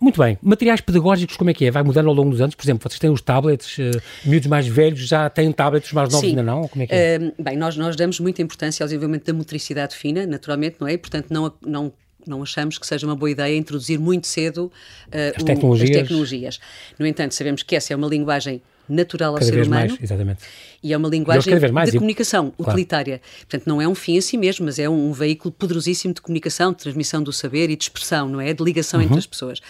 muito 0.00 0.20
bem. 0.20 0.38
Materiais 0.42 0.80
pedagógicos, 0.80 1.36
como 1.36 1.50
é 1.50 1.54
que 1.54 1.64
é? 1.64 1.70
Vai 1.70 1.82
mudando 1.82 2.08
ao 2.08 2.14
longo 2.14 2.30
dos 2.30 2.40
anos? 2.40 2.54
Por 2.54 2.64
exemplo, 2.64 2.88
vocês 2.88 2.98
têm 2.98 3.10
os 3.10 3.20
tablets, 3.20 3.78
uh, 3.78 4.00
miúdos 4.24 4.48
mais 4.48 4.66
velhos 4.66 5.00
já 5.00 5.28
têm 5.28 5.50
tablets, 5.52 5.92
mais 5.92 6.08
novos 6.10 6.20
Sim. 6.20 6.30
ainda 6.30 6.42
não? 6.42 6.68
Como 6.68 6.82
é 6.84 6.86
que 6.86 6.94
é? 6.94 7.18
Uh, 7.18 7.42
bem, 7.42 7.56
nós, 7.56 7.76
nós 7.76 7.96
damos 7.96 8.20
muita 8.20 8.42
importância 8.42 8.84
ao 8.84 8.88
desenvolvimento 8.88 9.26
da 9.26 9.32
motricidade 9.32 9.96
fina, 9.96 10.26
naturalmente, 10.26 10.76
não 10.80 10.88
é? 10.88 10.96
Portanto, 10.96 11.26
não, 11.30 11.52
não 11.64 11.92
não 12.24 12.40
achamos 12.42 12.78
que 12.78 12.86
seja 12.86 13.04
uma 13.04 13.16
boa 13.16 13.32
ideia 13.32 13.56
introduzir 13.56 13.98
muito 13.98 14.28
cedo 14.28 14.70
uh, 15.08 15.36
as, 15.36 15.42
tecnologias. 15.42 15.90
as, 15.90 15.96
tecnologias. 15.96 16.60
No 16.96 17.04
entanto, 17.04 17.34
sabemos 17.34 17.62
que 17.64 17.74
essa 17.74 17.92
é 17.92 17.96
uma 17.96 18.06
linguagem 18.06 18.62
natural 18.88 19.34
ao 19.34 19.38
cada 19.38 19.50
ser 19.50 19.66
humano. 19.66 19.88
Mais, 19.90 20.02
exatamente. 20.02 20.40
E 20.82 20.92
é 20.92 20.96
uma 20.96 21.08
linguagem 21.08 21.54
de 21.58 21.92
comunicação 21.92 22.52
utilitária. 22.58 23.20
Portanto, 23.40 23.66
não 23.66 23.80
é 23.80 23.86
um 23.86 23.94
fim 23.94 24.16
em 24.16 24.20
si 24.20 24.36
mesmo, 24.36 24.64
mas 24.64 24.78
é 24.78 24.88
um, 24.88 25.10
um, 25.10 25.12
veículo 25.12 25.52
poderosíssimo 25.52 26.12
de 26.12 26.20
comunicação, 26.20 26.72
de 26.72 26.78
transmissão 26.78 27.22
do 27.22 27.32
saber 27.32 27.70
e 27.70 27.76
de 27.76 27.84
expressão, 27.84 28.28
não 28.28 28.40
é? 28.40 28.52
De 28.52 28.62
ligação 28.62 28.98
uhum. 29.00 29.06
entre 29.06 29.18
as 29.18 29.26
pessoas. 29.26 29.60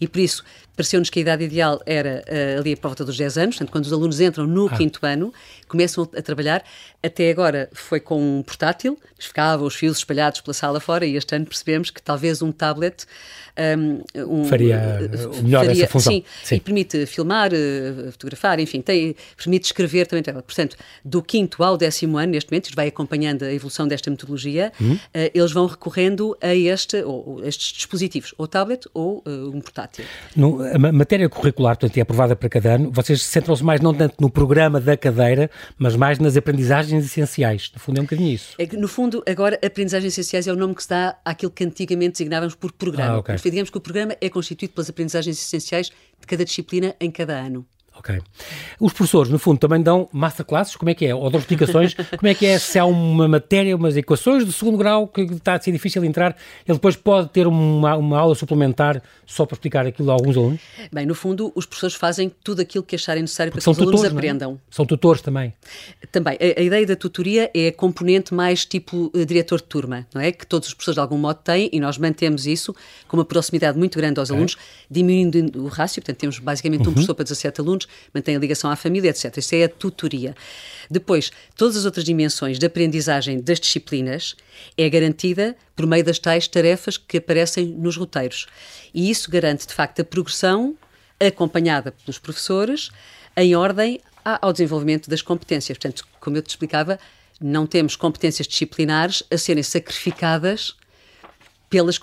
E 0.00 0.08
por 0.08 0.18
isso, 0.18 0.42
pareceu-nos 0.76 1.10
que 1.10 1.18
a 1.18 1.22
idade 1.22 1.44
ideal 1.44 1.80
era 1.86 2.24
uh, 2.28 2.60
ali 2.60 2.76
por 2.76 2.88
volta 2.88 3.04
dos 3.04 3.16
10 3.16 3.38
anos, 3.38 3.56
portanto, 3.56 3.72
quando 3.72 3.84
os 3.84 3.92
alunos 3.92 4.20
entram 4.20 4.46
no 4.46 4.66
ah. 4.66 4.76
quinto 4.76 4.98
ano, 5.02 5.32
começam 5.68 6.08
a 6.16 6.22
trabalhar. 6.22 6.64
Até 7.02 7.30
agora 7.30 7.68
foi 7.72 8.00
com 8.00 8.38
um 8.38 8.42
portátil, 8.42 8.98
mas 9.16 9.26
ficava 9.26 9.62
os 9.62 9.74
fios 9.74 9.98
espalhados 9.98 10.40
pela 10.40 10.54
sala 10.54 10.80
fora, 10.80 11.04
e 11.04 11.16
este 11.16 11.34
ano 11.34 11.44
percebemos 11.44 11.90
que 11.90 12.00
talvez 12.00 12.40
um 12.40 12.50
tablet. 12.50 13.04
Um, 13.56 14.02
um, 14.40 14.44
faria 14.46 14.78
uh, 14.78 15.42
melhor 15.42 15.64
faria, 15.64 15.84
essa 15.84 15.92
função. 15.92 16.12
Sim, 16.12 16.24
sim, 16.42 16.54
e 16.56 16.60
permite 16.60 17.06
filmar, 17.06 17.52
uh, 17.52 18.10
fotografar, 18.10 18.58
enfim, 18.58 18.80
tem, 18.80 19.14
permite 19.36 19.66
escrever 19.66 20.06
também. 20.06 20.24
Portanto, 20.24 20.76
do 21.04 21.22
quinto 21.22 21.62
ao 21.62 21.76
décimo 21.76 22.16
ano, 22.16 22.32
neste 22.32 22.50
momento, 22.50 22.64
isto 22.66 22.74
vai 22.76 22.88
acompanhando 22.88 23.44
a 23.44 23.52
evolução 23.52 23.86
desta 23.86 24.10
metodologia, 24.10 24.72
uhum. 24.80 24.94
uh, 24.94 25.00
eles 25.34 25.52
vão 25.52 25.66
recorrendo 25.66 26.36
a 26.40 26.54
este, 26.54 27.02
ou, 27.02 27.44
estes 27.44 27.72
dispositivos, 27.72 28.34
ou 28.38 28.48
tablet 28.48 28.88
ou 28.94 29.22
um 29.26 29.60
portátil. 29.60 30.04
A 30.72 30.92
matéria 30.92 31.28
curricular, 31.28 31.76
portanto, 31.76 31.98
é 31.98 32.00
aprovada 32.00 32.36
para 32.36 32.48
cada 32.48 32.74
ano. 32.74 32.90
Vocês 32.92 33.22
centram-se 33.22 33.62
mais 33.62 33.80
não 33.80 33.94
tanto 33.94 34.16
no 34.20 34.30
programa 34.30 34.80
da 34.80 34.96
cadeira, 34.96 35.50
mas 35.78 35.96
mais 35.96 36.18
nas 36.18 36.36
aprendizagens 36.36 37.04
essenciais. 37.04 37.70
No 37.74 37.80
fundo, 37.80 37.98
é 37.98 38.00
um 38.00 38.04
bocadinho 38.04 38.32
isso. 38.32 38.54
É 38.58 38.66
que, 38.66 38.76
no 38.76 38.88
fundo, 38.88 39.22
agora, 39.28 39.58
aprendizagens 39.64 40.12
essenciais 40.12 40.46
é 40.46 40.52
o 40.52 40.56
nome 40.56 40.74
que 40.74 40.82
se 40.82 40.88
dá 40.88 41.16
àquilo 41.24 41.50
que 41.50 41.64
antigamente 41.64 42.12
designávamos 42.12 42.54
por 42.54 42.72
programa. 42.72 43.14
Ah, 43.14 43.18
okay. 43.18 43.36
Digamos 43.36 43.70
que 43.70 43.78
o 43.78 43.80
programa 43.80 44.16
é 44.20 44.28
constituído 44.28 44.74
pelas 44.74 44.90
aprendizagens 44.90 45.38
essenciais 45.38 45.90
de 46.20 46.26
cada 46.26 46.44
disciplina 46.44 46.94
em 47.00 47.10
cada 47.10 47.34
ano. 47.34 47.66
Ok. 47.96 48.20
Os 48.80 48.92
professores, 48.92 49.30
no 49.30 49.38
fundo, 49.38 49.58
também 49.58 49.80
dão 49.80 50.08
masterclasses, 50.12 50.76
como 50.76 50.90
é 50.90 50.94
que 50.94 51.06
é? 51.06 51.14
Ou 51.14 51.30
dão 51.30 51.40
explicações, 51.40 51.94
como 52.18 52.26
é 52.28 52.34
que 52.34 52.44
é? 52.44 52.58
Se 52.58 52.78
há 52.78 52.84
uma 52.84 53.28
matéria, 53.28 53.74
umas 53.76 53.96
equações 53.96 54.44
de 54.44 54.52
segundo 54.52 54.76
grau 54.76 55.06
que 55.06 55.22
está 55.22 55.54
a 55.54 55.60
ser 55.60 55.72
difícil 55.72 56.04
entrar, 56.04 56.36
ele 56.66 56.76
depois 56.76 56.96
pode 56.96 57.28
ter 57.30 57.46
uma, 57.46 57.96
uma 57.96 58.18
aula 58.18 58.34
suplementar 58.34 59.00
só 59.26 59.46
para 59.46 59.54
explicar 59.54 59.86
aquilo 59.86 60.10
a 60.10 60.14
alguns 60.14 60.36
alunos? 60.36 60.60
Bem, 60.92 61.06
no 61.06 61.14
fundo, 61.14 61.52
os 61.54 61.66
professores 61.66 61.94
fazem 61.94 62.30
tudo 62.42 62.60
aquilo 62.60 62.84
que 62.84 62.96
acharem 62.96 63.22
necessário 63.22 63.52
Porque 63.52 63.64
para 63.64 63.72
que 63.72 63.80
os 63.80 63.84
tutores, 63.84 64.00
alunos 64.00 64.14
é? 64.14 64.18
aprendam. 64.18 64.52
É? 64.54 64.74
São 64.74 64.84
tutores 64.84 65.22
também. 65.22 65.54
Também. 66.10 66.36
A, 66.40 66.60
a, 66.60 66.62
ideia 66.62 66.86
da 66.86 66.96
tutoria 66.96 67.50
é 67.54 67.68
a 67.68 67.72
componente 67.72 68.34
mais 68.34 68.64
tipo 68.64 69.10
uh, 69.14 69.24
diretor 69.24 69.58
de 69.60 69.64
turma, 69.64 70.06
não 70.14 70.20
é? 70.20 70.32
Que 70.32 70.46
todos 70.46 70.68
os 70.68 70.74
professores 70.74 70.96
de 70.96 71.00
algum 71.00 71.16
modo 71.16 71.38
têm 71.42 71.70
e 71.72 71.80
nós 71.80 71.96
mantemos 71.96 72.46
isso 72.46 72.74
com 73.08 73.16
uma 73.16 73.24
proximidade 73.24 73.78
muito 73.78 73.96
grande 73.98 74.18
aos 74.20 74.30
alunos, 74.30 74.56
diminuindo 74.90 75.62
o 75.62 75.68
rácio, 75.68 76.02
portanto 76.02 76.18
temos 76.18 76.38
basicamente 76.38 76.82
um 76.82 76.86
uhum. 76.86 76.92
professor 76.92 77.14
para 77.14 77.24
17 77.24 77.60
alunos, 77.60 77.83
mantém 78.12 78.36
a 78.36 78.38
ligação 78.38 78.70
à 78.70 78.76
família, 78.76 79.10
etc. 79.10 79.36
Isso 79.36 79.54
é 79.54 79.64
a 79.64 79.68
tutoria. 79.68 80.34
Depois, 80.90 81.30
todas 81.56 81.76
as 81.76 81.84
outras 81.84 82.04
dimensões 82.04 82.58
de 82.58 82.66
aprendizagem 82.66 83.40
das 83.40 83.60
disciplinas 83.60 84.36
é 84.76 84.88
garantida 84.88 85.56
por 85.74 85.86
meio 85.86 86.04
das 86.04 86.18
tais 86.18 86.46
tarefas 86.46 86.96
que 86.96 87.18
aparecem 87.18 87.66
nos 87.66 87.96
roteiros. 87.96 88.46
E 88.92 89.10
isso 89.10 89.30
garante, 89.30 89.66
de 89.66 89.74
facto, 89.74 90.00
a 90.00 90.04
progressão 90.04 90.76
acompanhada 91.18 91.92
pelos 91.92 92.18
professores 92.18 92.90
em 93.36 93.54
ordem 93.54 94.00
ao 94.24 94.52
desenvolvimento 94.52 95.08
das 95.10 95.22
competências. 95.22 95.76
Portanto, 95.78 96.06
como 96.20 96.36
eu 96.36 96.42
te 96.42 96.50
explicava, 96.50 96.98
não 97.40 97.66
temos 97.66 97.96
competências 97.96 98.46
disciplinares 98.46 99.22
a 99.30 99.36
serem 99.36 99.62
sacrificadas 99.62 100.76
pelas, 101.68 101.98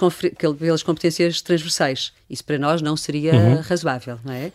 pelas 0.59 0.83
competências 0.83 1.41
transversais. 1.41 2.11
Isso 2.29 2.43
para 2.43 2.57
nós 2.57 2.81
não 2.81 2.97
seria 2.97 3.33
uhum. 3.33 3.61
razoável, 3.61 4.19
não 4.23 4.33
é? 4.33 4.51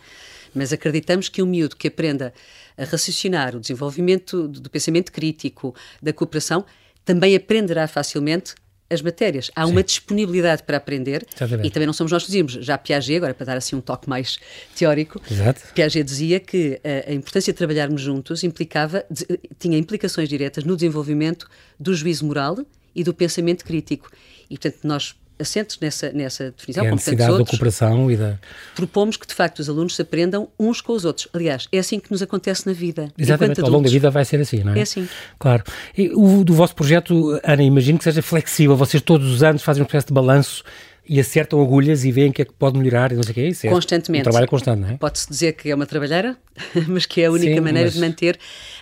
Mas 0.57 0.73
acreditamos 0.73 1.29
que 1.29 1.41
um 1.41 1.45
miúdo 1.45 1.75
que 1.75 1.87
aprenda 1.87 2.33
a 2.77 2.83
raciocinar, 2.83 3.55
o 3.55 3.59
desenvolvimento 3.59 4.47
do 4.47 4.69
pensamento 4.69 5.11
crítico, 5.11 5.75
da 6.01 6.11
cooperação, 6.11 6.65
também 7.05 7.35
aprenderá 7.35 7.87
facilmente 7.87 8.55
as 8.89 9.01
matérias. 9.01 9.51
Há 9.55 9.65
Sim. 9.65 9.71
uma 9.71 9.83
disponibilidade 9.83 10.63
para 10.63 10.77
aprender 10.77 11.25
Exatamente. 11.35 11.67
e 11.67 11.71
também 11.71 11.85
não 11.85 11.93
somos 11.93 12.11
nós 12.11 12.23
que 12.23 12.31
dizemos. 12.31 12.53
Já 12.53 12.77
Piaget, 12.77 13.17
agora 13.17 13.33
para 13.33 13.45
dar 13.45 13.57
assim 13.57 13.75
um 13.75 13.81
toque 13.81 14.09
mais 14.09 14.37
teórico, 14.75 15.21
Exato. 15.29 15.61
Piaget 15.73 16.03
dizia 16.03 16.39
que 16.39 16.79
a, 16.83 17.11
a, 17.11 17.13
importância 17.13 17.51
de 17.51 17.57
trabalharmos 17.57 18.01
juntos 18.01 18.43
implicava, 18.43 19.05
de, 19.09 19.25
tinha 19.59 19.77
implicações 19.77 20.29
diretas 20.29 20.63
no 20.63 20.75
desenvolvimento 20.75 21.49
do 21.79 21.93
juízo 21.93 22.25
moral 22.25 22.57
e 22.95 23.03
do 23.03 23.13
pensamento 23.13 23.65
crítico. 23.65 24.09
E, 24.49 24.57
portanto, 24.57 24.79
nós 24.83 25.15
assentes 25.39 25.77
nessa, 25.79 26.11
nessa 26.11 26.51
definição, 26.51 26.85
é 26.85 26.89
a 26.89 26.91
necessidade 26.91 27.31
outros, 27.31 27.47
da 27.47 27.51
cooperação 27.51 28.11
e 28.11 28.17
da... 28.17 28.39
propomos 28.75 29.17
que, 29.17 29.27
de 29.27 29.33
facto, 29.33 29.59
os 29.59 29.69
alunos 29.69 29.95
se 29.95 30.01
aprendam 30.01 30.49
uns 30.59 30.81
com 30.81 30.93
os 30.93 31.05
outros. 31.05 31.27
Aliás, 31.33 31.67
é 31.71 31.79
assim 31.79 31.99
que 31.99 32.11
nos 32.11 32.21
acontece 32.21 32.65
na 32.65 32.73
vida. 32.73 33.11
Exatamente, 33.17 33.61
ao 33.61 33.69
longo 33.69 33.85
da 33.85 33.89
vida 33.89 34.09
vai 34.09 34.25
ser 34.25 34.39
assim, 34.39 34.63
não 34.63 34.73
é? 34.73 34.79
É 34.79 34.81
assim. 34.81 35.07
Claro. 35.39 35.63
E 35.97 36.09
o 36.13 36.43
do 36.43 36.53
vosso 36.53 36.75
projeto, 36.75 37.39
Ana, 37.43 37.63
imagino 37.63 37.97
que 37.97 38.03
seja 38.03 38.21
flexível. 38.21 38.75
Vocês 38.75 39.01
todos 39.01 39.31
os 39.31 39.43
anos 39.43 39.61
fazem 39.61 39.83
um 39.83 39.85
processo 39.85 40.07
de 40.07 40.13
balanço 40.13 40.63
e 41.09 41.19
acertam 41.19 41.61
agulhas 41.61 42.03
e 42.03 42.11
veem 42.11 42.29
o 42.29 42.33
que 42.33 42.41
é 42.41 42.45
que 42.45 42.53
pode 42.53 42.77
melhorar 42.77 43.11
e 43.11 43.15
não 43.15 43.23
sei 43.23 43.31
o 43.31 43.33
que 43.33 43.41
é 43.41 43.47
isso. 43.47 43.65
É 43.65 43.69
Constantemente. 43.69 44.21
Um 44.21 44.31
trabalho 44.31 44.47
constante, 44.47 44.79
não 44.81 44.89
é? 44.89 44.97
Pode-se 44.97 45.29
dizer 45.29 45.53
que 45.53 45.69
é 45.69 45.75
uma 45.75 45.85
trabalheira, 45.85 46.37
mas 46.87 47.05
que 47.05 47.21
é 47.21 47.27
a 47.27 47.31
única 47.31 47.53
Sim, 47.53 47.61
maneira 47.61 47.87
mas... 47.87 47.93
de 47.93 47.99
manter 47.99 48.37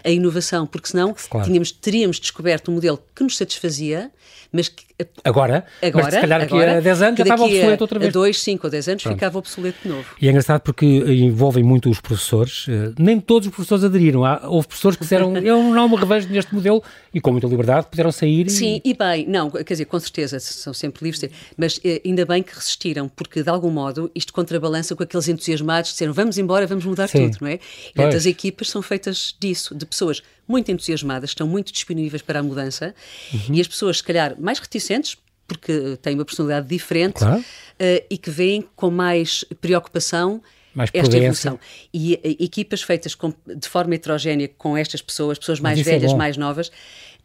a 0.06 0.10
inovação, 0.10 0.68
porque 0.68 0.90
senão 0.90 1.16
claro. 1.30 1.48
tínhamos, 1.48 1.72
teríamos 1.72 2.20
descoberto 2.20 2.70
um 2.70 2.76
modelo 2.76 3.02
que 3.14 3.24
nos 3.24 3.36
satisfazia, 3.36 4.12
mas 4.52 4.70
que... 4.70 4.86
Agora? 5.26 5.66
Agora, 5.82 6.06
mas 6.06 6.14
se 6.14 6.22
calhar 6.22 6.40
daqui 6.40 6.56
a 6.56 6.80
10 6.80 7.02
anos 7.02 7.18
já 7.18 7.24
estava 7.24 7.44
obsoleto 7.44 7.84
outra 7.84 8.00
vez. 8.00 8.10
A 8.10 8.14
2, 8.14 8.40
5 8.42 8.68
ou 8.68 8.72
10 8.72 8.88
anos 8.88 9.04
Pronto. 9.04 9.16
ficava 9.16 9.38
obsoleto 9.38 9.78
de 9.84 9.90
novo. 9.90 10.06
E 10.22 10.28
é 10.28 10.30
engraçado 10.30 10.62
porque 10.62 10.86
envolvem 10.86 11.64
muito 11.64 11.90
os 11.90 12.00
professores. 12.00 12.66
Eh, 12.70 12.94
nem 12.98 13.20
todos 13.20 13.48
os 13.48 13.54
professores 13.54 13.84
aderiram. 13.84 14.22
Houve 14.44 14.68
professores 14.68 14.96
que 14.96 15.04
disseram, 15.04 15.36
eu 15.44 15.62
não 15.62 15.90
me 15.90 15.98
revejo 15.98 16.30
neste 16.30 16.56
modelo 16.56 16.82
e 17.14 17.20
com 17.20 17.32
muita 17.32 17.48
liberdade 17.48 17.88
puderam 17.90 18.12
sair. 18.12 18.50
Sim, 18.50 18.82
e, 18.86 18.92
e 18.92 18.94
bem, 18.94 19.28
não, 19.28 19.52
quer 19.52 19.74
dizer, 19.74 19.86
com 19.86 20.00
certeza, 20.00 20.40
são 20.40 20.74
sempre 20.74 21.04
livres, 21.04 21.30
mas 21.58 21.78
eh, 21.84 22.02
ainda 22.06 22.26
bem 22.26 22.42
que 22.42 22.56
resistiram, 22.56 23.10
porque 23.10 23.44
de 23.44 23.50
algum 23.50 23.72
modo 23.72 24.10
isto 24.16 24.32
contrabalança 24.32 24.96
com 24.96 25.04
aqueles 25.04 25.28
entusiasmados 25.28 25.90
que 25.90 25.96
disseram, 25.96 26.14
vamos 26.14 26.38
embora, 26.38 26.66
vamos 26.66 26.86
mudar 26.86 27.10
Sim. 27.10 27.30
tudo, 27.30 27.40
não 27.42 27.50
é? 27.50 27.60
Portanto, 27.94 28.16
as 28.16 28.26
equipas 28.26 28.70
são 28.70 28.82
feitas 28.82 29.36
disso, 29.38 29.76
de 29.76 29.86
pessoas 29.96 30.22
muito 30.48 30.72
entusiasmadas, 30.72 31.32
estão 31.32 31.48
muito 31.48 31.72
disponíveis 31.72 32.22
para 32.22 32.40
a 32.40 32.44
mudança 32.44 32.94
uhum. 33.34 33.56
e 33.56 33.62
as 33.62 33.68
pessoas, 33.68 33.98
se 33.98 34.04
calhar, 34.04 34.36
mais 34.40 34.60
reticentes, 34.60 35.18
porque 35.48 35.98
têm 36.02 36.16
uma 36.16 36.26
personalidade 36.26 36.68
diferente 36.68 37.20
claro. 37.20 37.40
uh, 37.40 38.06
e 38.10 38.18
que 38.18 38.30
veem 38.30 38.68
com 38.76 38.92
mais 38.92 39.46
preocupação 39.62 40.42
mais 40.74 40.90
esta 40.94 41.18
evolução. 41.18 41.60
E 41.94 42.16
uh, 42.16 42.44
equipas 42.44 42.82
feitas 42.82 43.16
com, 43.16 43.34
de 43.46 43.68
forma 43.70 43.96
heterogénea 43.96 44.50
com 44.58 44.76
estas 44.76 45.02
pessoas, 45.02 45.40
pessoas 45.40 45.60
mais 45.60 45.80
é 45.80 45.84
velhas, 45.84 46.12
é 46.12 46.16
mais 46.16 46.36
novas, 46.36 46.72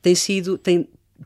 têm 0.00 0.14
sido, 0.14 0.58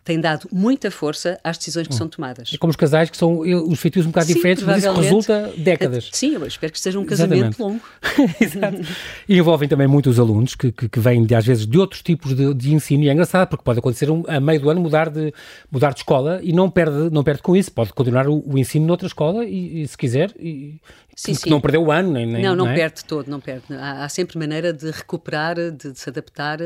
tem 0.02 0.20
dado 0.20 0.48
muita 0.50 0.90
força 0.90 1.38
às 1.44 1.56
decisões 1.56 1.86
que 1.86 1.94
hum. 1.94 1.98
são 1.98 2.08
tomadas. 2.08 2.50
É 2.52 2.58
como 2.58 2.70
os 2.70 2.76
casais 2.76 3.10
que 3.10 3.16
são 3.16 3.38
os 3.38 3.78
feitios 3.78 4.06
um 4.06 4.08
bocado 4.08 4.26
sim, 4.26 4.34
diferentes, 4.34 4.64
mas 4.64 4.78
isso 4.78 4.92
resulta 4.92 5.52
décadas. 5.56 6.08
Sim, 6.12 6.34
eu 6.34 6.46
espero 6.46 6.72
que 6.72 6.80
seja 6.80 6.98
um 6.98 7.04
casamento 7.04 7.56
Exatamente. 7.56 7.62
longo. 7.62 7.82
Exato. 8.40 8.94
E 9.28 9.38
envolvem 9.38 9.68
também 9.68 9.86
muitos 9.86 10.18
alunos 10.18 10.54
que, 10.54 10.72
que, 10.72 10.88
que 10.88 11.00
vêm, 11.00 11.24
de, 11.24 11.34
às 11.34 11.46
vezes, 11.46 11.66
de 11.66 11.78
outros 11.78 12.02
tipos 12.02 12.34
de, 12.34 12.52
de, 12.54 12.74
ensino, 12.74 13.04
e 13.04 13.08
é 13.08 13.12
engraçado, 13.12 13.48
porque 13.48 13.62
pode 13.62 13.78
acontecer 13.78 14.10
um, 14.10 14.24
a 14.26 14.40
meio 14.40 14.60
do 14.60 14.70
ano 14.70 14.80
mudar 14.80 15.08
de, 15.08 15.32
mudar 15.70 15.92
de 15.92 16.00
escola 16.00 16.40
e 16.42 16.52
não 16.52 16.70
perde, 16.70 17.10
não 17.10 17.22
perde 17.22 17.42
com 17.42 17.54
isso, 17.54 17.70
pode 17.70 17.92
continuar 17.92 18.28
o, 18.28 18.42
o 18.46 18.58
ensino 18.58 18.86
noutra 18.86 19.06
escola 19.06 19.44
e, 19.44 19.82
e 19.82 19.88
se 19.88 19.96
quiser, 19.96 20.32
e, 20.38 20.80
sim, 21.14 21.34
sim. 21.34 21.50
não 21.50 21.60
perdeu 21.60 21.82
o 21.82 21.92
ano. 21.92 22.12
Nem, 22.12 22.26
nem 22.26 22.42
não, 22.42 22.56
não, 22.56 22.64
não 22.64 22.72
é? 22.72 22.74
perde 22.74 23.04
todo, 23.04 23.28
não 23.28 23.40
perde. 23.40 23.64
Há, 23.70 24.04
há 24.04 24.08
sempre 24.08 24.38
maneira 24.38 24.72
de 24.72 24.90
recuperar, 24.90 25.54
de, 25.54 25.92
de 25.92 25.98
se 25.98 26.08
adaptar 26.08 26.58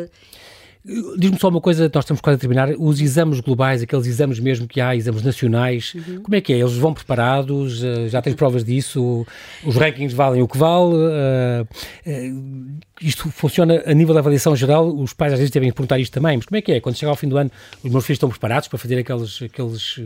Diz-me 1.18 1.38
só 1.38 1.48
uma 1.48 1.60
coisa, 1.60 1.90
nós 1.92 2.04
estamos 2.04 2.20
quase 2.22 2.36
a 2.36 2.40
terminar. 2.40 2.70
Os 2.78 2.98
exames 3.00 3.40
globais, 3.40 3.82
aqueles 3.82 4.06
exames 4.06 4.40
mesmo 4.40 4.66
que 4.66 4.80
há, 4.80 4.96
exames 4.96 5.22
nacionais, 5.22 5.92
uhum. 5.94 6.22
como 6.22 6.34
é 6.34 6.40
que 6.40 6.52
é? 6.52 6.58
Eles 6.58 6.72
vão 6.74 6.94
preparados? 6.94 7.84
Eh, 7.84 8.08
já 8.08 8.22
tens 8.22 8.34
provas 8.34 8.64
disso? 8.64 9.26
Os 9.64 9.76
rankings 9.76 10.14
valem 10.14 10.40
o 10.42 10.48
que 10.48 10.56
vale? 10.56 10.94
Uh, 10.94 12.78
isto 13.02 13.30
funciona 13.30 13.82
a 13.84 13.92
nível 13.92 14.14
da 14.14 14.20
avaliação 14.20 14.56
geral? 14.56 14.88
Os 14.88 15.12
pais 15.12 15.34
às 15.34 15.38
vezes 15.38 15.50
devem 15.50 15.70
perguntar 15.70 15.98
isto 15.98 16.12
também, 16.12 16.38
mas 16.38 16.46
como 16.46 16.56
é 16.56 16.62
que 16.62 16.72
é? 16.72 16.80
Quando 16.80 16.96
chega 16.96 17.10
ao 17.10 17.16
fim 17.16 17.28
do 17.28 17.36
ano, 17.36 17.50
os 17.84 17.90
meus 17.90 18.06
filhos 18.06 18.16
estão 18.16 18.30
preparados 18.30 18.66
para 18.66 18.78
fazer 18.78 18.98
aqueles, 18.98 19.42
aqueles 19.42 20.00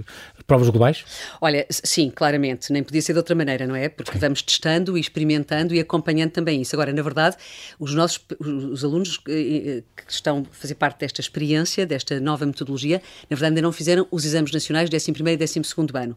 provas 0.49 0.69
globais? 0.69 1.05
Olha, 1.41 1.65
sim, 1.71 2.11
claramente. 2.11 2.73
Nem 2.73 2.83
podia 2.83 3.01
ser 3.01 3.13
de 3.13 3.19
outra 3.19 3.37
maneira, 3.37 3.67
não 3.67 3.77
é? 3.77 3.89
Porque 3.89 4.19
vamos 4.19 4.43
testando 4.43 4.99
e 4.99 5.01
experimentando 5.01 5.75
e 5.75 5.81
acompanhando 5.81 6.31
também 6.33 6.61
isso. 6.61 6.75
Agora, 6.75 6.93
na 6.93 7.03
verdade, 7.03 7.37
os 7.79 7.95
nossos 7.95 8.21
os 8.41 8.85
alunos 8.85 9.19
que 9.19 9.85
estão 10.09 10.45
fazer 10.73 10.75
parte 10.75 11.01
desta 11.01 11.21
experiência, 11.21 11.87
desta 11.87 12.19
nova 12.21 12.47
metodologia, 12.47 13.03
na 13.29 13.37
verdade 13.37 13.53
ainda 13.53 13.63
não 13.63 13.73
fizeram 13.73 14.07
os 14.11 14.25
exames 14.25 14.53
nacionais 14.53 14.89
11º 14.89 15.29
e 15.29 15.37
12º 15.37 16.03
ano. 16.03 16.17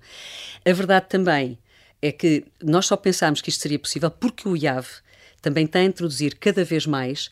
A 0.66 0.74
verdade 0.74 1.08
também 1.10 1.58
é 2.02 2.12
que 2.12 2.46
nós 2.64 2.86
só 2.86 2.96
pensámos 2.96 3.42
que 3.42 3.50
isto 3.50 3.62
seria 3.62 3.80
possível 3.80 4.10
porque 4.10 4.48
o 4.48 4.56
IAV 4.56 4.88
também 5.42 5.66
está 5.66 5.80
a 5.80 5.84
introduzir 5.84 6.38
cada 6.40 6.64
vez 6.64 6.88
mais 6.88 7.30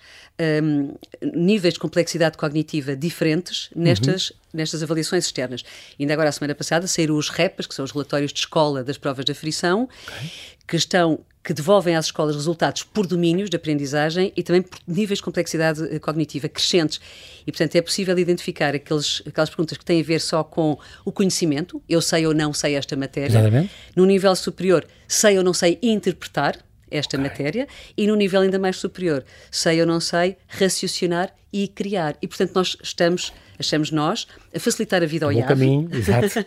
um, 0.63 0.93
níveis 1.33 1.73
de 1.73 1.79
complexidade 1.79 2.37
cognitiva 2.37 2.95
diferentes 2.95 3.69
nestas, 3.75 4.29
uhum. 4.29 4.35
nestas 4.53 4.83
avaliações 4.83 5.25
externas. 5.25 5.63
Ainda 5.99 6.13
agora, 6.13 6.29
a 6.29 6.31
semana 6.31 6.53
passada, 6.53 6.85
saíram 6.85 7.15
os 7.15 7.29
REPAs, 7.29 7.65
que 7.65 7.73
são 7.73 7.83
os 7.83 7.91
relatórios 7.91 8.31
de 8.31 8.39
escola 8.39 8.83
das 8.83 8.99
provas 8.99 9.25
de 9.25 9.31
aferição, 9.31 9.89
okay. 10.07 10.31
que 10.67 10.75
estão 10.75 11.21
que 11.43 11.53
devolvem 11.53 11.95
às 11.95 12.05
escolas 12.05 12.35
resultados 12.35 12.83
por 12.83 13.05
domínios 13.05 13.49
de 13.49 13.57
aprendizagem 13.57 14.31
e 14.35 14.41
também 14.41 14.61
por 14.61 14.79
níveis 14.87 15.19
de 15.19 15.23
complexidade 15.23 15.83
eh, 15.93 15.99
cognitiva 15.99 16.47
crescentes. 16.47 17.01
E, 17.45 17.51
portanto, 17.51 17.75
é 17.75 17.81
possível 17.81 18.17
identificar 18.17 18.73
aqueles, 18.73 19.21
aquelas 19.27 19.49
perguntas 19.49 19.77
que 19.77 19.83
têm 19.83 19.99
a 19.99 20.03
ver 20.03 20.21
só 20.21 20.43
com 20.43 20.77
o 21.03 21.11
conhecimento, 21.11 21.81
eu 21.89 22.01
sei 22.01 22.25
ou 22.25 22.33
não 22.33 22.53
sei 22.53 22.75
esta 22.75 22.95
matéria. 22.95 23.27
Exatamente. 23.27 23.71
No 23.93 24.05
nível 24.05 24.33
superior, 24.35 24.87
sei 25.07 25.37
ou 25.37 25.43
não 25.43 25.53
sei 25.53 25.77
interpretar 25.81 26.57
esta 26.93 27.17
okay. 27.17 27.29
matéria, 27.29 27.67
e 27.97 28.07
no 28.07 28.15
nível 28.15 28.41
ainda 28.41 28.59
mais 28.59 28.77
superior, 28.77 29.25
sei 29.51 29.81
ou 29.81 29.87
não 29.87 29.99
sei 29.99 30.37
raciocinar 30.47 31.33
e 31.51 31.67
criar. 31.67 32.15
E, 32.21 32.27
portanto, 32.27 32.53
nós 32.55 32.77
estamos 32.81 33.33
achamos 33.59 33.91
nós, 33.91 34.27
a 34.53 34.59
facilitar 34.59 35.03
a 35.03 35.05
vida 35.05 35.25
ao 35.25 35.31
IAV. 35.31 35.47
caminho, 35.47 35.89
exato. 35.93 36.45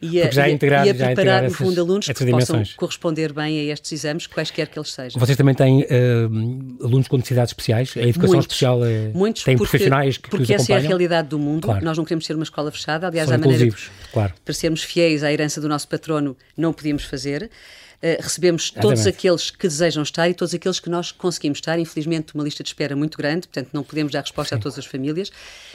e, 0.00 0.22
a, 0.22 0.30
já 0.30 0.48
integrar, 0.48 0.86
e 0.86 0.90
a 0.90 0.94
preparar, 0.94 1.42
no 1.44 1.50
fundo, 1.50 1.80
alunos 1.80 2.06
que 2.06 2.26
possam 2.30 2.62
corresponder 2.76 3.32
bem 3.32 3.58
a 3.58 3.72
estes 3.72 3.92
exames, 3.92 4.26
quaisquer 4.26 4.68
que 4.68 4.78
eles 4.78 4.92
sejam. 4.92 5.18
Vocês 5.18 5.36
também 5.36 5.54
têm 5.54 5.82
uh, 5.82 6.84
alunos 6.84 7.08
com 7.08 7.16
necessidades 7.16 7.50
especiais? 7.50 7.94
A 7.96 8.00
educação 8.00 8.36
muitos, 8.36 8.46
especial 8.46 8.84
é, 8.84 9.10
muitos 9.14 9.44
tem 9.44 9.56
porque, 9.56 9.70
profissionais 9.70 10.16
que 10.16 10.30
Porque 10.30 10.54
essa 10.54 10.72
é 10.72 10.76
a 10.76 10.80
realidade 10.80 11.28
do 11.28 11.38
mundo. 11.38 11.62
Claro. 11.62 11.84
Nós 11.84 11.96
não 11.96 12.04
queremos 12.04 12.26
ser 12.26 12.34
uma 12.34 12.44
escola 12.44 12.70
fechada. 12.70 13.06
Aliás, 13.06 13.28
São 13.28 13.36
à 13.36 13.38
maneira 13.38 13.66
de, 13.66 13.76
claro. 14.12 14.32
para 14.44 14.54
sermos 14.54 14.82
fiéis 14.82 15.22
à 15.22 15.32
herança 15.32 15.60
do 15.60 15.68
nosso 15.68 15.88
patrono, 15.88 16.36
não 16.56 16.72
podíamos 16.72 17.04
fazer. 17.04 17.50
Uh, 17.96 18.22
recebemos 18.22 18.70
todos 18.70 19.00
Exatamente. 19.00 19.08
aqueles 19.08 19.50
que 19.50 19.66
desejam 19.66 20.02
estar 20.02 20.28
e 20.28 20.34
todos 20.34 20.54
aqueles 20.54 20.78
que 20.78 20.90
nós 20.90 21.12
conseguimos 21.12 21.58
estar. 21.58 21.78
Infelizmente, 21.78 22.34
uma 22.34 22.44
lista 22.44 22.62
de 22.62 22.68
espera 22.68 22.94
muito 22.94 23.16
grande, 23.16 23.48
portanto, 23.48 23.70
não 23.72 23.82
podemos 23.82 24.12
dar 24.12 24.20
resposta 24.20 24.54
Sim. 24.54 24.60
a 24.60 24.62
todas 24.62 24.78
as 24.78 24.86
famílias, 24.86 25.32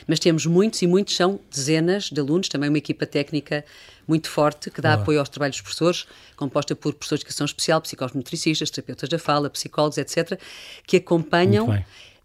mas 0.07 0.19
temos 0.19 0.45
muitos 0.45 0.81
e 0.81 0.87
muitos 0.87 1.15
são 1.15 1.39
dezenas 1.49 2.05
de 2.05 2.19
alunos, 2.19 2.47
também 2.47 2.69
uma 2.69 2.77
equipa 2.77 3.05
técnica 3.05 3.65
muito 4.07 4.29
forte 4.29 4.69
que 4.69 4.81
dá 4.81 4.91
Boa. 4.91 5.01
apoio 5.01 5.19
aos 5.19 5.29
trabalhos 5.29 5.55
dos 5.55 5.61
professores, 5.61 6.05
composta 6.35 6.75
por 6.75 6.93
professores 6.93 7.21
de 7.21 7.25
educação 7.25 7.45
especial, 7.45 7.81
psicomotricistas, 7.81 8.69
terapeutas 8.69 9.09
da 9.09 9.17
fala, 9.17 9.49
psicólogos, 9.49 9.97
etc., 9.97 10.39
que 10.85 10.97
acompanham 10.97 11.83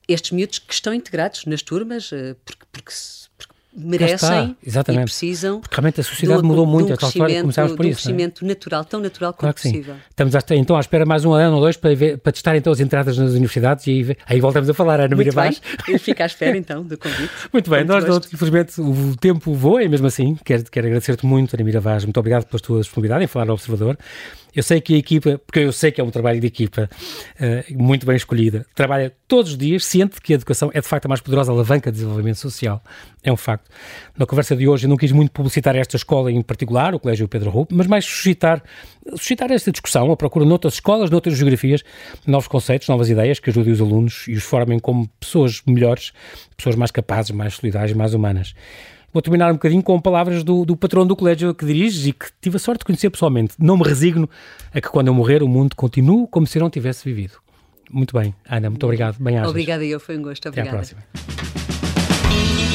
estes 0.08 0.30
miúdos 0.30 0.58
que 0.58 0.72
estão 0.72 0.92
integrados 0.94 1.44
nas 1.46 1.62
turmas, 1.62 2.12
eh, 2.12 2.36
porque, 2.44 2.64
porque 2.70 2.92
merecem 3.76 4.56
e 4.62 4.98
precisam. 5.00 5.60
Porque 5.60 5.74
realmente 5.74 6.00
a 6.00 6.04
sociedade 6.04 6.42
do, 6.42 6.48
mudou 6.48 6.66
muito, 6.66 6.92
a 6.92 6.96
tal 6.96 7.08
história 7.08 7.40
começámos 7.40 7.72
por 7.72 7.84
isso. 7.84 8.02
Crescimento 8.02 8.44
é? 8.44 8.48
natural, 8.48 8.84
tão 8.84 9.00
natural 9.00 9.32
claro 9.32 9.54
quanto 9.54 9.62
possível. 9.62 9.94
Sim. 9.94 10.00
Estamos 10.10 10.34
à, 10.34 10.40
então 10.52 10.76
à 10.76 10.80
espera 10.80 11.04
mais 11.04 11.24
um 11.24 11.32
ano 11.32 11.56
ou 11.56 11.60
dois 11.60 11.76
para, 11.76 11.94
ver, 11.94 12.18
para 12.18 12.32
testar 12.32 12.56
então 12.56 12.72
as 12.72 12.80
entradas 12.80 13.18
nas 13.18 13.32
universidades 13.32 13.86
e 13.86 13.90
aí, 13.90 14.16
aí 14.26 14.40
voltamos 14.40 14.68
a 14.70 14.74
falar, 14.74 15.00
Ana 15.00 15.14
Mira 15.14 15.32
Vaz. 15.32 15.60
Fica 15.98 16.24
à 16.24 16.26
espera 16.26 16.56
então 16.56 16.82
do 16.82 16.96
convite. 16.96 17.30
Muito 17.52 17.70
bem, 17.70 17.84
nós 17.84 18.04
não, 18.04 18.16
infelizmente 18.16 18.80
o 18.80 19.16
tempo 19.16 19.52
voa 19.54 19.82
e 19.82 19.88
mesmo 19.88 20.06
assim 20.06 20.36
quero, 20.44 20.64
quero 20.70 20.86
agradecer-te 20.86 21.26
muito, 21.26 21.54
Ana 21.54 21.64
Mira 21.64 21.80
Vaz, 21.80 22.04
muito 22.04 22.18
obrigado 22.18 22.44
pela 22.44 22.60
tua 22.60 22.80
disponibilidade 22.80 23.24
em 23.24 23.26
falar 23.26 23.48
ao 23.48 23.54
Observador. 23.54 23.98
Eu 24.56 24.62
sei 24.62 24.80
que 24.80 24.94
a 24.94 24.96
equipa, 24.96 25.38
porque 25.46 25.60
eu 25.60 25.70
sei 25.70 25.92
que 25.92 26.00
é 26.00 26.04
um 26.04 26.10
trabalho 26.10 26.40
de 26.40 26.46
equipa 26.46 26.88
uh, 27.38 27.82
muito 27.82 28.06
bem 28.06 28.16
escolhida, 28.16 28.64
trabalha 28.74 29.12
todos 29.28 29.52
os 29.52 29.58
dias, 29.58 29.84
ciente 29.84 30.18
que 30.18 30.32
a 30.32 30.36
educação 30.36 30.70
é 30.72 30.80
de 30.80 30.88
facto 30.88 31.04
a 31.04 31.08
mais 31.08 31.20
poderosa 31.20 31.52
alavanca 31.52 31.92
de 31.92 31.98
desenvolvimento 31.98 32.38
social. 32.38 32.82
É 33.22 33.30
um 33.30 33.36
facto. 33.36 33.70
Na 34.16 34.24
conversa 34.24 34.56
de 34.56 34.66
hoje 34.66 34.86
eu 34.86 34.88
não 34.88 34.96
quis 34.96 35.12
muito 35.12 35.30
publicitar 35.30 35.76
esta 35.76 35.96
escola 35.96 36.32
em 36.32 36.40
particular, 36.40 36.94
o 36.94 36.98
Colégio 36.98 37.28
Pedro 37.28 37.50
Roupe, 37.50 37.74
mas 37.74 37.86
mais 37.86 38.06
suscitar, 38.06 38.62
suscitar 39.10 39.50
esta 39.50 39.70
discussão, 39.70 40.10
a 40.10 40.16
procura 40.16 40.46
noutras 40.46 40.74
escolas, 40.74 41.10
noutras 41.10 41.36
geografias, 41.36 41.84
novos 42.26 42.48
conceitos, 42.48 42.88
novas 42.88 43.10
ideias 43.10 43.38
que 43.38 43.50
ajudem 43.50 43.74
os 43.74 43.80
alunos 43.82 44.24
e 44.26 44.32
os 44.32 44.42
formem 44.42 44.78
como 44.78 45.06
pessoas 45.20 45.60
melhores, 45.66 46.12
pessoas 46.56 46.76
mais 46.76 46.90
capazes, 46.90 47.30
mais 47.32 47.54
solidárias, 47.54 47.94
mais 47.94 48.14
humanas. 48.14 48.54
Vou 49.16 49.22
terminar 49.22 49.50
um 49.50 49.54
bocadinho 49.54 49.82
com 49.82 49.98
palavras 49.98 50.44
do, 50.44 50.66
do 50.66 50.76
patrão 50.76 51.06
do 51.06 51.16
colégio 51.16 51.54
que 51.54 51.64
diriges 51.64 52.06
e 52.06 52.12
que 52.12 52.26
tive 52.38 52.56
a 52.56 52.58
sorte 52.58 52.80
de 52.80 52.84
conhecer 52.84 53.08
pessoalmente. 53.08 53.54
Não 53.58 53.74
me 53.74 53.82
resigno 53.82 54.28
a 54.74 54.78
que 54.78 54.90
quando 54.90 55.06
eu 55.06 55.14
morrer 55.14 55.42
o 55.42 55.48
mundo 55.48 55.74
continue 55.74 56.26
como 56.30 56.46
se 56.46 56.58
não 56.58 56.68
tivesse 56.68 57.02
vivido. 57.02 57.38
Muito 57.90 58.14
bem, 58.14 58.34
Ana, 58.46 58.68
muito 58.68 58.84
obrigado. 58.84 59.16
Bem 59.18 59.42
Obrigada 59.42 59.82
eu, 59.86 59.98
foi 59.98 60.18
um 60.18 60.22
gosto. 60.22 60.46
Obrigada. 60.50 60.80
Até 60.80 60.92
à 60.92 60.98
próxima. 61.00 62.65